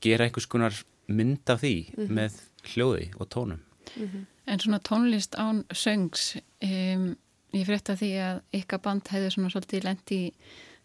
gera 0.01 0.25
einhvers 0.25 0.49
konar 0.49 0.73
mynd 1.07 1.49
af 1.49 1.61
því 1.61 1.75
mm 1.89 2.03
-hmm. 2.03 2.13
með 2.13 2.41
hljóði 2.73 3.11
og 3.19 3.29
tónum 3.29 3.59
mm 3.95 4.07
-hmm. 4.07 4.25
En 4.45 4.59
svona 4.59 4.79
tónlist 4.79 5.35
án 5.35 5.63
söngs 5.71 6.35
um, 6.61 7.15
ég 7.53 7.65
frétta 7.65 7.95
því 7.95 8.11
að 8.19 8.41
ykkar 8.51 8.79
band 8.79 9.07
hefði 9.07 9.29
svona 9.31 9.49
svolítið 9.49 9.83
lendi 9.83 10.15
í 10.15 10.33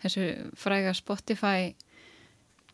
þessu 0.02 0.52
fræga 0.54 0.94
Spotify 0.94 1.74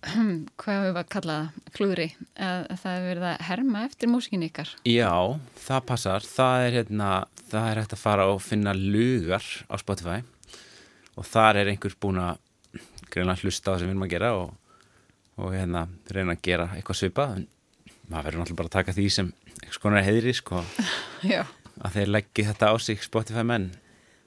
hvað 0.60 0.84
við 0.84 0.98
að 1.00 1.08
kalla 1.14 1.36
það, 1.38 1.70
klúðri? 1.76 2.08
Að, 2.34 2.60
að 2.74 2.80
það 2.82 2.96
hefur 2.96 3.08
verið 3.10 3.26
að 3.30 3.44
herma 3.48 3.84
eftir 3.88 4.10
músikinu 4.12 4.48
ykkar? 4.50 4.72
Já, 4.88 5.12
það 5.64 5.86
passar. 5.90 6.28
Það 6.28 6.66
er, 6.66 6.78
hérna, 6.80 7.10
það 7.50 7.68
er 7.70 7.80
hægt 7.82 7.96
að 7.96 8.02
fara 8.04 8.26
og 8.32 8.42
finna 8.44 8.74
lugar 8.76 9.48
á 9.70 9.74
Spotify. 9.80 10.20
Og 11.14 11.26
þar 11.28 11.62
er 11.62 11.72
einhver 11.72 11.96
búin 12.02 12.20
að 12.22 12.40
greinlega 13.10 13.44
hlusta 13.44 13.70
á 13.70 13.72
það 13.72 13.80
sem 13.80 13.88
við 13.88 13.94
erum 13.94 14.06
að 14.06 14.14
gera 14.14 14.30
og, 14.38 14.54
og 15.38 15.54
hérna 15.54 15.84
reyna 16.10 16.34
að 16.34 16.44
gera 16.48 16.70
eitthvað 16.74 17.00
svipa 17.00 17.28
en 17.36 17.46
maður 18.10 18.26
verður 18.28 18.40
náttúrulega 18.42 18.60
bara 18.60 18.70
að 18.70 18.76
taka 18.78 18.96
því 18.96 19.06
sem 19.14 19.30
eitthvað 19.54 19.78
skonar 19.78 20.06
heiðri 20.08 20.34
sko. 20.36 20.64
Að 21.84 21.96
þeir 21.96 22.10
leggja 22.14 22.50
þetta 22.52 22.68
á 22.70 22.74
sig 22.78 23.00
Spotify 23.02 23.42
menn. 23.46 23.72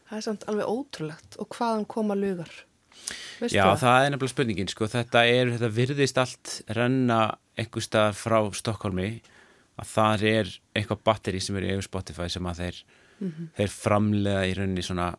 Það 0.08 0.18
er 0.18 0.24
samt 0.26 0.42
alveg 0.52 0.72
ótrúlegt. 0.72 1.38
Og 1.40 1.48
hvaðan 1.56 1.86
koma 1.88 2.16
lugar? 2.18 2.50
Veistu 3.40 3.58
Já, 3.58 3.64
það? 3.64 3.82
það 3.84 3.98
er 4.04 4.12
nefnilega 4.12 4.34
spurningin, 4.34 4.72
sko, 4.72 4.88
þetta, 4.92 5.24
er, 5.30 5.52
þetta 5.54 5.70
virðist 5.74 6.22
allt 6.22 6.54
renna 6.78 7.20
einhver 7.58 7.86
stað 7.86 8.16
frá 8.18 8.40
Stokkólmi 8.58 9.10
að 9.78 9.92
það 9.92 10.26
er 10.32 10.52
eitthvað 10.76 11.04
batteri 11.06 11.42
sem 11.44 11.58
er 11.60 11.68
í 11.68 11.72
EU 11.76 11.84
Spotify 11.86 12.28
sem 12.34 12.50
að 12.50 12.64
þeir, 12.64 12.82
mm 13.20 13.30
-hmm. 13.30 13.50
þeir 13.60 13.74
framlega 13.74 14.46
í 14.48 14.56
rauninni 14.58 14.86
svona 14.86 15.12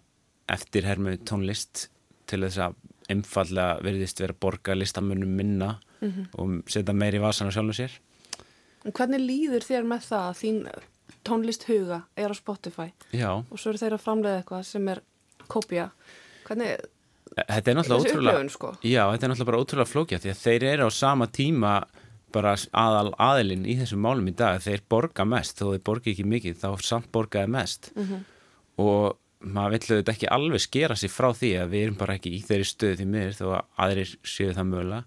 eftirhermu 0.49 1.17
tónlist 1.29 1.89
til 2.29 2.43
þess 2.45 2.61
að 2.67 2.75
einfallega 3.09 3.79
virðist 3.85 4.21
vera 4.21 4.35
borga 4.35 4.75
listamönnum 4.75 5.31
minna 5.37 5.79
mm 6.01 6.09
-hmm. 6.11 6.27
og 6.35 6.71
setja 6.71 6.95
meir 6.95 7.15
í 7.15 7.23
vasan 7.23 7.49
á 7.49 7.53
sjálfum 7.53 7.75
sér. 7.75 7.93
Hvernig 8.85 9.21
líður 9.21 9.65
þér 9.65 9.85
með 9.85 10.03
það 10.11 10.29
að 10.29 10.39
þín 10.43 10.59
tónlist 11.25 11.65
huga 11.69 12.03
er 12.17 12.31
á 12.31 12.35
Spotify 12.35 12.93
Já. 13.13 13.45
og 13.51 13.59
svo 13.59 13.71
eru 13.71 13.79
þeir 13.79 13.97
að 13.97 14.05
framlega 14.05 14.39
eitthvað 14.39 14.63
sem 14.63 14.89
er 14.89 15.01
kopja? 15.49 15.91
Hvernig 16.47 16.79
Þetta 17.47 17.71
er 17.71 17.79
náttúrulega 17.79 18.13
ótrúlega 18.13 18.51
sko. 18.53 18.73
Já, 18.83 19.03
þetta 19.13 19.27
er 19.27 19.33
náttúrulega 19.33 19.51
bara 19.51 19.63
ótrúlega 19.63 19.93
flókja 19.93 20.21
því 20.23 20.33
að 20.33 20.43
þeir 20.43 20.67
eru 20.73 20.89
á 20.89 20.91
sama 20.95 21.29
tíma 21.31 21.73
bara 22.35 22.53
aðal 22.77 23.15
aðilinn 23.25 23.65
í 23.69 23.79
þessum 23.79 24.03
málum 24.05 24.29
í 24.29 24.35
dag. 24.37 24.61
Þeir 24.65 24.85
borga 24.91 25.25
mest, 25.29 25.61
þó 25.61 25.73
þeir 25.73 25.87
borga 25.87 26.13
ekki 26.13 26.27
mikið 26.29 26.61
þá 26.61 26.69
samt 26.85 27.09
borgaði 27.15 27.53
mest. 27.55 27.91
Mm 27.97 28.05
-hmm. 28.05 28.27
og 28.85 29.19
maður 29.39 29.77
villu 29.77 29.99
þetta 30.01 30.13
ekki 30.13 30.31
alveg 30.35 30.61
skera 30.61 30.97
sér 30.99 31.13
frá 31.15 31.31
því 31.31 31.53
að 31.63 31.73
við 31.73 31.83
erum 31.87 31.99
bara 31.99 32.15
ekki 32.19 32.35
í 32.35 32.43
þeirri 32.43 32.67
stöð 32.67 32.97
því 32.99 33.07
miður 33.07 33.37
þó 33.39 33.47
að 33.55 33.65
aðrir 33.85 34.15
séu 34.27 34.53
það 34.53 34.71
mögulega. 34.73 35.05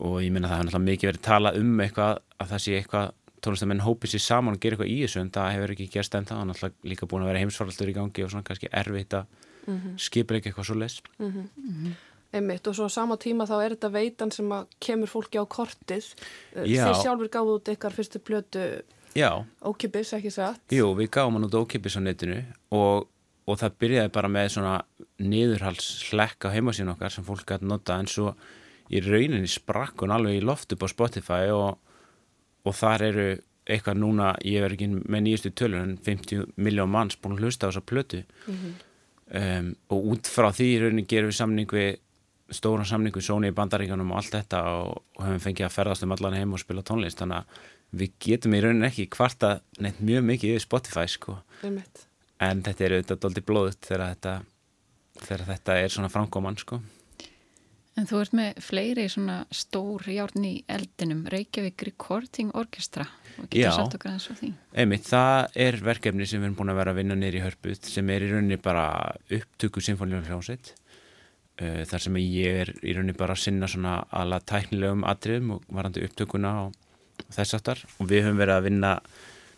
Og 0.00 0.22
ég 0.22 0.32
minna 0.32 0.48
það 0.48 0.56
hefur 0.56 0.66
náttúrulega 0.66 0.90
mikið 0.90 1.10
verið 1.10 1.26
tala 1.26 1.52
um 1.58 1.80
eitthvað 1.80 2.20
að 2.40 2.50
það 2.50 2.62
sé 2.64 2.76
eitthvað 2.78 3.12
tónlistamenn 3.44 3.84
hópið 3.84 4.14
sér 4.14 4.22
saman 4.24 4.56
og 4.56 4.62
gera 4.62 4.76
eitthvað 4.76 4.92
í 4.92 4.98
þessu 5.04 5.20
en 5.20 5.32
það 5.34 5.52
hefur 5.54 5.72
ekki 5.74 5.88
gerst 5.94 6.16
enda, 6.16 6.34
það 6.34 6.42
er 6.42 6.48
náttúrulega 6.50 6.90
líka 6.92 7.08
búin 7.10 7.24
að 7.24 7.30
vera 7.30 7.42
heimsfaraldur 7.42 7.90
í 7.90 7.96
gangi 7.96 8.24
og 8.24 8.32
svona 8.32 8.46
kannski 8.46 8.70
erfitt 8.82 9.16
að 9.16 9.24
mm 9.70 9.80
-hmm. 9.80 9.98
skipir 9.98 10.36
ekki 10.36 10.50
eitthvað 10.50 10.66
svo 10.66 10.78
les 10.78 11.02
mm 11.18 11.32
-hmm. 11.32 11.98
Einmitt 12.30 12.66
og 12.70 12.76
svo 12.78 12.86
á 12.86 12.90
sama 12.90 13.16
tíma 13.18 13.42
þá 13.46 13.56
er 13.64 13.72
þetta 13.74 13.90
veitan 13.90 14.30
sem 14.30 14.50
að 14.54 14.66
kemur 14.78 15.10
fólki 15.10 15.38
á 15.42 15.44
kortið. 15.50 16.14
Eh, 16.54 16.64
Já. 16.70 16.86
þeir 16.86 17.02
sjálfur 17.02 17.28
gáðu 17.28 17.56
út 17.58 17.70
ykkar 17.72 17.92
fyrstu 17.92 18.20
blötu 18.22 18.82
ókipis, 19.66 20.12
ekki 20.14 20.30
satt? 20.30 20.60
Jú, 20.70 20.94
við 20.94 21.10
gáðum 21.10 21.38
hann 21.38 21.48
út 21.48 21.58
ókipis 21.58 21.98
á 21.98 22.00
netinu 22.00 22.44
og, 22.70 23.08
og 23.46 23.58
það 23.58 23.78
byrjaði 23.82 24.12
bara 24.14 24.28
með 24.30 24.48
svona 24.54 24.74
niðurhals 25.18 25.88
hlekk 26.12 26.46
á 26.46 26.54
heimasín 26.54 26.92
okkar 26.92 27.10
sem 27.10 27.26
fólk 27.26 27.42
gæti 27.48 27.66
nota 27.66 27.98
en 27.98 28.06
svo 28.06 28.36
í 28.90 29.02
rauninni 29.02 29.50
sprakk 29.50 30.04
hún 30.04 30.14
alveg 30.14 30.38
í 30.38 30.44
loft 30.44 30.70
upp 30.72 30.86
á 30.86 30.88
Spotify 30.94 31.50
og, 31.50 31.80
og 32.62 32.74
þar 32.74 33.06
eru 33.08 33.26
eitthvað 33.70 33.98
núna, 33.98 34.36
ég 34.46 34.62
verð 34.62 34.78
ekki 34.78 34.88
með 35.10 35.26
nýjastu 35.26 35.50
tölur 35.54 35.82
en 35.82 35.98
50 35.98 36.54
miljón 36.56 36.90
manns 36.90 37.18
búin 37.18 37.34
að 37.34 37.44
hlusta 37.44 37.66
á 37.66 37.70
þessa 37.70 37.86
plötu. 37.86 38.22
Mm 38.46 38.54
-hmm 38.54 38.78
um, 39.38 39.72
og 39.90 40.12
út 40.14 40.30
frá 40.30 40.50
því 40.54 40.68
í 40.68 40.78
rauninni 40.82 41.06
gerum 41.08 41.30
við 41.30 41.38
samning 41.38 41.74
við 41.74 41.90
stóran 42.50 42.88
samning 42.88 43.14
við 43.14 43.26
Sony 43.28 43.50
í 43.50 43.56
bandaríkanum 43.56 44.10
og 44.10 44.20
allt 44.20 44.34
þetta 44.34 44.62
og, 44.74 45.02
og 45.16 45.26
höfum 45.26 45.42
fengið 45.44 45.68
að 45.68 45.76
ferðast 45.76 46.06
um 46.06 46.14
allan 46.16 46.38
heim 46.38 46.54
og 46.56 46.62
spila 46.62 46.84
tónlist. 46.86 47.20
Þannig 47.22 47.42
að 47.42 47.66
við 48.00 48.14
getum 48.26 48.54
í 48.56 48.62
rauninni 48.64 48.88
ekki 48.90 49.08
hvarta 49.14 49.56
neitt 49.82 50.00
mjög 50.02 50.24
mikið 50.30 50.54
yfir 50.54 50.64
Spotify 50.66 51.06
sko. 51.10 51.40
En 52.40 52.62
þetta 52.64 52.86
er 52.86 52.96
auðvitað 52.96 53.20
doldi 53.24 53.44
blóðut 53.44 53.84
þegar 53.84 54.14
þetta, 54.14 54.34
þegar 55.20 55.46
þetta 55.50 55.78
er 55.82 55.94
svona 55.94 56.12
framkoman 56.12 56.58
sko. 56.60 56.80
En 57.98 58.06
þú 58.08 58.20
ert 58.22 58.36
með 58.38 58.60
fleiri 58.64 59.08
svona 59.12 59.42
stór 59.52 60.06
járn 60.08 60.46
í 60.46 60.52
eldinum, 60.70 61.26
Reykjavík 61.28 61.82
Recording 61.90 62.54
Orchestra 62.56 63.04
og 63.40 63.48
getur 63.50 63.74
sagt 63.76 63.96
okkar 63.96 64.12
aðeins 64.12 64.28
á 64.30 64.34
því. 64.40 64.50
Einmitt, 64.82 65.06
það 65.08 65.56
er 65.66 65.78
verkefni 65.86 66.28
sem 66.28 66.40
við 66.40 66.50
erum 66.50 66.58
búin 66.58 66.72
að 66.72 66.80
vera 66.80 66.94
að 66.94 67.00
vinna 67.00 67.16
neyri 67.18 67.40
í 67.40 67.44
hörpuð 67.44 67.88
sem 67.88 68.12
er 68.12 68.26
í 68.26 68.30
rauninni 68.30 68.60
bara 68.60 68.84
upptöku 69.38 69.82
symfóníum 69.84 70.26
hljómsveit. 70.28 70.74
Uh, 71.60 71.82
þar 71.88 72.04
sem 72.06 72.20
ég 72.22 72.60
er 72.64 72.74
í 72.80 72.94
rauninni 72.96 73.16
bara 73.16 73.36
að 73.36 73.44
sinna 73.46 73.68
svona 73.70 73.98
alla 74.16 74.40
tæknilegum 74.40 75.04
atriðum 75.08 75.56
og 75.56 75.66
varandi 75.68 76.04
upptökuna 76.06 76.54
og 76.66 76.78
þess 77.28 77.58
aftar 77.58 77.82
og 77.98 78.08
við 78.08 78.24
höfum 78.26 78.40
verið 78.40 78.56
að 78.56 78.68
vinna 78.68 78.92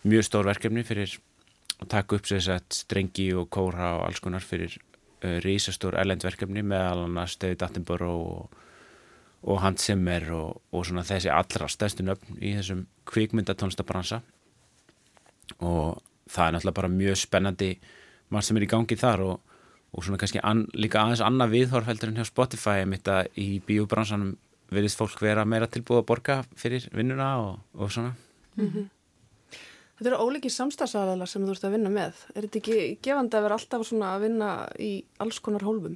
mjög 0.03 0.27
stór 0.27 0.49
verkefni 0.49 0.83
fyrir 0.87 1.13
að 1.79 1.91
taka 1.93 2.17
upp 2.17 2.27
sér 2.27 2.59
strengi 2.73 3.29
og 3.39 3.47
kóra 3.53 3.93
og 3.99 4.07
alls 4.09 4.19
konar 4.23 4.43
fyrir 4.43 4.75
uh, 4.75 5.39
rísastór 5.45 5.97
ellendverkefni 6.01 6.65
meðal 6.65 7.05
annars 7.07 7.37
David 7.39 7.63
Attenborough 7.65 8.27
og, 8.35 8.59
og 9.43 9.59
Hans 9.63 9.83
Zimmer 9.87 10.29
og, 10.31 10.61
og 10.71 10.85
svona 10.87 11.03
þessi 11.07 11.31
allra 11.31 11.67
stærstu 11.71 12.05
nöfn 12.05 12.37
í 12.39 12.53
þessum 12.57 12.85
kvikmyndatónlistabransa 13.09 14.21
og 15.59 15.99
það 16.31 16.45
er 16.45 16.55
náttúrulega 16.55 16.79
bara 16.79 16.93
mjög 16.93 17.19
spennandi 17.19 17.71
marg 18.31 18.47
sem 18.47 18.57
er 18.57 18.65
í 18.65 18.71
gangi 18.71 18.97
þar 18.99 19.25
og, 19.25 19.59
og 19.91 20.05
svona 20.05 20.19
kannski 20.21 20.41
an, 20.43 20.65
líka 20.73 21.03
aðeins 21.03 21.23
annað 21.25 21.55
viðhorfældur 21.57 22.13
en 22.13 22.21
hjá 22.21 22.29
Spotify 22.29 22.87
mitt 22.89 23.09
að 23.11 23.27
í 23.39 23.59
bíobransanum 23.67 24.35
verðist 24.73 24.99
fólk 24.99 25.19
vera 25.21 25.45
meira 25.45 25.69
tilbúið 25.69 26.01
að 26.01 26.09
borga 26.09 26.37
fyrir 26.57 26.87
vinnuna 26.95 27.29
og 27.43 27.91
svona 27.91 28.13
mm 28.55 28.67
-hmm. 28.67 28.85
Þetta 30.03 30.17
eru 30.17 30.25
óliki 30.27 30.49
samstagsæðala 30.51 31.25
sem 31.31 31.43
þú 31.47 31.53
ert 31.53 31.61
að 31.63 31.75
vinna 31.77 31.89
með. 31.95 32.17
Er 32.33 32.43
þetta 32.43 32.57
ekki 32.59 32.79
gefandi 33.07 33.37
að 33.39 33.45
vera 33.45 33.55
alltaf 33.55 33.91
að 33.95 34.25
vinna 34.25 34.49
í 34.75 34.89
alls 35.23 35.37
konar 35.39 35.63
hólfum? 35.63 35.93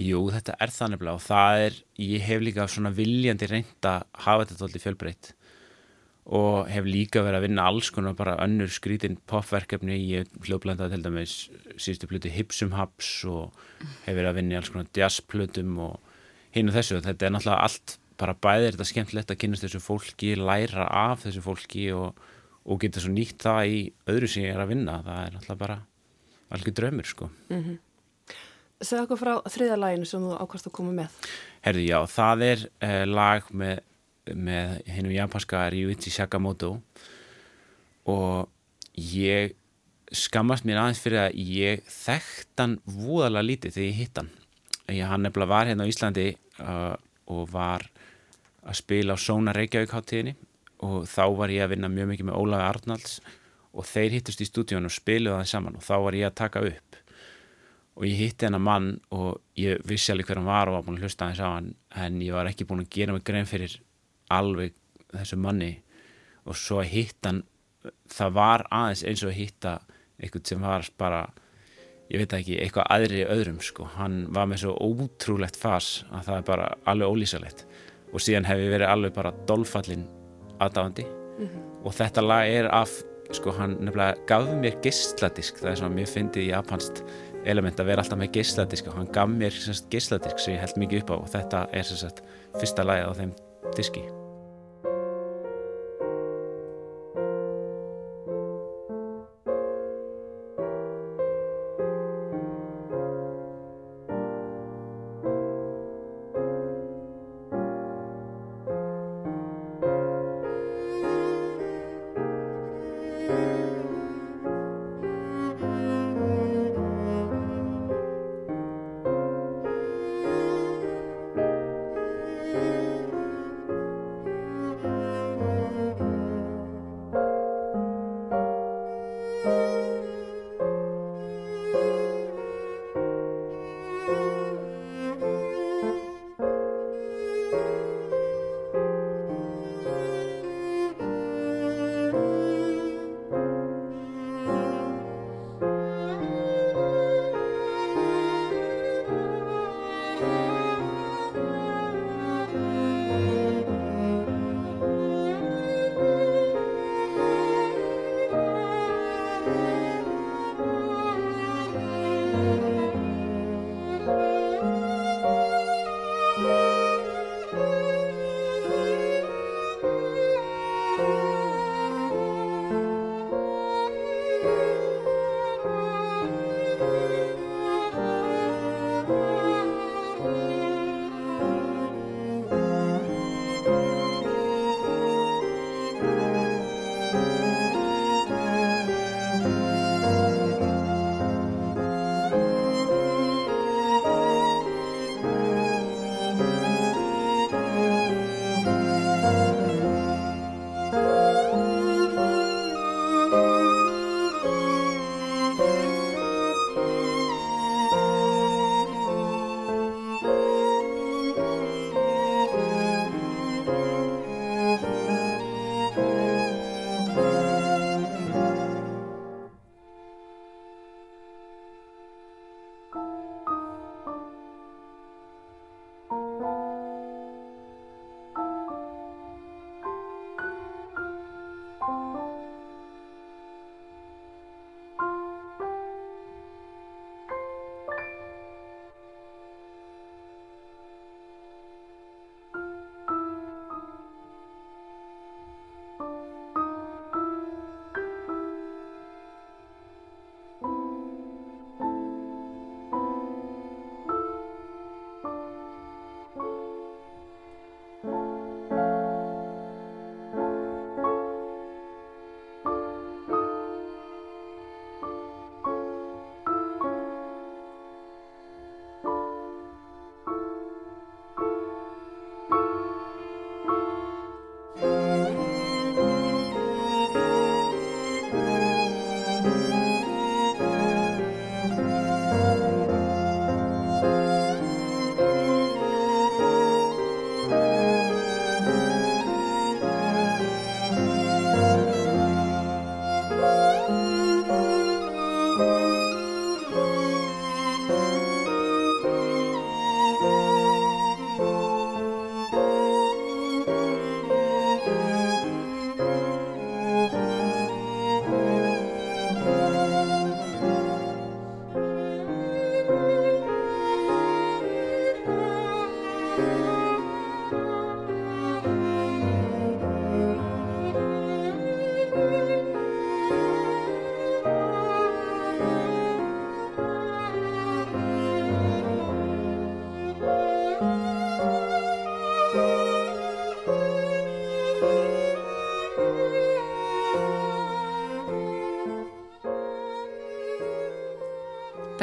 Jú, 0.00 0.22
þetta 0.32 0.54
er 0.64 0.72
þannig 0.72 1.04
og 1.12 1.20
það 1.20 1.64
er, 1.66 1.76
ég 2.00 2.24
hef 2.24 2.40
líka 2.40 2.66
svona 2.72 2.94
viljandi 2.96 3.50
reynd 3.50 3.90
að 3.90 4.06
hafa 4.24 4.46
þetta 4.46 4.58
tóltið 4.62 4.86
fjölbreytt 4.86 5.30
og 6.40 6.72
hef 6.72 6.88
líka 6.88 7.26
verið 7.26 7.42
að 7.42 7.46
vinna 7.50 7.68
alls 7.68 7.92
konar 7.92 8.16
bara 8.16 8.38
önnur 8.46 8.72
skrítin 8.72 9.20
popverkefni 9.28 10.00
ég 10.06 10.32
hljóðblandaði 10.40 10.96
til 10.96 11.04
dæmis 11.04 11.36
síðustu 11.76 12.08
plötu 12.08 12.32
Hipsum 12.32 12.72
Haps 12.78 13.12
og 13.28 13.52
hef 14.06 14.14
verið 14.14 14.32
að 14.32 14.40
vinna 14.40 14.64
alls 14.64 14.72
konar 14.72 14.88
jazzplötum 14.96 15.76
og 15.84 16.18
hinn 16.56 16.72
og 16.72 16.80
þessu, 16.80 17.04
þetta 17.04 17.28
er 17.28 17.36
náttúrulega 17.36 17.68
allt 17.68 17.98
bara 18.20 18.40
bæðir 18.40 18.78
þetta 18.78 18.90
skemmtilegt 18.94 19.36
að 19.36 19.42
kynast 19.44 19.68
þessu 19.68 19.84
fólki, 19.84 20.36
læra 20.40 20.88
af 20.88 21.26
þessu 21.28 21.44
fólki 21.44 21.90
og 21.92 22.28
og 22.64 22.80
geta 22.82 23.00
svo 23.00 23.12
nýtt 23.12 23.40
það 23.42 23.60
í 23.72 23.78
öðru 24.10 24.28
sem 24.28 24.44
ég 24.44 24.54
er 24.54 24.64
að 24.64 24.72
vinna 24.74 24.98
það 25.06 25.22
er 25.22 25.36
náttúrulega 25.36 25.62
bara 25.62 25.78
alveg 26.50 26.74
draumur 26.74 27.06
sko. 27.06 27.30
Mm 27.48 27.62
-hmm. 27.62 27.78
Segð 28.80 29.02
okkur 29.04 29.18
frá 29.20 29.34
þriða 29.44 29.76
læginu 29.76 30.06
sem 30.08 30.22
þú 30.24 30.36
ákvæmst 30.40 30.66
að 30.66 30.72
koma 30.72 30.92
með. 30.92 31.08
Herði 31.60 31.86
já, 31.86 31.98
það 32.06 32.42
er 32.42 32.58
uh, 32.82 33.04
lag 33.06 33.42
með, 33.52 33.80
með 34.34 34.82
hennum 34.86 35.12
japanska 35.12 35.70
Ryuichi 35.70 36.10
Sakamoto 36.10 36.80
og 38.08 38.48
ég 38.96 39.54
skammast 40.12 40.64
mér 40.64 40.80
aðeins 40.80 41.00
fyrir 41.00 41.20
að 41.26 41.36
ég 41.36 41.82
þekkt 41.84 42.58
hann 42.58 42.78
voðalega 42.84 43.46
lítið 43.46 43.74
þegar 43.74 43.88
ég 43.88 43.98
hitt 44.00 44.16
hann. 44.16 44.30
Ég, 44.88 45.06
hann 45.06 45.22
nefnilega 45.22 45.52
var 45.52 45.66
hérna 45.66 45.84
á 45.84 45.90
Íslandi 45.92 46.36
uh, 46.58 46.96
og 47.26 47.50
var 47.52 47.84
að 48.64 48.74
spila 48.80 49.14
á 49.14 49.18
Sóna 49.20 49.52
Reykjavík 49.52 49.92
háttíðinni 49.92 50.34
og 50.86 51.04
þá 51.10 51.24
var 51.36 51.52
ég 51.52 51.64
að 51.64 51.74
vinna 51.74 51.90
mjög 51.92 52.10
mikið 52.12 52.28
með 52.30 52.40
Ólaði 52.40 52.66
Arnalds 52.68 53.18
og 53.70 53.86
þeir 53.86 54.16
hittust 54.16 54.42
í 54.42 54.48
stúdíun 54.48 54.88
og 54.88 54.94
spiluði 54.94 55.36
það 55.36 55.50
saman 55.52 55.76
og 55.78 55.84
þá 55.86 55.94
var 56.06 56.18
ég 56.18 56.30
að 56.30 56.38
taka 56.40 56.64
upp. 56.70 56.98
Og 58.00 58.06
ég 58.08 58.16
hitti 58.16 58.46
hennar 58.46 58.64
mann 58.64 58.90
og 59.12 59.42
ég 59.60 59.82
vissi 59.86 60.12
alveg 60.12 60.30
hver 60.30 60.40
hann 60.40 60.48
var 60.48 60.70
og 60.70 60.78
var 60.78 60.86
búin 60.86 60.98
að 60.98 61.06
hlusta 61.06 61.28
hans 61.28 61.42
á 61.42 61.48
hann 61.52 61.74
en 62.00 62.18
ég 62.24 62.34
var 62.34 62.48
ekki 62.48 62.66
búin 62.68 62.84
að 62.84 62.92
gera 62.96 63.14
mig 63.14 63.26
grein 63.28 63.48
fyrir 63.50 63.76
alveg 64.32 64.74
þessu 65.12 65.38
manni. 65.38 65.74
Og 66.48 66.56
svo 66.56 66.80
að 66.80 66.92
hitta 66.94 67.32
hann 67.32 67.44
það 68.10 68.34
var 68.36 68.66
aðeins 68.72 69.04
eins 69.04 69.24
og 69.24 69.32
að 69.32 69.38
hitta 69.40 69.74
eitthvað 70.20 70.52
sem 70.52 70.64
var 70.64 70.88
bara 71.00 71.20
ég 72.10 72.22
veit 72.22 72.32
ekki, 72.34 72.56
eitthvað 72.58 72.88
aðri 72.90 73.20
öðrum 73.24 73.60
sko. 73.62 73.86
hann 73.96 74.24
var 74.34 74.48
með 74.50 74.64
svo 74.64 74.74
ótrúlegt 74.82 75.56
fas 75.56 76.04
að 76.10 76.26
það 76.26 76.36
er 76.36 76.48
bara 76.48 76.70
alveg 76.90 77.14
ólýsalegt 77.14 77.66
og 78.10 78.24
síðan 78.24 78.48
hef 78.48 78.58
ég 78.58 78.72
verið 78.74 78.90
alveg 78.90 79.14
bara 79.14 79.34
dolfallin 79.46 80.08
aðdáðandi 80.60 81.06
mm 81.06 81.46
-hmm. 81.46 81.64
og 81.84 81.96
þetta 81.96 82.26
lag 82.26 82.48
er 82.48 82.70
af, 82.74 82.92
sko 83.32 83.50
hann 83.56 83.76
nefnilega 83.80 84.14
gaf 84.26 84.46
mér 84.62 84.78
gistladisk, 84.82 85.58
það 85.58 85.70
er 85.70 85.76
svona 85.82 85.94
mér 85.94 86.06
fyndið 86.06 86.42
í 86.42 86.50
japanst 86.50 87.04
element 87.44 87.80
að 87.80 87.86
vera 87.86 88.02
alltaf 88.02 88.18
með 88.18 88.32
gistladisk 88.36 88.88
og 88.88 88.98
hann 88.98 89.12
gaf 89.12 89.28
mér 89.28 89.52
gistladisk 89.90 90.38
sem 90.38 90.54
ég 90.54 90.60
held 90.60 90.76
mikið 90.76 91.02
upp 91.02 91.10
á. 91.10 91.16
Og 91.20 91.28
þetta 91.28 91.66
er 91.72 91.82
sagt, 91.82 92.24
fyrsta 92.58 92.84
lagið 92.84 93.08
á 93.08 93.12
þeim 93.20 93.36
diski 93.76 94.19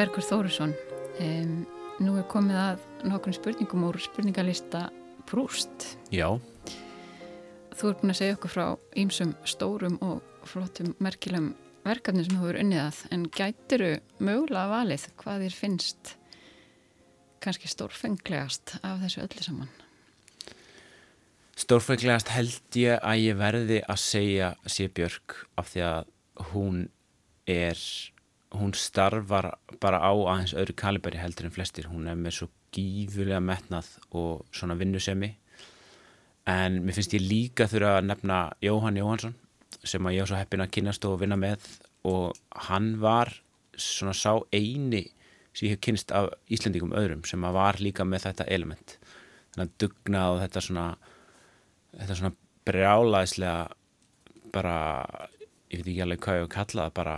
Bergur 0.08 0.24
Þórusson 0.24 0.70
um, 1.20 1.56
Nú 2.00 2.14
er 2.16 2.24
komið 2.32 2.56
að 2.56 2.84
nokkrum 3.10 3.34
spurningum 3.36 3.82
úr 3.90 3.98
spurningalista 4.00 4.86
Brúst 5.28 5.84
Já. 6.08 6.30
Þú 7.76 7.90
er 7.90 7.98
búin 8.00 8.14
að 8.14 8.16
segja 8.22 8.38
okkur 8.38 8.54
frá 8.54 8.64
ímsum 8.96 9.34
stórum 9.44 9.98
og 10.00 10.24
flottum 10.48 10.94
merkilegum 11.04 11.50
verkefni 11.84 12.24
sem 12.24 12.40
þú 12.40 12.48
eru 12.54 12.64
unnið 12.64 12.82
að. 12.86 13.02
En 13.12 13.28
gætiru 13.36 13.92
mögulega 14.16 14.72
valið 14.72 15.06
hvað 15.20 15.44
þér 15.44 15.60
finnst 15.60 16.16
kannski 17.44 17.68
stórfenglegast 17.68 18.78
af 18.80 19.04
þessu 19.04 19.26
öllu 19.26 19.44
saman? 19.44 19.72
Stórfenglegast 21.60 22.32
held 22.32 22.80
ég 22.80 22.96
að 22.96 23.26
ég 23.28 23.42
verði 23.44 23.84
að 23.84 24.06
segja 24.08 24.54
Sébjörg 24.64 25.42
af 25.60 25.74
því 25.74 25.90
að 25.92 26.14
hún 26.54 26.86
er 27.44 27.76
hún 28.56 28.72
starfar 28.76 29.50
bara 29.80 30.00
á 30.00 30.12
aðeins 30.12 30.54
öðru 30.56 30.76
kaliberi 30.78 31.20
heldur 31.20 31.48
en 31.48 31.54
flestir. 31.54 31.88
Hún 31.90 32.08
er 32.08 32.16
með 32.16 32.38
svo 32.38 32.48
gífurlega 32.74 33.40
metnað 33.44 33.90
og 34.16 34.46
svona 34.54 34.76
vinnusemi. 34.78 35.34
En 36.48 36.80
mér 36.84 36.96
finnst 36.96 37.16
ég 37.16 37.26
líka 37.26 37.68
þurfa 37.68 37.98
að 37.98 38.08
nefna 38.08 38.38
Jóhann 38.64 38.96
Jóhansson 38.96 39.36
sem 39.84 40.06
að 40.08 40.16
ég 40.16 40.24
var 40.24 40.30
svo 40.30 40.40
heppin 40.40 40.64
að 40.64 40.72
kynast 40.78 41.04
og 41.04 41.20
vinna 41.20 41.36
með. 41.40 41.66
Og 42.08 42.36
hann 42.68 42.94
var 43.02 43.34
svona 43.78 44.16
sá 44.16 44.32
eini 44.52 45.04
sem 45.52 45.68
ég 45.68 45.76
hef 45.76 45.84
kynst 45.84 46.12
af 46.14 46.30
Íslandingum 46.48 46.96
öðrum 46.96 47.24
sem 47.28 47.44
að 47.44 47.56
var 47.58 47.80
líka 47.82 48.06
með 48.08 48.28
þetta 48.28 48.48
element. 48.54 48.96
Þannig 49.52 49.68
að 49.68 49.78
dugnað 49.84 50.34
og 50.34 50.42
þetta 50.44 50.64
svona 50.64 50.86
þetta 51.98 52.16
svona 52.20 52.36
brjálaðislega 52.68 54.52
bara 54.52 54.76
ég 55.68 55.80
veit 55.80 55.90
ekki 55.90 56.02
alveg 56.04 56.22
hvað 56.24 56.38
ég 56.38 56.46
hef 56.46 56.54
kallað 56.54 56.94
bara 56.96 57.16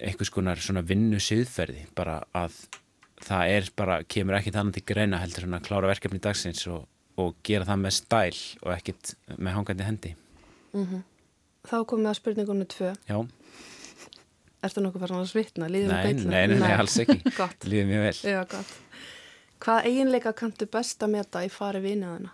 einhvers 0.00 0.32
konar 0.32 0.60
svona 0.60 0.82
vinnu 0.86 1.20
siðferði 1.22 1.86
bara 1.96 2.20
að 2.36 2.58
það 3.24 3.54
er 3.54 3.70
bara, 3.76 4.02
kemur 4.04 4.36
ekki 4.38 4.52
þannig 4.52 4.76
til 4.76 4.84
greina 4.92 5.22
heldur 5.22 5.46
svona 5.46 5.60
að 5.62 5.68
klára 5.70 5.88
verkefni 5.88 6.20
dagsins 6.22 6.66
og, 6.68 6.84
og 7.16 7.34
gera 7.46 7.64
það 7.64 7.82
með 7.84 7.96
stæl 7.96 8.38
og 8.62 8.72
ekkit 8.76 9.14
með 9.38 9.56
hangandi 9.56 9.88
hendi 9.88 10.16
Mm 10.76 10.86
-hmm. 10.86 11.02
Þá 11.66 11.76
komum 11.88 12.04
við 12.04 12.10
að 12.10 12.18
spurningunni 12.20 12.66
tvö. 12.70 12.90
Já. 13.08 13.28
Erstu 14.62 14.80
nokkuð 14.80 15.00
farin 15.00 15.16
að 15.16 15.30
svitna? 15.30 15.68
Nei, 15.68 15.86
nei, 15.86 16.12
nei, 16.12 16.46
nei, 16.46 16.58
nei, 16.58 16.74
alls 16.76 16.98
ekki. 16.98 17.20
Líður 17.70 17.86
mjög 17.90 18.02
vel. 18.06 18.32
Já, 18.32 18.40
gott. 18.50 18.72
Hvað 19.60 19.86
eiginleika 19.88 20.32
kanntu 20.32 20.66
best 20.66 21.02
að 21.02 21.14
meta 21.16 21.44
í 21.44 21.48
fari 21.48 21.80
viniðana? 21.80 22.30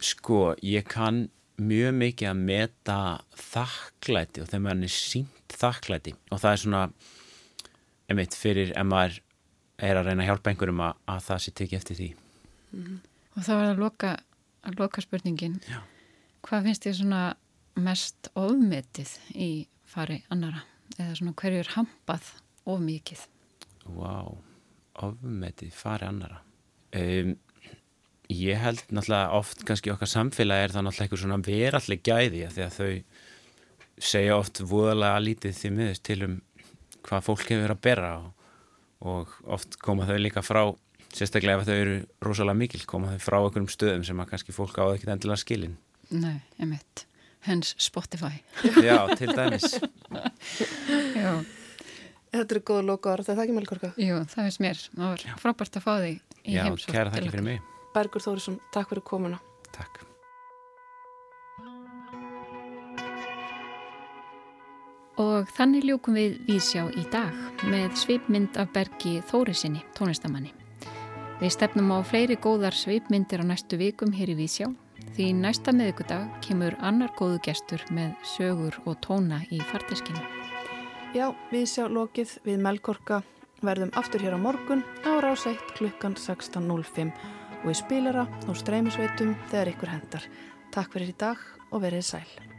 Sko, 0.00 0.54
ég 0.62 0.84
kann 0.88 1.28
mjög 1.56 1.94
mikið 1.94 2.28
að 2.28 2.36
meta 2.36 2.98
þakklæti 3.36 4.42
og 4.42 4.48
þegar 4.48 4.64
maður 4.66 4.84
er 4.88 4.94
sínt 4.96 5.39
þakklæti 5.58 6.14
og 6.30 6.40
það 6.42 6.52
er 6.52 6.62
svona, 6.64 6.82
einmitt, 8.10 8.36
fyrir 8.38 8.72
ef 8.74 8.86
maður 8.86 9.20
er 9.80 10.00
að 10.00 10.10
reyna 10.10 10.24
að 10.24 10.30
hjálpa 10.30 10.52
einhverjum 10.52 10.82
að, 10.84 10.98
að 11.14 11.22
það 11.28 11.42
sé 11.44 11.54
tekið 11.60 11.78
eftir 11.78 11.98
því. 12.00 12.08
Mm 12.70 12.82
-hmm. 12.84 12.98
Og 13.36 13.46
það 13.46 13.60
var 13.60 13.70
að 13.70 13.82
loka, 13.84 14.10
að 14.66 14.78
loka 14.78 15.00
spurningin. 15.00 15.60
Já. 15.68 15.80
Hvað 16.42 16.64
finnst 16.66 16.86
þér 16.86 16.96
svona 16.98 17.22
mest 17.80 18.30
ofmetið 18.34 19.16
í 19.34 19.50
fari 19.84 20.22
annara? 20.30 20.64
Eða 20.98 21.16
svona 21.16 21.34
hverju 21.34 21.58
er 21.58 21.72
hampað 21.76 22.32
of 22.66 22.80
mikið? 22.80 23.26
Vá, 23.84 23.94
wow, 23.96 24.38
ofmetið 24.94 25.72
fari 25.72 26.06
annara. 26.06 26.42
Um, 26.92 27.36
ég 28.30 28.58
held 28.58 28.82
náttúrulega 28.90 29.34
oft 29.38 29.64
kannski 29.66 29.92
okkar 29.92 30.10
samfélagi 30.10 30.66
er 30.66 30.74
það 30.74 30.86
náttúrulega 30.86 31.06
eitthvað 31.06 31.22
svona 31.24 31.40
veralleg 31.46 32.02
gæði 32.06 32.46
því 32.50 32.64
að 32.66 32.76
þau 32.76 32.90
segja 34.00 34.36
oft 34.40 34.62
voðalega 34.64 35.24
lítið 35.24 35.56
því 35.56 35.72
miðust 35.76 36.04
til 36.06 36.20
um 36.26 36.36
hvað 37.06 37.26
fólk 37.26 37.46
hefur 37.48 37.74
að 37.74 37.82
bera 37.84 38.12
og, 38.20 38.48
og 39.00 39.36
oft 39.56 39.78
koma 39.80 40.08
þau 40.08 40.18
líka 40.20 40.42
frá 40.44 40.62
sérstaklega 41.10 41.60
ef 41.60 41.68
þau 41.68 41.76
eru 41.76 41.94
rosalega 42.22 42.60
mikil 42.60 42.82
koma 42.88 43.14
þau 43.14 43.24
frá 43.24 43.38
einhverjum 43.40 43.70
stöðum 43.72 44.04
sem 44.06 44.20
að 44.22 44.34
kannski 44.34 44.54
fólk 44.56 44.76
áður 44.78 44.98
ekki 44.98 45.10
endilega 45.10 45.42
skilin 45.42 45.78
Nei, 46.10 46.40
emitt. 46.58 47.06
Hens 47.46 47.74
Spotify. 47.78 48.42
Já, 48.82 49.06
til 49.16 49.30
dæmis. 49.32 49.78
Já. 51.16 51.38
Þetta 52.30 52.54
eru 52.54 52.62
góða 52.66 52.82
lokaður, 52.90 53.24
það 53.26 53.32
er 53.32 53.38
það 53.38 53.44
ekki 53.46 53.56
meðlkorka? 53.56 53.92
Jú, 53.98 54.20
það 54.30 54.44
finnst 54.48 54.62
mér. 54.62 54.84
Það 54.92 55.08
var 55.08 55.40
frábært 55.46 55.80
að 55.80 55.86
fá 55.86 55.92
þig 56.02 56.20
í 56.44 56.58
Já, 56.58 56.62
heimsótt. 56.66 56.90
Já, 56.90 56.94
kæra 56.98 57.16
þakki 57.16 57.34
fyrir 57.34 57.48
mig. 57.48 57.74
Bergur 57.96 58.26
Þórisson, 58.26 58.60
takk 58.74 58.92
fyrir 58.92 59.06
komuna. 59.06 59.42
Takk. 59.74 60.09
Og 65.20 65.48
þannig 65.56 65.84
ljúkum 65.84 66.16
við 66.16 66.38
vísjá 66.48 66.86
í 66.96 67.06
dag 67.12 67.64
með 67.68 67.96
svipmynd 68.00 68.56
af 68.60 68.70
Bergi 68.72 69.18
Þórisinni, 69.28 69.82
tónlistamanni. 69.96 70.54
Við 71.40 71.56
stefnum 71.56 71.92
á 71.92 72.00
fleiri 72.04 72.36
góðar 72.40 72.76
svipmyndir 72.76 73.44
á 73.44 73.48
næstu 73.48 73.76
vikum 73.80 74.12
hér 74.16 74.32
í 74.32 74.40
vísjá 74.40 74.68
Því 75.16 75.26
næsta 75.36 75.72
miðugudag 75.74 76.28
kemur 76.44 76.76
annar 76.86 77.10
góðu 77.18 77.40
gestur 77.44 77.82
með 77.94 78.12
sögur 78.24 78.76
og 78.86 78.98
tóna 79.04 79.40
í 79.52 79.58
farteskinu. 79.72 80.22
Já, 81.16 81.32
við 81.50 81.66
sjá 81.72 81.88
lokið 81.90 82.36
við 82.46 82.62
Melkorka 82.62 83.22
verðum 83.60 83.90
aftur 83.98 84.22
hér 84.24 84.38
á 84.38 84.40
morgun 84.40 84.84
á 85.04 85.18
ráseitt 85.20 85.74
klukkan 85.76 86.14
16.05 86.16 87.10
og 87.60 87.66
við 87.66 87.80
spilara 87.82 88.28
og 88.46 88.56
streymisveitum 88.62 89.34
þegar 89.50 89.74
ykkur 89.74 89.92
hendar. 89.96 90.30
Takk 90.70 90.94
fyrir 90.94 91.12
í 91.12 91.18
dag 91.18 91.44
og 91.70 91.84
verið 91.84 92.06
sæl. 92.14 92.49